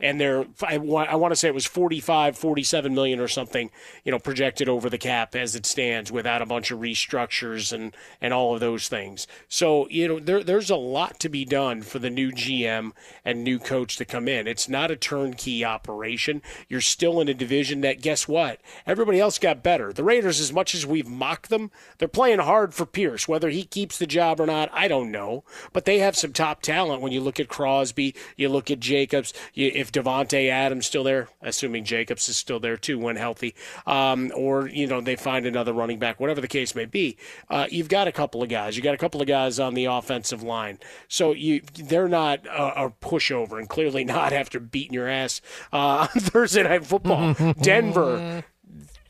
and 0.00 0.20
they're 0.20 0.46
I 0.62 0.78
want, 0.78 1.32
to 1.32 1.36
say 1.36 1.48
it 1.48 1.54
was 1.54 1.66
45 1.66 2.36
47 2.36 2.94
million 2.94 3.20
or 3.20 3.28
something 3.28 3.70
you 4.04 4.12
know 4.12 4.18
projected 4.18 4.68
over 4.68 4.88
the 4.88 4.98
cap 4.98 5.34
as 5.34 5.56
it 5.56 5.66
stands 5.66 6.12
without 6.12 6.42
a 6.42 6.46
bunch 6.46 6.70
of 6.70 6.78
restructures 6.78 7.72
and 7.72 7.96
and 8.20 8.32
all 8.32 8.54
of 8.54 8.60
those 8.60 8.88
things. 8.88 9.26
So 9.48 9.88
you 9.88 10.08
know 10.08 10.18
there, 10.20 10.42
there's 10.42 10.70
a 10.70 10.76
lot 10.76 11.18
to 11.20 11.28
be 11.28 11.44
done 11.44 11.82
for 11.82 11.98
the 11.98 12.10
new 12.10 12.30
GM 12.30 12.92
and 13.24 13.42
new 13.42 13.58
coach 13.58 13.96
to 13.96 14.04
come 14.04 14.28
in. 14.28 14.46
It's 14.46 14.68
not 14.68 14.90
a 14.90 14.96
turnkey 14.96 15.64
operation. 15.64 16.42
You're 16.68 16.80
still 16.80 17.20
in 17.20 17.28
a 17.28 17.34
division 17.34 17.80
that 17.80 18.00
guess 18.00 18.28
what? 18.28 18.60
Everybody 18.86 19.18
else 19.18 19.38
got 19.38 19.62
better. 19.62 19.92
The 19.92 20.04
Raiders 20.04 20.40
as 20.40 20.52
much 20.52 20.74
as 20.74 20.86
we've 20.86 21.08
mocked 21.08 21.50
them 21.50 21.70
they're 21.98 22.08
playing 22.08 22.38
hard 22.38 22.72
for 22.72 22.86
Pierce. 22.86 23.26
Whether 23.26 23.50
he 23.50 23.64
keeps 23.64 23.98
the 23.98 24.06
job 24.06 24.40
or 24.40 24.46
not 24.46 24.70
I 24.72 24.86
don't 24.86 25.10
know. 25.10 25.44
But 25.72 25.84
they 25.84 25.98
have 25.98 26.16
some 26.16 26.32
top 26.32 26.62
talent 26.62 27.02
when 27.02 27.12
you 27.12 27.20
look 27.20 27.40
at 27.40 27.48
Crosby 27.48 28.14
you 28.36 28.48
look 28.48 28.70
at 28.70 28.80
Jacobs 28.80 29.32
you, 29.54 29.72
if 29.74 29.87
if 29.88 30.04
Davante 30.04 30.50
Adams 30.50 30.86
still 30.86 31.04
there, 31.04 31.28
assuming 31.40 31.84
Jacobs 31.84 32.28
is 32.28 32.36
still 32.36 32.60
there 32.60 32.76
too 32.76 32.98
when 32.98 33.16
healthy, 33.16 33.54
um, 33.86 34.30
or 34.34 34.68
you 34.68 34.86
know 34.86 35.00
they 35.00 35.16
find 35.16 35.46
another 35.46 35.72
running 35.72 35.98
back, 35.98 36.20
whatever 36.20 36.40
the 36.40 36.48
case 36.48 36.74
may 36.74 36.84
be. 36.84 37.16
Uh, 37.48 37.66
you've 37.70 37.88
got 37.88 38.06
a 38.06 38.12
couple 38.12 38.42
of 38.42 38.48
guys. 38.48 38.76
You 38.76 38.82
got 38.82 38.94
a 38.94 38.98
couple 38.98 39.20
of 39.20 39.28
guys 39.28 39.58
on 39.58 39.74
the 39.74 39.86
offensive 39.86 40.42
line, 40.42 40.78
so 41.08 41.32
you 41.32 41.62
they're 41.74 42.08
not 42.08 42.46
a, 42.46 42.84
a 42.84 42.90
pushover, 42.90 43.58
and 43.58 43.68
clearly 43.68 44.04
not 44.18 44.32
after 44.32 44.60
beating 44.60 44.94
your 44.94 45.08
ass 45.08 45.40
uh, 45.72 45.76
on 46.14 46.20
Thursday 46.20 46.62
Night 46.62 46.84
Football. 46.84 47.34
Denver 47.62 48.44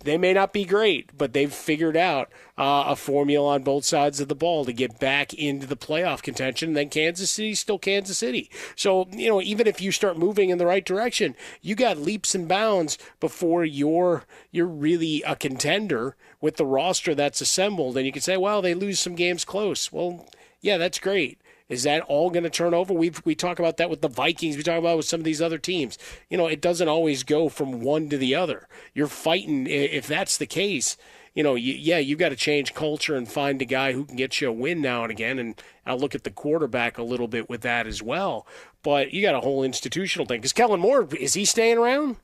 they 0.01 0.16
may 0.16 0.32
not 0.32 0.53
be 0.53 0.64
great, 0.64 1.16
but 1.16 1.32
they've 1.32 1.53
figured 1.53 1.96
out 1.96 2.30
uh, 2.57 2.84
a 2.86 2.96
formula 2.96 3.55
on 3.55 3.62
both 3.62 3.84
sides 3.84 4.20
of 4.20 4.28
the 4.28 4.34
ball 4.34 4.64
to 4.64 4.72
get 4.72 5.01
back 5.01 5.34
into 5.34 5.66
the 5.66 5.76
playoff 5.76 6.22
contention. 6.22 6.70
And 6.70 6.76
then 6.76 6.88
Kansas 6.88 7.30
City's 7.30 7.61
still 7.61 7.78
Kansas 7.78 8.18
City. 8.18 8.51
So, 8.76 9.09
you 9.11 9.28
know, 9.28 9.42
even 9.42 9.66
if 9.66 9.80
you 9.80 9.90
start 9.90 10.16
moving 10.16 10.51
in 10.51 10.59
the 10.59 10.66
right 10.66 10.84
direction, 10.84 11.34
you 11.62 11.74
got 11.74 11.99
leaps 11.99 12.34
and 12.34 12.46
bounds 12.46 12.96
before 13.20 13.64
you're 13.64 14.24
you're 14.51 14.66
really 14.66 15.22
a 15.26 15.34
contender 15.34 16.16
with 16.40 16.57
the 16.57 16.66
roster 16.66 17.14
that's 17.14 17.40
assembled. 17.40 17.96
And 17.96 18.07
you 18.07 18.12
can 18.12 18.22
say, 18.22 18.36
well, 18.36 18.62
they 18.62 18.74
lose 18.74 19.01
some 19.01 19.14
games 19.14 19.44
close. 19.44 19.92
Well, 19.92 20.26
yeah, 20.61 20.78
that's 20.78 20.99
great. 20.99 21.40
Is 21.68 21.82
that 21.82 22.02
all 22.02 22.30
going 22.30 22.44
to 22.44 22.50
turn 22.50 22.72
over? 22.72 22.94
We 22.94 23.12
we 23.24 23.34
talk 23.34 23.58
about 23.58 23.76
that 23.76 23.90
with 23.90 24.00
the 24.00 24.08
Vikings. 24.08 24.56
We 24.56 24.62
talk 24.62 24.78
about 24.78 24.96
with 24.96 25.06
some 25.06 25.20
of 25.20 25.24
these 25.24 25.42
other 25.42 25.58
teams. 25.58 25.98
You 26.30 26.38
know, 26.38 26.46
it 26.46 26.62
doesn't 26.62 26.88
always 26.88 27.24
go 27.24 27.48
from 27.48 27.80
one 27.80 28.08
to 28.08 28.16
the 28.16 28.34
other. 28.34 28.66
You're 28.94 29.06
fighting. 29.06 29.66
If 29.66 30.06
that's 30.06 30.38
the 30.38 30.46
case, 30.46 30.96
you 31.34 31.42
know, 31.42 31.54
you, 31.54 31.74
yeah, 31.74 31.98
you've 31.98 32.18
got 32.18 32.30
to 32.30 32.36
change 32.36 32.72
culture 32.72 33.14
and 33.14 33.30
find 33.30 33.60
a 33.60 33.66
guy 33.66 33.92
who 33.92 34.06
can 34.06 34.16
get 34.16 34.40
you 34.40 34.48
a 34.48 34.52
win 34.52 34.80
now 34.80 35.02
and 35.02 35.10
again. 35.10 35.38
And 35.38 35.62
I'll 35.84 35.98
look 35.98 36.14
at 36.14 36.24
the 36.24 36.30
quarterback 36.30 36.96
a 36.96 37.02
little 37.02 37.28
bit 37.28 37.50
with 37.50 37.60
that 37.60 37.86
as 37.86 38.02
well. 38.02 38.46
But 38.82 39.12
you 39.12 39.20
got 39.20 39.34
a 39.34 39.40
whole 39.40 39.62
institutional 39.62 40.26
thing. 40.26 40.40
Because 40.40 40.54
Kellen 40.54 40.80
Moore, 40.80 41.06
is 41.20 41.34
he 41.34 41.44
staying 41.44 41.76
around? 41.76 42.16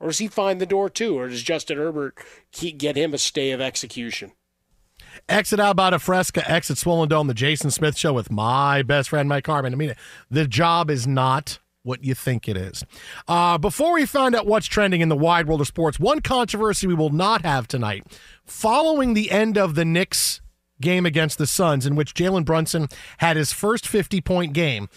Or 0.00 0.08
does 0.08 0.18
he 0.18 0.26
find 0.26 0.60
the 0.60 0.66
door 0.66 0.90
too? 0.90 1.16
Or 1.16 1.28
does 1.28 1.42
Justin 1.42 1.78
Herbert 1.78 2.18
get 2.76 2.96
him 2.96 3.14
a 3.14 3.18
stay 3.18 3.52
of 3.52 3.60
execution? 3.60 4.32
Exit 5.28 5.58
out 5.58 5.70
about 5.70 5.94
a 5.94 5.98
fresca, 5.98 6.48
exit 6.50 6.76
Swollen 6.76 7.08
Dome, 7.08 7.28
the 7.28 7.34
Jason 7.34 7.70
Smith 7.70 7.96
Show 7.96 8.12
with 8.12 8.30
my 8.30 8.82
best 8.82 9.08
friend 9.08 9.26
Mike 9.28 9.46
Harmon. 9.46 9.72
I 9.72 9.76
mean, 9.76 9.94
the 10.30 10.46
job 10.46 10.90
is 10.90 11.06
not 11.06 11.58
what 11.82 12.04
you 12.04 12.14
think 12.14 12.46
it 12.46 12.56
is. 12.56 12.84
Uh, 13.26 13.56
before 13.56 13.94
we 13.94 14.04
find 14.04 14.34
out 14.34 14.46
what's 14.46 14.66
trending 14.66 15.00
in 15.00 15.08
the 15.08 15.16
wide 15.16 15.46
world 15.46 15.62
of 15.62 15.66
sports, 15.66 15.98
one 15.98 16.20
controversy 16.20 16.86
we 16.86 16.94
will 16.94 17.10
not 17.10 17.42
have 17.42 17.66
tonight. 17.68 18.04
Following 18.44 19.14
the 19.14 19.30
end 19.30 19.56
of 19.56 19.74
the 19.74 19.84
Knicks 19.84 20.42
game 20.80 21.06
against 21.06 21.38
the 21.38 21.46
Suns, 21.46 21.86
in 21.86 21.94
which 21.94 22.14
Jalen 22.14 22.44
Brunson 22.44 22.88
had 23.18 23.36
his 23.36 23.52
first 23.52 23.86
50 23.86 24.20
point 24.20 24.52
game, 24.52 24.88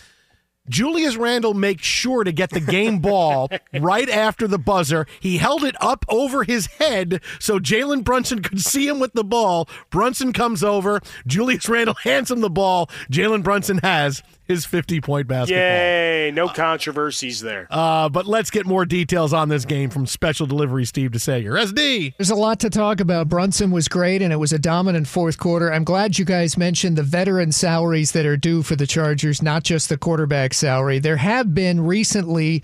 Julius 0.70 1.16
Randle 1.16 1.54
makes 1.54 1.86
sure 1.86 2.24
to 2.24 2.32
get 2.32 2.50
the 2.50 2.60
game 2.60 3.00
ball 3.08 3.50
right 3.80 4.10
after 4.10 4.48
the 4.48 4.58
buzzer. 4.58 5.08
He 5.20 5.38
held 5.38 5.64
it 5.64 5.76
up 5.82 6.06
over 6.10 6.44
his 6.44 6.68
head 6.68 7.22
so 7.40 7.60
Jalen 7.60 8.04
Brunson 8.04 8.42
could 8.42 8.62
see 8.62 8.88
him 8.88 9.00
with 9.00 9.14
the 9.14 9.24
ball. 9.24 9.68
Brunson 9.90 10.34
comes 10.34 10.64
over. 10.64 11.02
Julius 11.26 11.68
Randle 11.70 11.96
hands 12.04 12.32
him 12.32 12.42
the 12.42 12.50
ball. 12.50 12.88
Jalen 13.12 13.44
Brunson 13.44 13.80
has 13.80 14.24
his 14.48 14.66
50 14.66 15.02
point 15.02 15.28
basketball. 15.28 15.62
Yay! 15.62 16.32
No 16.34 16.48
controversies 16.48 17.42
there. 17.42 17.68
Uh, 17.70 18.10
but 18.10 18.26
let's 18.26 18.50
get 18.50 18.66
more 18.66 18.86
details 18.86 19.34
on 19.34 19.50
this 19.50 19.66
game 19.66 19.90
from 19.90 20.06
special 20.06 20.46
delivery 20.48 20.86
Steve 20.86 21.12
DeSager. 21.12 21.62
SD. 21.66 22.14
There's 22.18 22.30
a 22.30 22.36
lot 22.36 22.60
to 22.62 22.70
talk 22.70 23.00
about. 23.00 23.28
Brunson 23.28 23.72
was 23.72 23.88
great, 23.88 24.22
and 24.22 24.32
it 24.32 24.38
was 24.38 24.54
a 24.54 24.60
dominant 24.60 25.08
fourth 25.08 25.38
quarter. 25.38 25.72
I'm 25.72 25.84
glad 25.84 26.18
you 26.18 26.26
guys 26.26 26.58
mentioned 26.58 26.98
the 26.98 27.04
veteran 27.04 27.52
salaries 27.52 28.12
that 28.14 28.26
are 28.26 28.38
due 28.38 28.64
for 28.64 28.76
the 28.76 28.88
Chargers, 28.88 29.42
not 29.42 29.64
just 29.64 29.90
the 29.90 29.98
quarterback 29.98 30.54
salary. 30.54 31.00
There 31.00 31.18
have 31.18 31.54
been 31.54 31.82
recently 31.82 32.64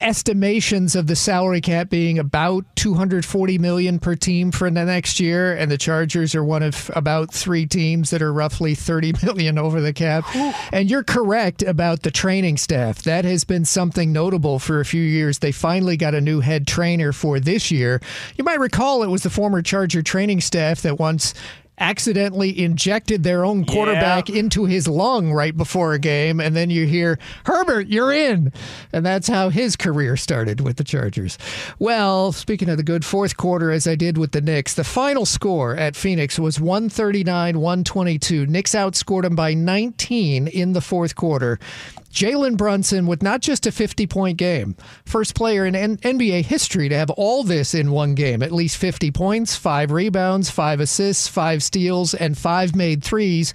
estimations 0.00 0.94
of 0.94 1.06
the 1.06 1.16
salary 1.16 1.60
cap 1.60 1.88
being 1.88 2.18
about 2.18 2.64
240 2.76 3.58
million 3.58 3.98
per 3.98 4.14
team 4.14 4.50
for 4.52 4.70
the 4.70 4.84
next 4.84 5.18
year 5.18 5.54
and 5.56 5.70
the 5.70 5.78
Chargers 5.78 6.34
are 6.34 6.44
one 6.44 6.62
of 6.62 6.90
about 6.94 7.32
3 7.32 7.66
teams 7.66 8.10
that 8.10 8.20
are 8.20 8.32
roughly 8.32 8.74
30 8.74 9.14
million 9.24 9.58
over 9.58 9.80
the 9.80 9.92
cap. 9.92 10.24
And 10.72 10.90
you're 10.90 11.04
correct 11.04 11.62
about 11.62 12.02
the 12.02 12.10
training 12.10 12.58
staff. 12.58 13.02
That 13.02 13.24
has 13.24 13.44
been 13.44 13.64
something 13.64 14.12
notable 14.12 14.58
for 14.58 14.80
a 14.80 14.84
few 14.84 15.02
years. 15.02 15.38
They 15.38 15.52
finally 15.52 15.96
got 15.96 16.14
a 16.14 16.20
new 16.20 16.40
head 16.40 16.66
trainer 16.66 17.12
for 17.12 17.40
this 17.40 17.70
year. 17.70 18.00
You 18.36 18.44
might 18.44 18.60
recall 18.60 19.02
it 19.02 19.08
was 19.08 19.22
the 19.22 19.30
former 19.30 19.62
Charger 19.62 20.02
training 20.02 20.40
staff 20.42 20.82
that 20.82 20.98
once 20.98 21.32
accidentally 21.78 22.58
injected 22.58 23.22
their 23.22 23.44
own 23.44 23.64
quarterback 23.64 24.28
yeah. 24.28 24.36
into 24.36 24.64
his 24.64 24.88
lung 24.88 25.32
right 25.32 25.56
before 25.56 25.92
a 25.92 25.98
game, 25.98 26.40
and 26.40 26.56
then 26.56 26.70
you 26.70 26.86
hear, 26.86 27.18
Herbert, 27.44 27.88
you're 27.88 28.12
in. 28.12 28.52
And 28.92 29.04
that's 29.04 29.28
how 29.28 29.48
his 29.48 29.76
career 29.76 30.16
started 30.16 30.60
with 30.60 30.76
the 30.76 30.84
Chargers. 30.84 31.38
Well, 31.78 32.32
speaking 32.32 32.68
of 32.68 32.76
the 32.76 32.82
good 32.82 33.04
fourth 33.04 33.36
quarter, 33.36 33.70
as 33.70 33.86
I 33.86 33.94
did 33.94 34.18
with 34.18 34.32
the 34.32 34.40
Knicks, 34.40 34.74
the 34.74 34.84
final 34.84 35.26
score 35.26 35.76
at 35.76 35.96
Phoenix 35.96 36.38
was 36.38 36.60
139 36.60 37.60
122. 37.60 38.46
Knicks 38.46 38.72
outscored 38.72 39.22
them 39.22 39.36
by 39.36 39.54
19 39.54 40.48
in 40.48 40.72
the 40.72 40.80
fourth 40.80 41.14
quarter. 41.14 41.58
Jalen 42.16 42.56
Brunson 42.56 43.06
with 43.06 43.22
not 43.22 43.42
just 43.42 43.66
a 43.66 43.70
50 43.70 44.06
point 44.06 44.38
game, 44.38 44.74
first 45.04 45.34
player 45.34 45.66
in 45.66 45.76
N- 45.76 45.98
NBA 45.98 46.46
history 46.46 46.88
to 46.88 46.96
have 46.96 47.10
all 47.10 47.42
this 47.42 47.74
in 47.74 47.90
one 47.90 48.14
game 48.14 48.42
at 48.42 48.52
least 48.52 48.78
50 48.78 49.10
points, 49.10 49.54
five 49.54 49.90
rebounds, 49.90 50.48
five 50.48 50.80
assists, 50.80 51.28
five 51.28 51.62
steals, 51.62 52.14
and 52.14 52.38
five 52.38 52.74
made 52.74 53.04
threes. 53.04 53.52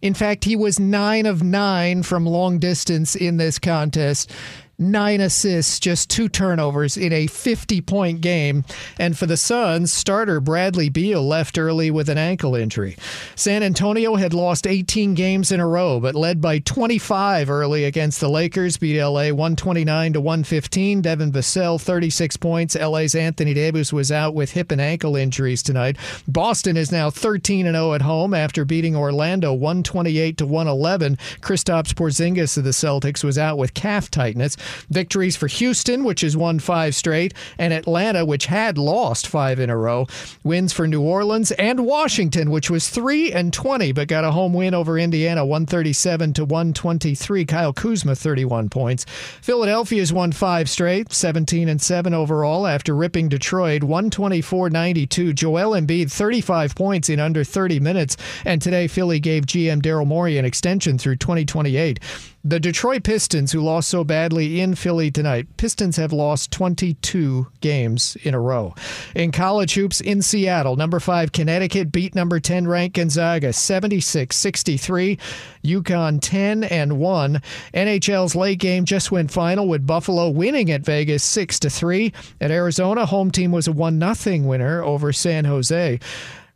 In 0.00 0.14
fact, 0.14 0.44
he 0.44 0.54
was 0.54 0.78
nine 0.78 1.26
of 1.26 1.42
nine 1.42 2.04
from 2.04 2.24
long 2.24 2.60
distance 2.60 3.16
in 3.16 3.36
this 3.36 3.58
contest 3.58 4.30
nine 4.78 5.20
assists, 5.20 5.78
just 5.78 6.10
two 6.10 6.28
turnovers 6.28 6.96
in 6.96 7.12
a 7.12 7.26
50 7.26 7.80
point 7.82 8.20
game. 8.20 8.64
And 8.98 9.16
for 9.16 9.26
the 9.26 9.36
Suns, 9.36 9.92
starter 9.92 10.40
Bradley 10.40 10.88
Beal 10.88 11.26
left 11.26 11.58
early 11.58 11.90
with 11.90 12.08
an 12.08 12.18
ankle 12.18 12.54
injury. 12.54 12.96
San 13.34 13.62
Antonio 13.62 14.16
had 14.16 14.34
lost 14.34 14.66
18 14.66 15.14
games 15.14 15.52
in 15.52 15.60
a 15.60 15.66
row, 15.66 16.00
but 16.00 16.14
led 16.14 16.40
by 16.40 16.58
25 16.58 17.50
early 17.50 17.84
against 17.84 18.20
the 18.20 18.28
Lakers, 18.28 18.76
beat 18.76 19.00
LA 19.00 19.28
129 19.28 20.12
to 20.14 20.20
115. 20.20 21.02
Devin 21.02 21.32
Vassell, 21.32 21.80
36 21.80 22.36
points. 22.36 22.76
LA's 22.76 23.14
Anthony 23.14 23.54
Davis 23.54 23.92
was 23.92 24.10
out 24.10 24.34
with 24.34 24.52
hip 24.52 24.70
and 24.70 24.80
ankle 24.80 25.16
injuries 25.16 25.62
tonight. 25.62 25.96
Boston 26.26 26.76
is 26.76 26.92
now 26.92 27.10
13 27.10 27.66
and 27.66 27.74
0 27.74 27.94
at 27.94 28.02
home 28.02 28.34
after 28.34 28.64
beating 28.64 28.96
Orlando 28.96 29.52
128 29.52 30.36
to 30.38 30.46
111. 30.46 31.16
Kristaps 31.40 31.94
Porzingis 31.94 32.56
of 32.56 32.64
the 32.64 32.70
Celtics 32.70 33.24
was 33.24 33.38
out 33.38 33.58
with 33.58 33.74
calf 33.74 34.10
tightness. 34.10 34.56
Victories 34.90 35.36
for 35.36 35.46
Houston, 35.46 36.04
which 36.04 36.22
has 36.22 36.36
won 36.36 36.58
five 36.58 36.94
straight, 36.94 37.34
and 37.58 37.72
Atlanta, 37.72 38.24
which 38.24 38.46
had 38.46 38.78
lost 38.78 39.26
five 39.26 39.58
in 39.58 39.70
a 39.70 39.76
row. 39.76 40.06
Wins 40.42 40.72
for 40.72 40.86
New 40.86 41.02
Orleans 41.02 41.50
and 41.52 41.86
Washington, 41.86 42.50
which 42.50 42.70
was 42.70 42.88
3 42.88 43.32
and 43.32 43.52
20, 43.52 43.92
but 43.92 44.08
got 44.08 44.24
a 44.24 44.32
home 44.32 44.52
win 44.52 44.74
over 44.74 44.98
Indiana 44.98 45.44
137 45.44 46.32
to 46.34 46.44
123. 46.44 47.44
Kyle 47.44 47.72
Kuzma 47.72 48.14
31 48.14 48.68
points. 48.68 49.04
Philadelphia's 49.42 50.12
won 50.12 50.32
five 50.32 50.68
straight, 50.68 51.12
17 51.12 51.68
and 51.68 51.80
7 51.80 52.14
overall 52.14 52.66
after 52.66 52.94
ripping 52.94 53.28
Detroit 53.28 53.82
124-92. 53.82 55.34
Joel 55.34 55.72
Embiid 55.72 56.10
35 56.10 56.74
points 56.74 57.08
in 57.08 57.20
under 57.20 57.44
30 57.44 57.80
minutes, 57.80 58.16
and 58.44 58.60
today 58.60 58.86
Philly 58.86 59.20
gave 59.20 59.46
GM 59.46 59.82
Daryl 59.82 60.06
Morey 60.06 60.38
an 60.38 60.44
extension 60.44 60.98
through 60.98 61.16
2028. 61.16 62.00
The 62.46 62.60
Detroit 62.60 63.04
Pistons, 63.04 63.52
who 63.52 63.62
lost 63.62 63.88
so 63.88 64.04
badly 64.04 64.60
in 64.60 64.74
Philly 64.74 65.10
tonight, 65.10 65.46
Pistons 65.56 65.96
have 65.96 66.12
lost 66.12 66.50
22 66.50 67.46
games 67.62 68.18
in 68.22 68.34
a 68.34 68.38
row. 68.38 68.74
In 69.14 69.32
college 69.32 69.72
hoops 69.72 69.98
in 70.02 70.20
Seattle, 70.20 70.76
number 70.76 71.00
5 71.00 71.32
Connecticut 71.32 71.90
beat 71.90 72.14
number 72.14 72.38
10 72.38 72.68
ranked 72.68 72.96
Gonzaga 72.96 73.48
76-63. 73.48 75.18
UConn 75.64 76.18
10 76.20 76.64
and 76.64 76.98
1. 76.98 77.40
NHL's 77.72 78.36
late 78.36 78.58
game 78.58 78.84
just 78.84 79.10
went 79.10 79.30
final 79.30 79.66
with 79.66 79.86
Buffalo 79.86 80.28
winning 80.28 80.70
at 80.70 80.82
Vegas 80.82 81.24
6 81.24 81.58
to 81.60 81.70
3. 81.70 82.12
At 82.42 82.50
Arizona, 82.50 83.06
home 83.06 83.30
team 83.30 83.52
was 83.52 83.68
a 83.68 83.72
1 83.72 84.14
0 84.14 84.40
winner 84.40 84.82
over 84.82 85.14
San 85.14 85.46
Jose. 85.46 85.98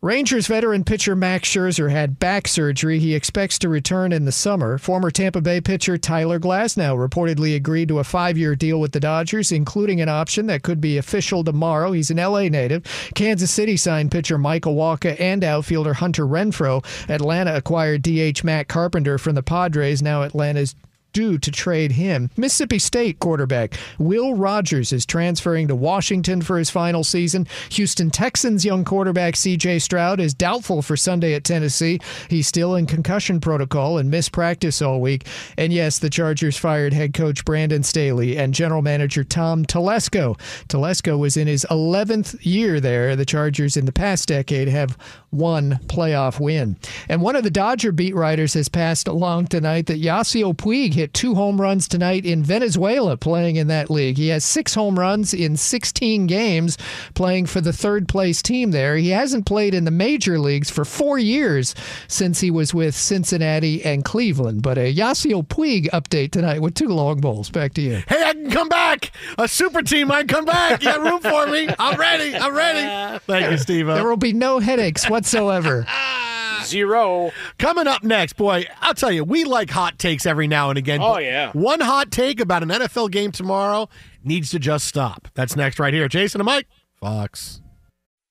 Rangers 0.01 0.47
veteran 0.47 0.85
pitcher 0.85 1.17
Max 1.17 1.49
Scherzer 1.49 1.91
had 1.91 2.21
back 2.21 2.47
surgery. 2.47 3.01
He 3.01 3.17
expects 3.17 3.59
to 3.59 3.69
return 3.69 4.13
in 4.13 4.27
the 4.27 4.31
summer. 4.31 4.79
Former 4.79 5.11
Tampa 5.11 5.41
Bay 5.41 5.61
pitcher 5.61 5.99
Tyler 5.99 6.39
Glasnow 6.39 6.97
reportedly 6.97 7.57
agreed 7.57 7.89
to 7.89 7.99
a 7.99 8.05
five 8.05 8.39
year 8.39 8.55
deal 8.55 8.79
with 8.79 8.93
the 8.93 9.01
Dodgers, 9.01 9.51
including 9.51 10.01
an 10.01 10.09
option 10.09 10.47
that 10.47 10.63
could 10.63 10.81
be 10.81 10.99
official 10.99 11.43
tomorrow. 11.43 11.91
He's 11.91 12.13
an 12.13 12.19
LA 12.19 12.43
native. 12.43 12.85
Kansas 13.17 13.51
City 13.51 13.77
signed 13.77 14.13
pitcher 14.13 14.39
Michael 14.39 14.77
Wacha 14.77 15.19
and 15.19 15.43
outfielder 15.43 15.95
Hunter 15.95 16.29
Renfroe. 16.29 16.85
Atlanta 17.11 17.57
acquired 17.57 18.03
DH 18.03 18.45
Matt 18.45 18.69
Carpenter 18.69 19.19
from 19.19 19.35
the 19.35 19.43
Padres. 19.43 20.01
Now 20.01 20.23
Atlanta's 20.23 20.77
due 21.13 21.39
to 21.39 21.51
trade 21.51 21.93
him. 21.93 22.31
Mississippi 22.37 22.79
State 22.79 23.19
quarterback 23.19 23.75
Will 23.99 24.35
Rogers 24.35 24.93
is 24.93 25.07
transferring 25.07 25.69
to 25.69 25.75
Washington 25.75 26.43
for 26.43 26.59
his 26.59 26.71
final 26.71 27.05
season. 27.05 27.47
Houston 27.71 28.11
Texans 28.11 28.65
young 28.65 28.85
quarterback 28.85 29.35
CJ 29.35 29.81
Stroud 29.83 30.21
is 30.21 30.35
doubtful 30.35 30.83
for 30.83 30.97
Sunday 30.97 31.35
at 31.35 31.45
Tennessee. 31.45 32.01
He's 32.29 32.47
still 32.47 32.75
in 32.75 32.87
concussion 32.87 33.41
protocol 33.41 33.99
and 33.99 34.11
missed 34.11 34.33
practice 34.33 34.83
all 34.83 35.01
week. 35.01 35.27
And 35.57 35.73
yes, 35.73 35.99
the 35.99 36.11
Chargers 36.11 36.57
fired 36.57 36.93
head 36.93 37.15
coach 37.15 37.45
Brandon 37.45 37.83
Staley 37.83 38.37
and 38.39 38.55
general 38.55 38.83
manager 38.83 39.25
Tom 39.25 39.65
Telesco. 39.65 40.39
Telesco 40.69 41.19
was 41.19 41.37
in 41.37 41.47
his 41.47 41.67
11th 41.71 42.39
year 42.45 42.81
there. 42.81 43.17
The 43.17 43.25
Chargers 43.25 43.77
in 43.77 43.87
the 43.87 43.93
past 43.93 44.29
decade 44.29 44.69
have 44.69 44.97
one 45.31 45.79
playoff 45.87 46.41
win. 46.41 46.77
And 47.09 47.23
one 47.23 47.37
of 47.37 47.45
the 47.45 47.51
Dodger 47.51 47.93
beat 47.93 48.15
writers 48.15 48.55
has 48.55 48.69
passed 48.69 49.09
along 49.09 49.47
tonight 49.47 49.87
that 49.87 50.01
Yasiel 50.01 50.57
Puig 50.57 50.95
hit 50.99 51.15
two 51.15 51.37
home 51.37 51.61
runs 51.61 51.87
tonight 51.87 52.27
in 52.27 52.43
Venezuela 52.43 53.17
playing 53.17 53.55
in 53.55 53.69
that 53.69 53.89
league. 53.89 54.17
He 54.17 54.29
has 54.29 54.45
six 54.45 54.75
home 54.75 54.99
runs 54.99 55.33
in 55.33 55.57
16 55.57 56.27
games 56.27 56.77
playing 57.15 57.47
for 57.47 57.61
the 57.61 57.73
third 57.73 58.09
place 58.09 58.43
team 58.43 58.73
there. 58.73 58.97
He 58.97 59.11
hasn't 59.11 59.47
played 59.47 59.75
in 59.75 59.85
the 59.85 59.93
major 59.93 60.41
leagues 60.41 60.71
for 60.71 60.85
four 60.85 61.17
years 61.17 61.77
since 62.09 62.41
he 62.41 62.51
was 62.51 62.75
with 62.75 62.97
Cincinnati 62.97 63.85
and 63.85 64.05
Cleveland. 64.05 64.63
But 64.63 64.77
a 64.77 64.93
Yasiel 64.93 65.47
Puig 65.47 65.89
update 65.91 66.33
tonight 66.33 66.61
with 66.61 66.75
two 66.75 66.89
long 66.89 67.21
bowls. 67.21 67.49
Back 67.49 67.75
to 67.75 67.81
you. 67.81 68.03
Hey, 68.09 68.25
I 68.25 68.33
can 68.33 68.51
come 68.51 68.69
back. 68.69 69.13
A 69.39 69.47
super 69.47 69.83
team 69.83 70.09
might 70.09 70.27
come 70.27 70.47
back. 70.47 70.83
You 70.83 70.89
got 70.89 71.01
room 71.01 71.21
for 71.21 71.47
me. 71.47 71.69
I'm 71.79 71.99
ready. 71.99 72.35
I'm 72.35 72.55
ready. 72.57 73.21
Thank 73.27 73.53
you, 73.53 73.59
Steve. 73.59 73.87
There 73.87 74.09
will 74.09 74.17
be 74.17 74.33
no 74.33 74.59
headaches 74.59 75.09
whatsoever. 75.09 75.87
Zero. 76.65 77.33
Coming 77.59 77.87
up 77.87 78.03
next, 78.03 78.35
boy, 78.35 78.67
I'll 78.81 78.95
tell 78.95 79.13
you, 79.13 79.25
we 79.25 79.45
like 79.45 79.71
hot 79.71 79.99
takes 79.99 80.27
every 80.27 80.47
now 80.47 80.71
and 80.71 80.79
again. 80.79 81.01
Oh, 81.03 81.19
yeah. 81.19 81.53
One 81.53 81.81
hot 81.81 82.11
take 82.11 82.41
about 82.41 82.63
an 82.63 82.69
NFL 82.71 83.11
game 83.11 83.33
tomorrow 83.33 83.89
needs 84.25 84.51
to 84.51 84.59
just 84.59 84.87
stop. 84.87 85.29
That's 85.35 85.57
next 85.57 85.79
right 85.79 85.95
here. 85.95 86.09
Jason 86.09 86.41
and 86.41 86.47
Mike, 86.47 86.67
Fox. 87.01 87.61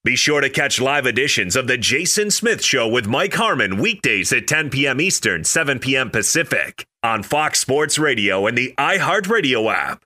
Be 0.04 0.16
sure 0.16 0.40
to 0.40 0.50
catch 0.50 0.80
live 0.80 1.06
editions 1.06 1.58
of 1.58 1.68
The 1.68 1.78
Jason 1.78 2.32
Smith 2.32 2.64
Show 2.64 2.88
with 2.88 3.08
Mike 3.08 3.34
Harmon 3.34 3.78
weekdays 3.78 4.32
at 4.32 4.48
10 4.48 4.70
p.m. 4.70 5.02
Eastern, 5.02 5.44
7 5.44 5.80
p.m. 5.80 6.12
Pacific 6.12 6.88
on 7.04 7.24
Fox 7.24 7.60
Sports 7.60 8.00
Radio 8.00 8.48
and 8.48 8.58
the 8.58 8.74
iHeartRadio 8.78 9.70
app. 9.74 10.06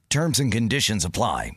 Terms 0.11 0.41
and 0.41 0.51
conditions 0.51 1.05
apply. 1.05 1.53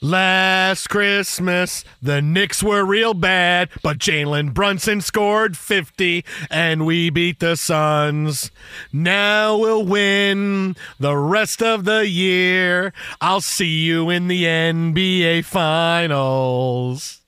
Last 0.00 0.86
Christmas, 0.86 1.84
the 2.00 2.22
Knicks 2.22 2.62
were 2.62 2.84
real 2.84 3.14
bad, 3.14 3.68
but 3.82 3.98
Jalen 3.98 4.54
Brunson 4.54 5.00
scored 5.00 5.56
50 5.58 6.24
and 6.52 6.86
we 6.86 7.10
beat 7.10 7.40
the 7.40 7.56
Suns. 7.56 8.52
Now 8.92 9.58
we'll 9.58 9.84
win 9.84 10.76
the 11.00 11.16
rest 11.16 11.64
of 11.64 11.84
the 11.84 12.08
year. 12.08 12.92
I'll 13.20 13.40
see 13.40 13.80
you 13.80 14.08
in 14.08 14.28
the 14.28 14.44
NBA 14.44 15.44
Finals. 15.44 17.22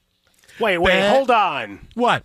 Wait, 0.61 0.79
wait, 0.79 0.93
Bet- 0.93 1.17
hold 1.17 1.31
on. 1.33 1.89
What? 1.95 2.23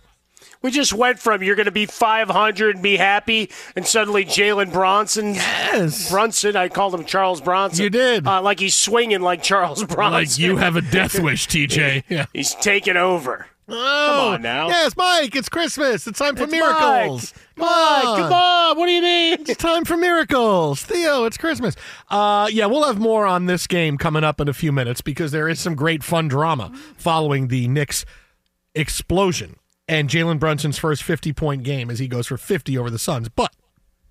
We 0.60 0.70
just 0.72 0.92
went 0.92 1.18
from 1.20 1.42
you're 1.42 1.54
going 1.56 1.66
to 1.66 1.70
be 1.72 1.86
500 1.86 2.74
and 2.76 2.82
be 2.82 2.96
happy, 2.96 3.50
and 3.76 3.86
suddenly 3.86 4.24
Jalen 4.24 4.72
Bronson. 4.72 5.34
Yes. 5.34 6.10
Brunson. 6.10 6.56
I 6.56 6.68
called 6.68 6.94
him 6.94 7.04
Charles 7.04 7.40
Bronson. 7.40 7.84
You 7.84 7.90
did. 7.90 8.26
Uh, 8.26 8.42
like 8.42 8.58
he's 8.58 8.74
swinging 8.74 9.20
like 9.20 9.42
Charles 9.42 9.84
Bronson. 9.84 10.12
Like 10.12 10.38
you 10.38 10.56
have 10.56 10.76
a 10.76 10.80
death 10.82 11.18
wish, 11.20 11.46
TJ. 11.48 12.04
Yeah. 12.08 12.26
He's 12.32 12.54
taking 12.56 12.96
over. 12.96 13.46
Oh, 13.70 13.74
Come 13.74 14.34
on 14.34 14.42
now. 14.42 14.68
Yes, 14.68 14.96
Mike, 14.96 15.36
it's 15.36 15.50
Christmas. 15.50 16.06
It's 16.06 16.18
time 16.18 16.36
for 16.36 16.44
It's 16.44 16.52
miracles. 16.52 17.34
Mike. 17.54 17.68
Mike, 17.68 18.18
come 18.18 18.32
on. 18.32 18.78
What 18.78 18.86
do 18.86 18.92
you 18.92 19.02
mean? 19.02 19.40
It's 19.40 19.56
time 19.56 19.84
for 19.84 19.94
miracles. 19.94 20.82
Theo, 20.82 21.24
it's 21.24 21.36
Christmas. 21.36 21.76
Uh, 22.08 22.48
yeah, 22.50 22.64
we'll 22.64 22.84
have 22.84 22.98
more 22.98 23.26
on 23.26 23.44
this 23.44 23.66
game 23.66 23.98
coming 23.98 24.24
up 24.24 24.40
in 24.40 24.48
a 24.48 24.54
few 24.54 24.72
minutes 24.72 25.02
because 25.02 25.32
there 25.32 25.50
is 25.50 25.60
some 25.60 25.74
great 25.74 26.02
fun 26.02 26.28
drama 26.28 26.72
following 26.96 27.48
the 27.48 27.68
Knicks 27.68 28.06
explosion 28.74 29.56
and 29.88 30.08
Jalen 30.08 30.38
Brunson's 30.38 30.78
first 30.78 31.02
50 31.02 31.32
point 31.32 31.62
game 31.62 31.90
as 31.90 31.98
he 31.98 32.08
goes 32.08 32.26
for 32.26 32.36
50 32.36 32.76
over 32.76 32.90
the 32.90 32.98
Suns. 32.98 33.28
But 33.28 33.54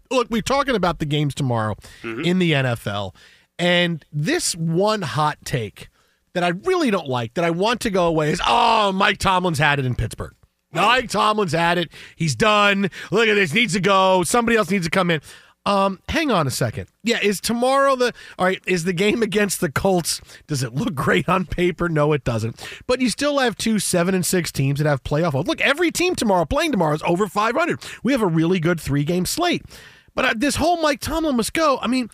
look, 0.09 0.30
we're 0.30 0.41
talking 0.41 0.75
about 0.75 0.99
the 0.99 1.05
games 1.05 1.36
tomorrow 1.36 1.75
mm-hmm. 2.01 2.21
in 2.21 2.39
the 2.39 2.51
NFL. 2.53 3.13
And 3.59 4.03
this 4.11 4.55
one 4.55 5.01
hot 5.01 5.38
take 5.43 5.89
that 6.34 6.43
I 6.43 6.49
really 6.49 6.91
don't 6.91 7.07
like, 7.07 7.34
that 7.36 7.43
I 7.43 7.49
want 7.51 7.82
to 7.82 7.89
go 7.89 8.07
away, 8.07 8.32
is 8.32 8.41
oh, 8.45 8.91
Mike 8.91 9.17
Tomlin's 9.17 9.59
had 9.59 9.80
it 9.80 9.86
in 9.86 9.95
Pittsburgh. 9.95 10.34
Mike 10.71 11.09
Tomlin's 11.09 11.53
had 11.53 11.78
it. 11.78 11.91
He's 12.15 12.36
done. 12.36 12.91
Look 13.09 13.28
at 13.28 13.34
this. 13.34 13.53
Needs 13.53 13.73
to 13.73 13.80
go. 13.80 14.23
Somebody 14.23 14.57
else 14.57 14.69
needs 14.69 14.86
to 14.86 14.91
come 14.91 15.09
in. 15.09 15.21
Um, 15.68 15.99
hang 16.07 16.32
on 16.32 16.47
a 16.47 16.49
second. 16.49 16.88
Yeah, 17.03 17.20
is 17.22 17.41
tomorrow 17.41 17.97
the 17.97 18.13
all 18.39 18.45
right? 18.45 18.63
Is 18.65 18.86
the 18.86 18.93
game 18.93 19.22
against 19.22 19.59
the 19.59 19.70
Colts? 19.70 20.22
Does 20.47 20.63
it 20.63 20.74
look 20.74 20.95
great 20.95 21.28
on 21.28 21.45
paper? 21.45 21.89
No, 21.89 22.13
it 22.13 22.24
doesn't. 22.24 22.65
But 22.88 23.01
you 23.01 23.09
still 23.09 23.39
have 23.39 23.57
two 23.57 23.78
seven 23.78 24.15
and 24.15 24.26
six 24.26 24.49
teams 24.49 24.80
that 24.80 24.88
have 24.88 25.03
playoff. 25.03 25.34
Look, 25.45 25.59
every 25.59 25.91
team 25.91 26.15
tomorrow 26.15 26.45
playing 26.45 26.72
tomorrow 26.72 26.95
is 26.95 27.03
over 27.03 27.28
five 27.28 27.53
hundred. 27.53 27.82
We 28.01 28.13
have 28.13 28.22
a 28.22 28.28
really 28.28 28.61
good 28.61 28.80
three 28.80 29.03
game 29.03 29.26
slate. 29.26 29.65
But 30.15 30.39
this 30.39 30.55
whole 30.55 30.82
Mike 30.82 31.01
Tomlin 31.01 31.36
must 31.36 31.51
go. 31.51 31.80
I 31.82 31.88
mean, 31.88 32.09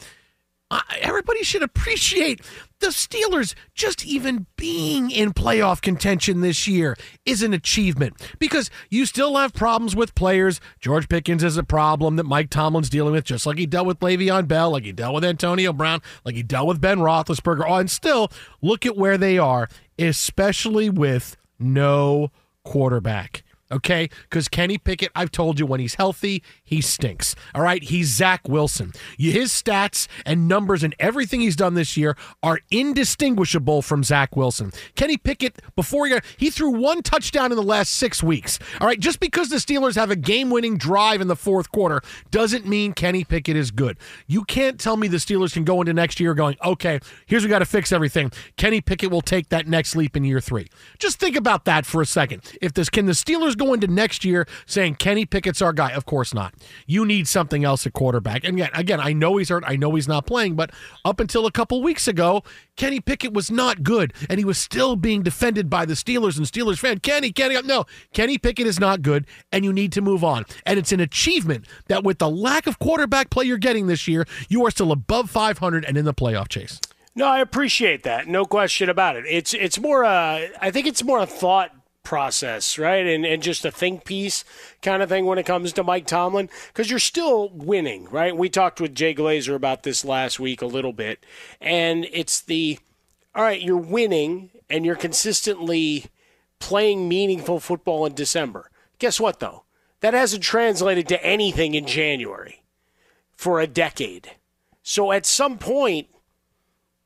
everybody 0.99 1.43
should 1.43 1.63
appreciate 1.63 2.41
the 2.79 2.87
Steelers 2.87 3.55
just 3.73 4.05
even 4.05 4.45
being 4.57 5.09
in 5.09 5.33
playoff 5.33 5.81
contention 5.81 6.41
this 6.41 6.67
year 6.67 6.97
is 7.25 7.41
an 7.41 7.53
achievement 7.53 8.13
because 8.39 8.69
you 8.89 9.05
still 9.05 9.37
have 9.37 9.53
problems 9.53 9.95
with 9.95 10.15
players. 10.15 10.59
George 10.79 11.07
Pickens 11.07 11.43
is 11.43 11.55
a 11.55 11.63
problem 11.63 12.17
that 12.17 12.25
Mike 12.25 12.49
Tomlin's 12.49 12.89
dealing 12.89 13.13
with, 13.13 13.23
just 13.23 13.45
like 13.45 13.57
he 13.57 13.65
dealt 13.65 13.87
with 13.87 13.99
Le'Veon 13.99 14.47
Bell, 14.47 14.71
like 14.71 14.83
he 14.83 14.91
dealt 14.91 15.15
with 15.15 15.23
Antonio 15.23 15.71
Brown, 15.71 16.01
like 16.25 16.35
he 16.35 16.43
dealt 16.43 16.67
with 16.67 16.81
Ben 16.81 16.99
Roethlisberger. 16.99 17.63
Oh, 17.65 17.75
and 17.75 17.89
still, 17.89 18.29
look 18.61 18.85
at 18.85 18.97
where 18.97 19.17
they 19.17 19.37
are, 19.37 19.69
especially 19.97 20.89
with 20.89 21.37
no 21.57 22.31
quarterback. 22.63 23.42
Okay? 23.73 24.09
Because 24.23 24.47
Kenny 24.47 24.77
Pickett, 24.77 25.11
I've 25.15 25.31
told 25.31 25.59
you, 25.59 25.65
when 25.65 25.79
he's 25.79 25.95
healthy, 25.95 26.43
he 26.63 26.81
stinks. 26.81 27.35
All 27.53 27.61
right, 27.61 27.83
he's 27.83 28.13
Zach 28.13 28.47
Wilson. 28.47 28.93
His 29.17 29.51
stats 29.51 30.07
and 30.25 30.47
numbers 30.47 30.83
and 30.83 30.95
everything 30.99 31.41
he's 31.41 31.55
done 31.55 31.73
this 31.73 31.97
year 31.97 32.15
are 32.41 32.59
indistinguishable 32.71 33.81
from 33.81 34.03
Zach 34.03 34.35
Wilson. 34.35 34.71
Kenny 34.95 35.17
Pickett, 35.17 35.61
before 35.75 36.05
he 36.05 36.13
got, 36.13 36.23
he 36.37 36.49
threw 36.49 36.69
one 36.69 37.01
touchdown 37.01 37.51
in 37.51 37.55
the 37.55 37.63
last 37.63 37.91
six 37.91 38.23
weeks. 38.23 38.59
All 38.79 38.87
right, 38.87 38.99
just 38.99 39.19
because 39.19 39.49
the 39.49 39.57
Steelers 39.57 39.95
have 39.95 40.11
a 40.11 40.15
game-winning 40.15 40.77
drive 40.77 41.21
in 41.21 41.27
the 41.27 41.35
fourth 41.35 41.71
quarter 41.71 42.01
doesn't 42.31 42.67
mean 42.67 42.93
Kenny 42.93 43.23
Pickett 43.23 43.55
is 43.55 43.71
good. 43.71 43.97
You 44.27 44.43
can't 44.43 44.79
tell 44.79 44.97
me 44.97 45.07
the 45.07 45.17
Steelers 45.17 45.53
can 45.53 45.63
go 45.63 45.81
into 45.81 45.93
next 45.93 46.19
year 46.19 46.33
going, 46.33 46.55
okay, 46.63 46.99
here's 47.25 47.43
we 47.43 47.49
got 47.49 47.59
to 47.59 47.65
fix 47.65 47.91
everything. 47.91 48.31
Kenny 48.57 48.81
Pickett 48.81 49.11
will 49.11 49.21
take 49.21 49.49
that 49.49 49.67
next 49.67 49.95
leap 49.95 50.15
in 50.15 50.23
year 50.23 50.39
three. 50.39 50.67
Just 50.99 51.19
think 51.19 51.35
about 51.35 51.65
that 51.65 51.85
for 51.85 52.01
a 52.01 52.05
second. 52.05 52.41
If 52.61 52.73
this 52.73 52.89
can 52.89 53.05
the 53.05 53.13
Steelers 53.13 53.57
go 53.63 53.73
into 53.73 53.87
next 53.87 54.25
year 54.25 54.47
saying 54.65 54.95
Kenny 54.95 55.25
Pickett's 55.25 55.61
our 55.61 55.73
guy? 55.73 55.91
Of 55.91 56.05
course 56.05 56.33
not. 56.33 56.53
You 56.85 57.05
need 57.05 57.27
something 57.27 57.63
else 57.63 57.85
at 57.85 57.93
quarterback. 57.93 58.43
And 58.43 58.55
again, 58.55 58.69
again, 58.73 58.99
I 58.99 59.13
know 59.13 59.37
he's 59.37 59.49
hurt. 59.49 59.63
I 59.65 59.75
know 59.75 59.95
he's 59.95 60.07
not 60.07 60.25
playing, 60.25 60.55
but 60.55 60.71
up 61.05 61.19
until 61.19 61.45
a 61.45 61.51
couple 61.51 61.81
weeks 61.81 62.07
ago, 62.07 62.43
Kenny 62.75 62.99
Pickett 62.99 63.33
was 63.33 63.51
not 63.51 63.83
good, 63.83 64.13
and 64.29 64.39
he 64.39 64.45
was 64.45 64.57
still 64.57 64.95
being 64.95 65.21
defended 65.21 65.69
by 65.69 65.85
the 65.85 65.93
Steelers 65.93 66.37
and 66.37 66.45
Steelers 66.45 66.79
fan. 66.79 66.99
Kenny, 66.99 67.31
Kenny, 67.31 67.61
no, 67.61 67.85
Kenny 68.13 68.37
Pickett 68.37 68.67
is 68.67 68.79
not 68.79 69.01
good, 69.01 69.27
and 69.51 69.63
you 69.63 69.71
need 69.71 69.91
to 69.93 70.01
move 70.01 70.23
on. 70.23 70.45
And 70.65 70.79
it's 70.79 70.91
an 70.91 70.99
achievement 70.99 71.65
that 71.87 72.03
with 72.03 72.19
the 72.19 72.29
lack 72.29 72.67
of 72.67 72.79
quarterback 72.79 73.29
play 73.29 73.45
you're 73.45 73.57
getting 73.57 73.87
this 73.87 74.07
year, 74.07 74.25
you 74.49 74.65
are 74.65 74.71
still 74.71 74.91
above 74.91 75.29
500 75.29 75.85
and 75.85 75.97
in 75.97 76.05
the 76.05 76.13
playoff 76.13 76.47
chase. 76.47 76.79
No, 77.15 77.27
I 77.27 77.39
appreciate 77.39 78.03
that. 78.03 78.27
No 78.27 78.45
question 78.45 78.89
about 78.89 79.15
it. 79.15 79.25
It's 79.27 79.53
it's 79.53 79.79
more. 79.79 80.03
Uh, 80.03 80.47
I 80.59 80.71
think 80.71 80.87
it's 80.87 81.03
more 81.03 81.19
a 81.19 81.27
thought 81.27 81.69
process, 82.03 82.77
right? 82.77 83.05
And 83.05 83.25
and 83.25 83.41
just 83.41 83.65
a 83.65 83.71
think 83.71 84.05
piece 84.05 84.43
kind 84.81 85.01
of 85.01 85.09
thing 85.09 85.25
when 85.25 85.37
it 85.37 85.45
comes 85.45 85.73
to 85.73 85.83
Mike 85.83 86.05
Tomlin 86.05 86.49
because 86.67 86.89
you're 86.89 86.99
still 86.99 87.49
winning, 87.49 88.05
right? 88.09 88.35
We 88.35 88.49
talked 88.49 88.79
with 88.79 88.95
Jay 88.95 89.15
Glazer 89.15 89.55
about 89.55 89.83
this 89.83 90.05
last 90.05 90.39
week 90.39 90.61
a 90.61 90.67
little 90.67 90.93
bit, 90.93 91.25
and 91.59 92.05
it's 92.11 92.41
the 92.41 92.79
all 93.33 93.43
right. 93.43 93.61
You're 93.61 93.77
winning 93.77 94.51
and 94.69 94.85
you're 94.85 94.95
consistently 94.95 96.05
playing 96.59 97.07
meaningful 97.07 97.59
football 97.59 98.05
in 98.05 98.13
December. 98.13 98.69
Guess 98.99 99.19
what 99.19 99.39
though? 99.39 99.63
That 100.01 100.13
hasn't 100.13 100.43
translated 100.43 101.07
to 101.07 101.25
anything 101.25 101.73
in 101.75 101.87
January 101.87 102.63
for 103.31 103.59
a 103.59 103.67
decade. 103.67 104.31
So 104.81 105.11
at 105.11 105.25
some 105.25 105.57
point 105.57 106.07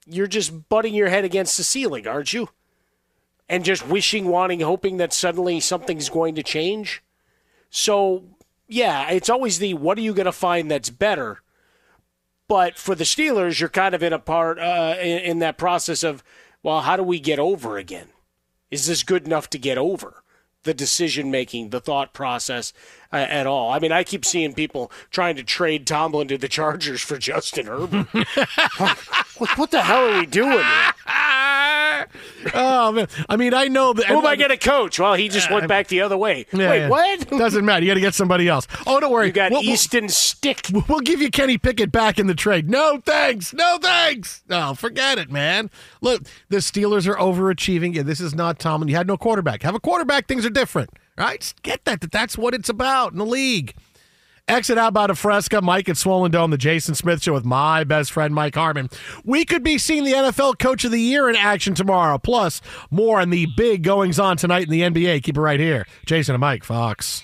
you're 0.07 0.27
just 0.27 0.69
butting 0.69 0.93
your 0.93 1.09
head 1.09 1.25
against 1.25 1.57
the 1.57 1.63
ceiling, 1.63 2.07
aren't 2.07 2.33
you? 2.33 2.49
And 3.49 3.63
just 3.63 3.87
wishing, 3.87 4.27
wanting, 4.27 4.59
hoping 4.59 4.97
that 4.97 5.13
suddenly 5.13 5.59
something's 5.59 6.09
going 6.09 6.35
to 6.35 6.43
change. 6.43 7.01
So, 7.69 8.25
yeah, 8.67 9.09
it's 9.09 9.29
always 9.29 9.59
the 9.59 9.73
what 9.73 9.97
are 9.97 10.01
you 10.01 10.13
going 10.13 10.25
to 10.25 10.31
find 10.31 10.69
that's 10.69 10.89
better? 10.89 11.41
But 12.49 12.77
for 12.77 12.95
the 12.95 13.03
Steelers, 13.03 13.59
you're 13.59 13.69
kind 13.69 13.95
of 13.95 14.03
in 14.03 14.13
a 14.13 14.19
part 14.19 14.59
uh, 14.59 14.95
in, 14.99 15.19
in 15.19 15.39
that 15.39 15.57
process 15.57 16.03
of, 16.03 16.23
well, 16.63 16.81
how 16.81 16.95
do 16.97 17.03
we 17.03 17.19
get 17.19 17.39
over 17.39 17.77
again? 17.77 18.07
Is 18.69 18.87
this 18.87 19.03
good 19.03 19.25
enough 19.25 19.49
to 19.51 19.57
get 19.57 19.77
over? 19.77 20.23
the 20.67 20.73
decision 20.73 21.31
making, 21.31 21.69
the 21.69 21.79
thought 21.79 22.13
process 22.13 22.73
uh, 23.11 23.15
at 23.15 23.47
all. 23.47 23.71
I 23.71 23.79
mean, 23.79 23.91
I 23.91 24.03
keep 24.03 24.25
seeing 24.25 24.53
people 24.53 24.91
trying 25.09 25.35
to 25.37 25.43
trade 25.43 25.87
Tomlin 25.87 26.27
to 26.27 26.37
the 26.37 26.47
Chargers 26.49 27.01
for 27.01 27.17
Justin 27.17 27.65
Herbert. 27.65 28.07
what, 28.77 29.57
what, 29.57 29.71
the 29.71 29.81
hell 29.81 30.13
are 30.13 30.19
we 30.19 30.25
doing? 30.25 30.63
oh 32.53 32.91
man! 32.91 33.07
I 33.29 33.35
mean, 33.37 33.53
I 33.53 33.67
know 33.67 33.93
that. 33.93 34.05
Who 34.05 34.17
am 34.17 34.25
I 34.25 34.35
going 34.35 34.49
to 34.49 34.57
coach? 34.57 34.99
Well, 34.99 35.13
he 35.15 35.29
just 35.29 35.51
went 35.51 35.65
uh, 35.65 35.67
back 35.67 35.87
the 35.87 36.01
other 36.01 36.17
way. 36.17 36.45
Yeah, 36.53 36.69
Wait, 36.69 36.77
yeah. 36.79 36.89
what? 36.89 37.29
Doesn't 37.29 37.65
matter. 37.65 37.85
You 37.85 37.91
got 37.91 37.95
to 37.95 38.01
get 38.01 38.13
somebody 38.13 38.47
else. 38.47 38.67
Oh, 38.85 38.99
don't 38.99 39.11
worry. 39.11 39.27
You 39.27 39.33
got 39.33 39.51
we'll, 39.51 39.63
Easton 39.63 40.03
we'll, 40.03 40.09
Stick. 40.09 40.67
We'll 40.87 40.99
give 41.01 41.21
you 41.21 41.29
Kenny 41.29 41.57
Pickett 41.57 41.91
back 41.91 42.19
in 42.19 42.27
the 42.27 42.35
trade. 42.35 42.69
No 42.69 43.01
thanks. 43.05 43.53
No 43.53 43.77
thanks. 43.81 44.43
No, 44.47 44.73
forget 44.73 45.17
it, 45.17 45.31
man. 45.31 45.69
Look, 46.01 46.23
the 46.49 46.57
Steelers 46.57 47.07
are 47.07 47.15
overachieving. 47.15 47.95
Yeah, 47.95 48.03
this 48.03 48.19
is 48.19 48.35
not 48.35 48.59
Tomlin. 48.59 48.89
You 48.89 48.95
had 48.95 49.07
no 49.07 49.17
quarterback. 49.17 49.63
Have 49.63 49.75
a 49.75 49.79
quarterback. 49.79 50.27
Things 50.27 50.45
are 50.45 50.49
different, 50.49 50.91
right? 51.17 51.53
Get 51.63 51.85
that. 51.85 52.01
That 52.01 52.11
that's 52.11 52.37
what 52.37 52.53
it's 52.53 52.69
about 52.69 53.11
in 53.11 53.17
the 53.17 53.25
league. 53.25 53.73
Exit 54.49 54.77
out 54.77 54.93
by 54.93 55.03
a 55.05 55.13
Fresca, 55.13 55.61
Mike 55.61 55.89
at 55.89 55.97
Swollen 55.97 56.31
Dome, 56.31 56.51
the 56.51 56.57
Jason 56.57 56.95
Smith 56.95 57.21
Show 57.21 57.33
with 57.33 57.43
my 57.43 57.83
best 57.83 58.13
friend 58.13 58.33
Mike 58.33 58.55
Harmon. 58.55 58.89
We 59.25 59.43
could 59.43 59.61
be 59.61 59.77
seeing 59.77 60.05
the 60.05 60.13
NFL 60.13 60.57
Coach 60.57 60.85
of 60.85 60.91
the 60.91 61.01
Year 61.01 61.29
in 61.29 61.35
action 61.35 61.73
tomorrow. 61.73 62.17
Plus, 62.17 62.61
more 62.89 63.19
on 63.19 63.29
the 63.29 63.47
big 63.57 63.83
goings 63.83 64.19
on 64.19 64.37
tonight 64.37 64.63
in 64.63 64.69
the 64.69 64.83
NBA. 64.83 65.21
Keep 65.23 65.35
it 65.35 65.41
right 65.41 65.59
here. 65.59 65.85
Jason 66.05 66.33
and 66.33 66.39
Mike, 66.39 66.63
Fox. 66.63 67.23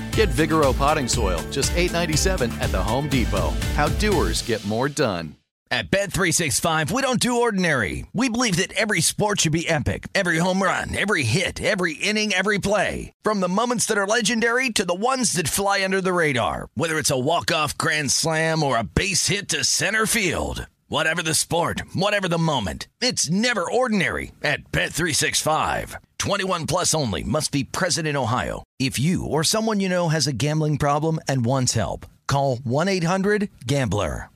Get 0.11 0.29
Vigoro 0.29 0.77
potting 0.77 1.07
soil, 1.07 1.39
just 1.51 1.71
$8.97 1.73 2.51
at 2.61 2.71
the 2.71 2.83
Home 2.83 3.07
Depot. 3.07 3.51
How 3.75 3.87
doers 3.87 4.41
get 4.41 4.63
more 4.65 4.89
done. 4.89 5.35
At 5.73 5.89
Bet365, 5.89 6.91
we 6.91 7.01
don't 7.01 7.21
do 7.21 7.37
ordinary. 7.39 8.05
We 8.11 8.27
believe 8.27 8.57
that 8.57 8.73
every 8.73 8.99
sport 8.99 9.39
should 9.39 9.53
be 9.53 9.69
epic. 9.69 10.09
Every 10.13 10.37
home 10.37 10.61
run, 10.61 10.93
every 10.93 11.23
hit, 11.23 11.61
every 11.61 11.93
inning, 11.93 12.33
every 12.33 12.59
play. 12.59 13.13
From 13.21 13.39
the 13.39 13.47
moments 13.47 13.85
that 13.85 13.97
are 13.97 14.05
legendary 14.05 14.69
to 14.71 14.83
the 14.83 14.93
ones 14.93 15.31
that 15.33 15.47
fly 15.47 15.81
under 15.81 16.01
the 16.01 16.11
radar. 16.11 16.67
Whether 16.73 16.97
it's 16.97 17.09
a 17.09 17.17
walk-off 17.17 17.77
grand 17.77 18.11
slam 18.11 18.63
or 18.63 18.77
a 18.77 18.83
base 18.83 19.27
hit 19.27 19.47
to 19.49 19.63
center 19.63 20.05
field. 20.05 20.67
Whatever 20.89 21.23
the 21.23 21.33
sport, 21.33 21.83
whatever 21.93 22.27
the 22.27 22.37
moment. 22.37 22.89
It's 22.99 23.29
never 23.29 23.63
ordinary 23.63 24.33
at 24.43 24.73
Bet365. 24.73 25.95
21 26.17 26.67
plus 26.67 26.93
only 26.93 27.23
must 27.23 27.53
be 27.53 27.63
present 27.63 28.09
in 28.09 28.17
Ohio. 28.17 28.61
If 28.81 28.97
you 28.97 29.25
or 29.25 29.43
someone 29.43 29.79
you 29.79 29.87
know 29.87 30.09
has 30.09 30.25
a 30.25 30.33
gambling 30.33 30.79
problem 30.79 31.19
and 31.27 31.45
wants 31.45 31.73
help, 31.73 32.07
call 32.25 32.57
1-800-GAMBLER. 32.57 34.31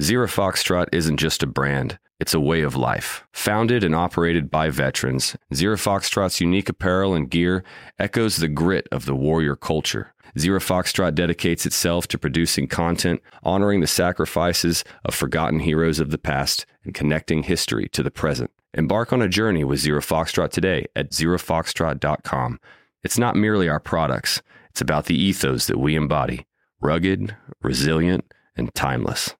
Zero 0.00 0.28
Foxtrot 0.28 0.86
isn't 0.92 1.16
just 1.16 1.42
a 1.42 1.48
brand, 1.48 1.98
it's 2.20 2.32
a 2.32 2.38
way 2.38 2.60
of 2.60 2.76
life. 2.76 3.26
Founded 3.32 3.82
and 3.82 3.96
operated 3.96 4.52
by 4.52 4.70
veterans, 4.70 5.34
Zero 5.52 5.74
Foxtrot's 5.74 6.40
unique 6.40 6.68
apparel 6.68 7.12
and 7.12 7.28
gear 7.28 7.64
echoes 7.98 8.36
the 8.36 8.46
grit 8.46 8.86
of 8.92 9.04
the 9.04 9.16
warrior 9.16 9.56
culture. 9.56 10.14
Zero 10.38 10.60
Foxtrot 10.60 11.16
dedicates 11.16 11.66
itself 11.66 12.06
to 12.06 12.18
producing 12.18 12.68
content, 12.68 13.20
honoring 13.42 13.80
the 13.80 13.88
sacrifices 13.88 14.84
of 15.04 15.12
forgotten 15.12 15.58
heroes 15.58 15.98
of 15.98 16.10
the 16.10 16.18
past, 16.18 16.66
and 16.84 16.94
connecting 16.94 17.42
history 17.42 17.88
to 17.88 18.04
the 18.04 18.12
present. 18.12 18.52
Embark 18.74 19.12
on 19.12 19.22
a 19.22 19.28
journey 19.28 19.64
with 19.64 19.80
Zero 19.80 20.00
Foxtrot 20.00 20.50
today 20.50 20.86
at 20.94 21.10
zerofoxtrot.com. 21.10 22.60
It's 23.02 23.18
not 23.18 23.36
merely 23.36 23.68
our 23.68 23.80
products, 23.80 24.42
it's 24.70 24.80
about 24.80 25.06
the 25.06 25.16
ethos 25.16 25.66
that 25.66 25.78
we 25.78 25.94
embody 25.94 26.46
rugged, 26.80 27.36
resilient, 27.62 28.32
and 28.56 28.72
timeless. 28.74 29.34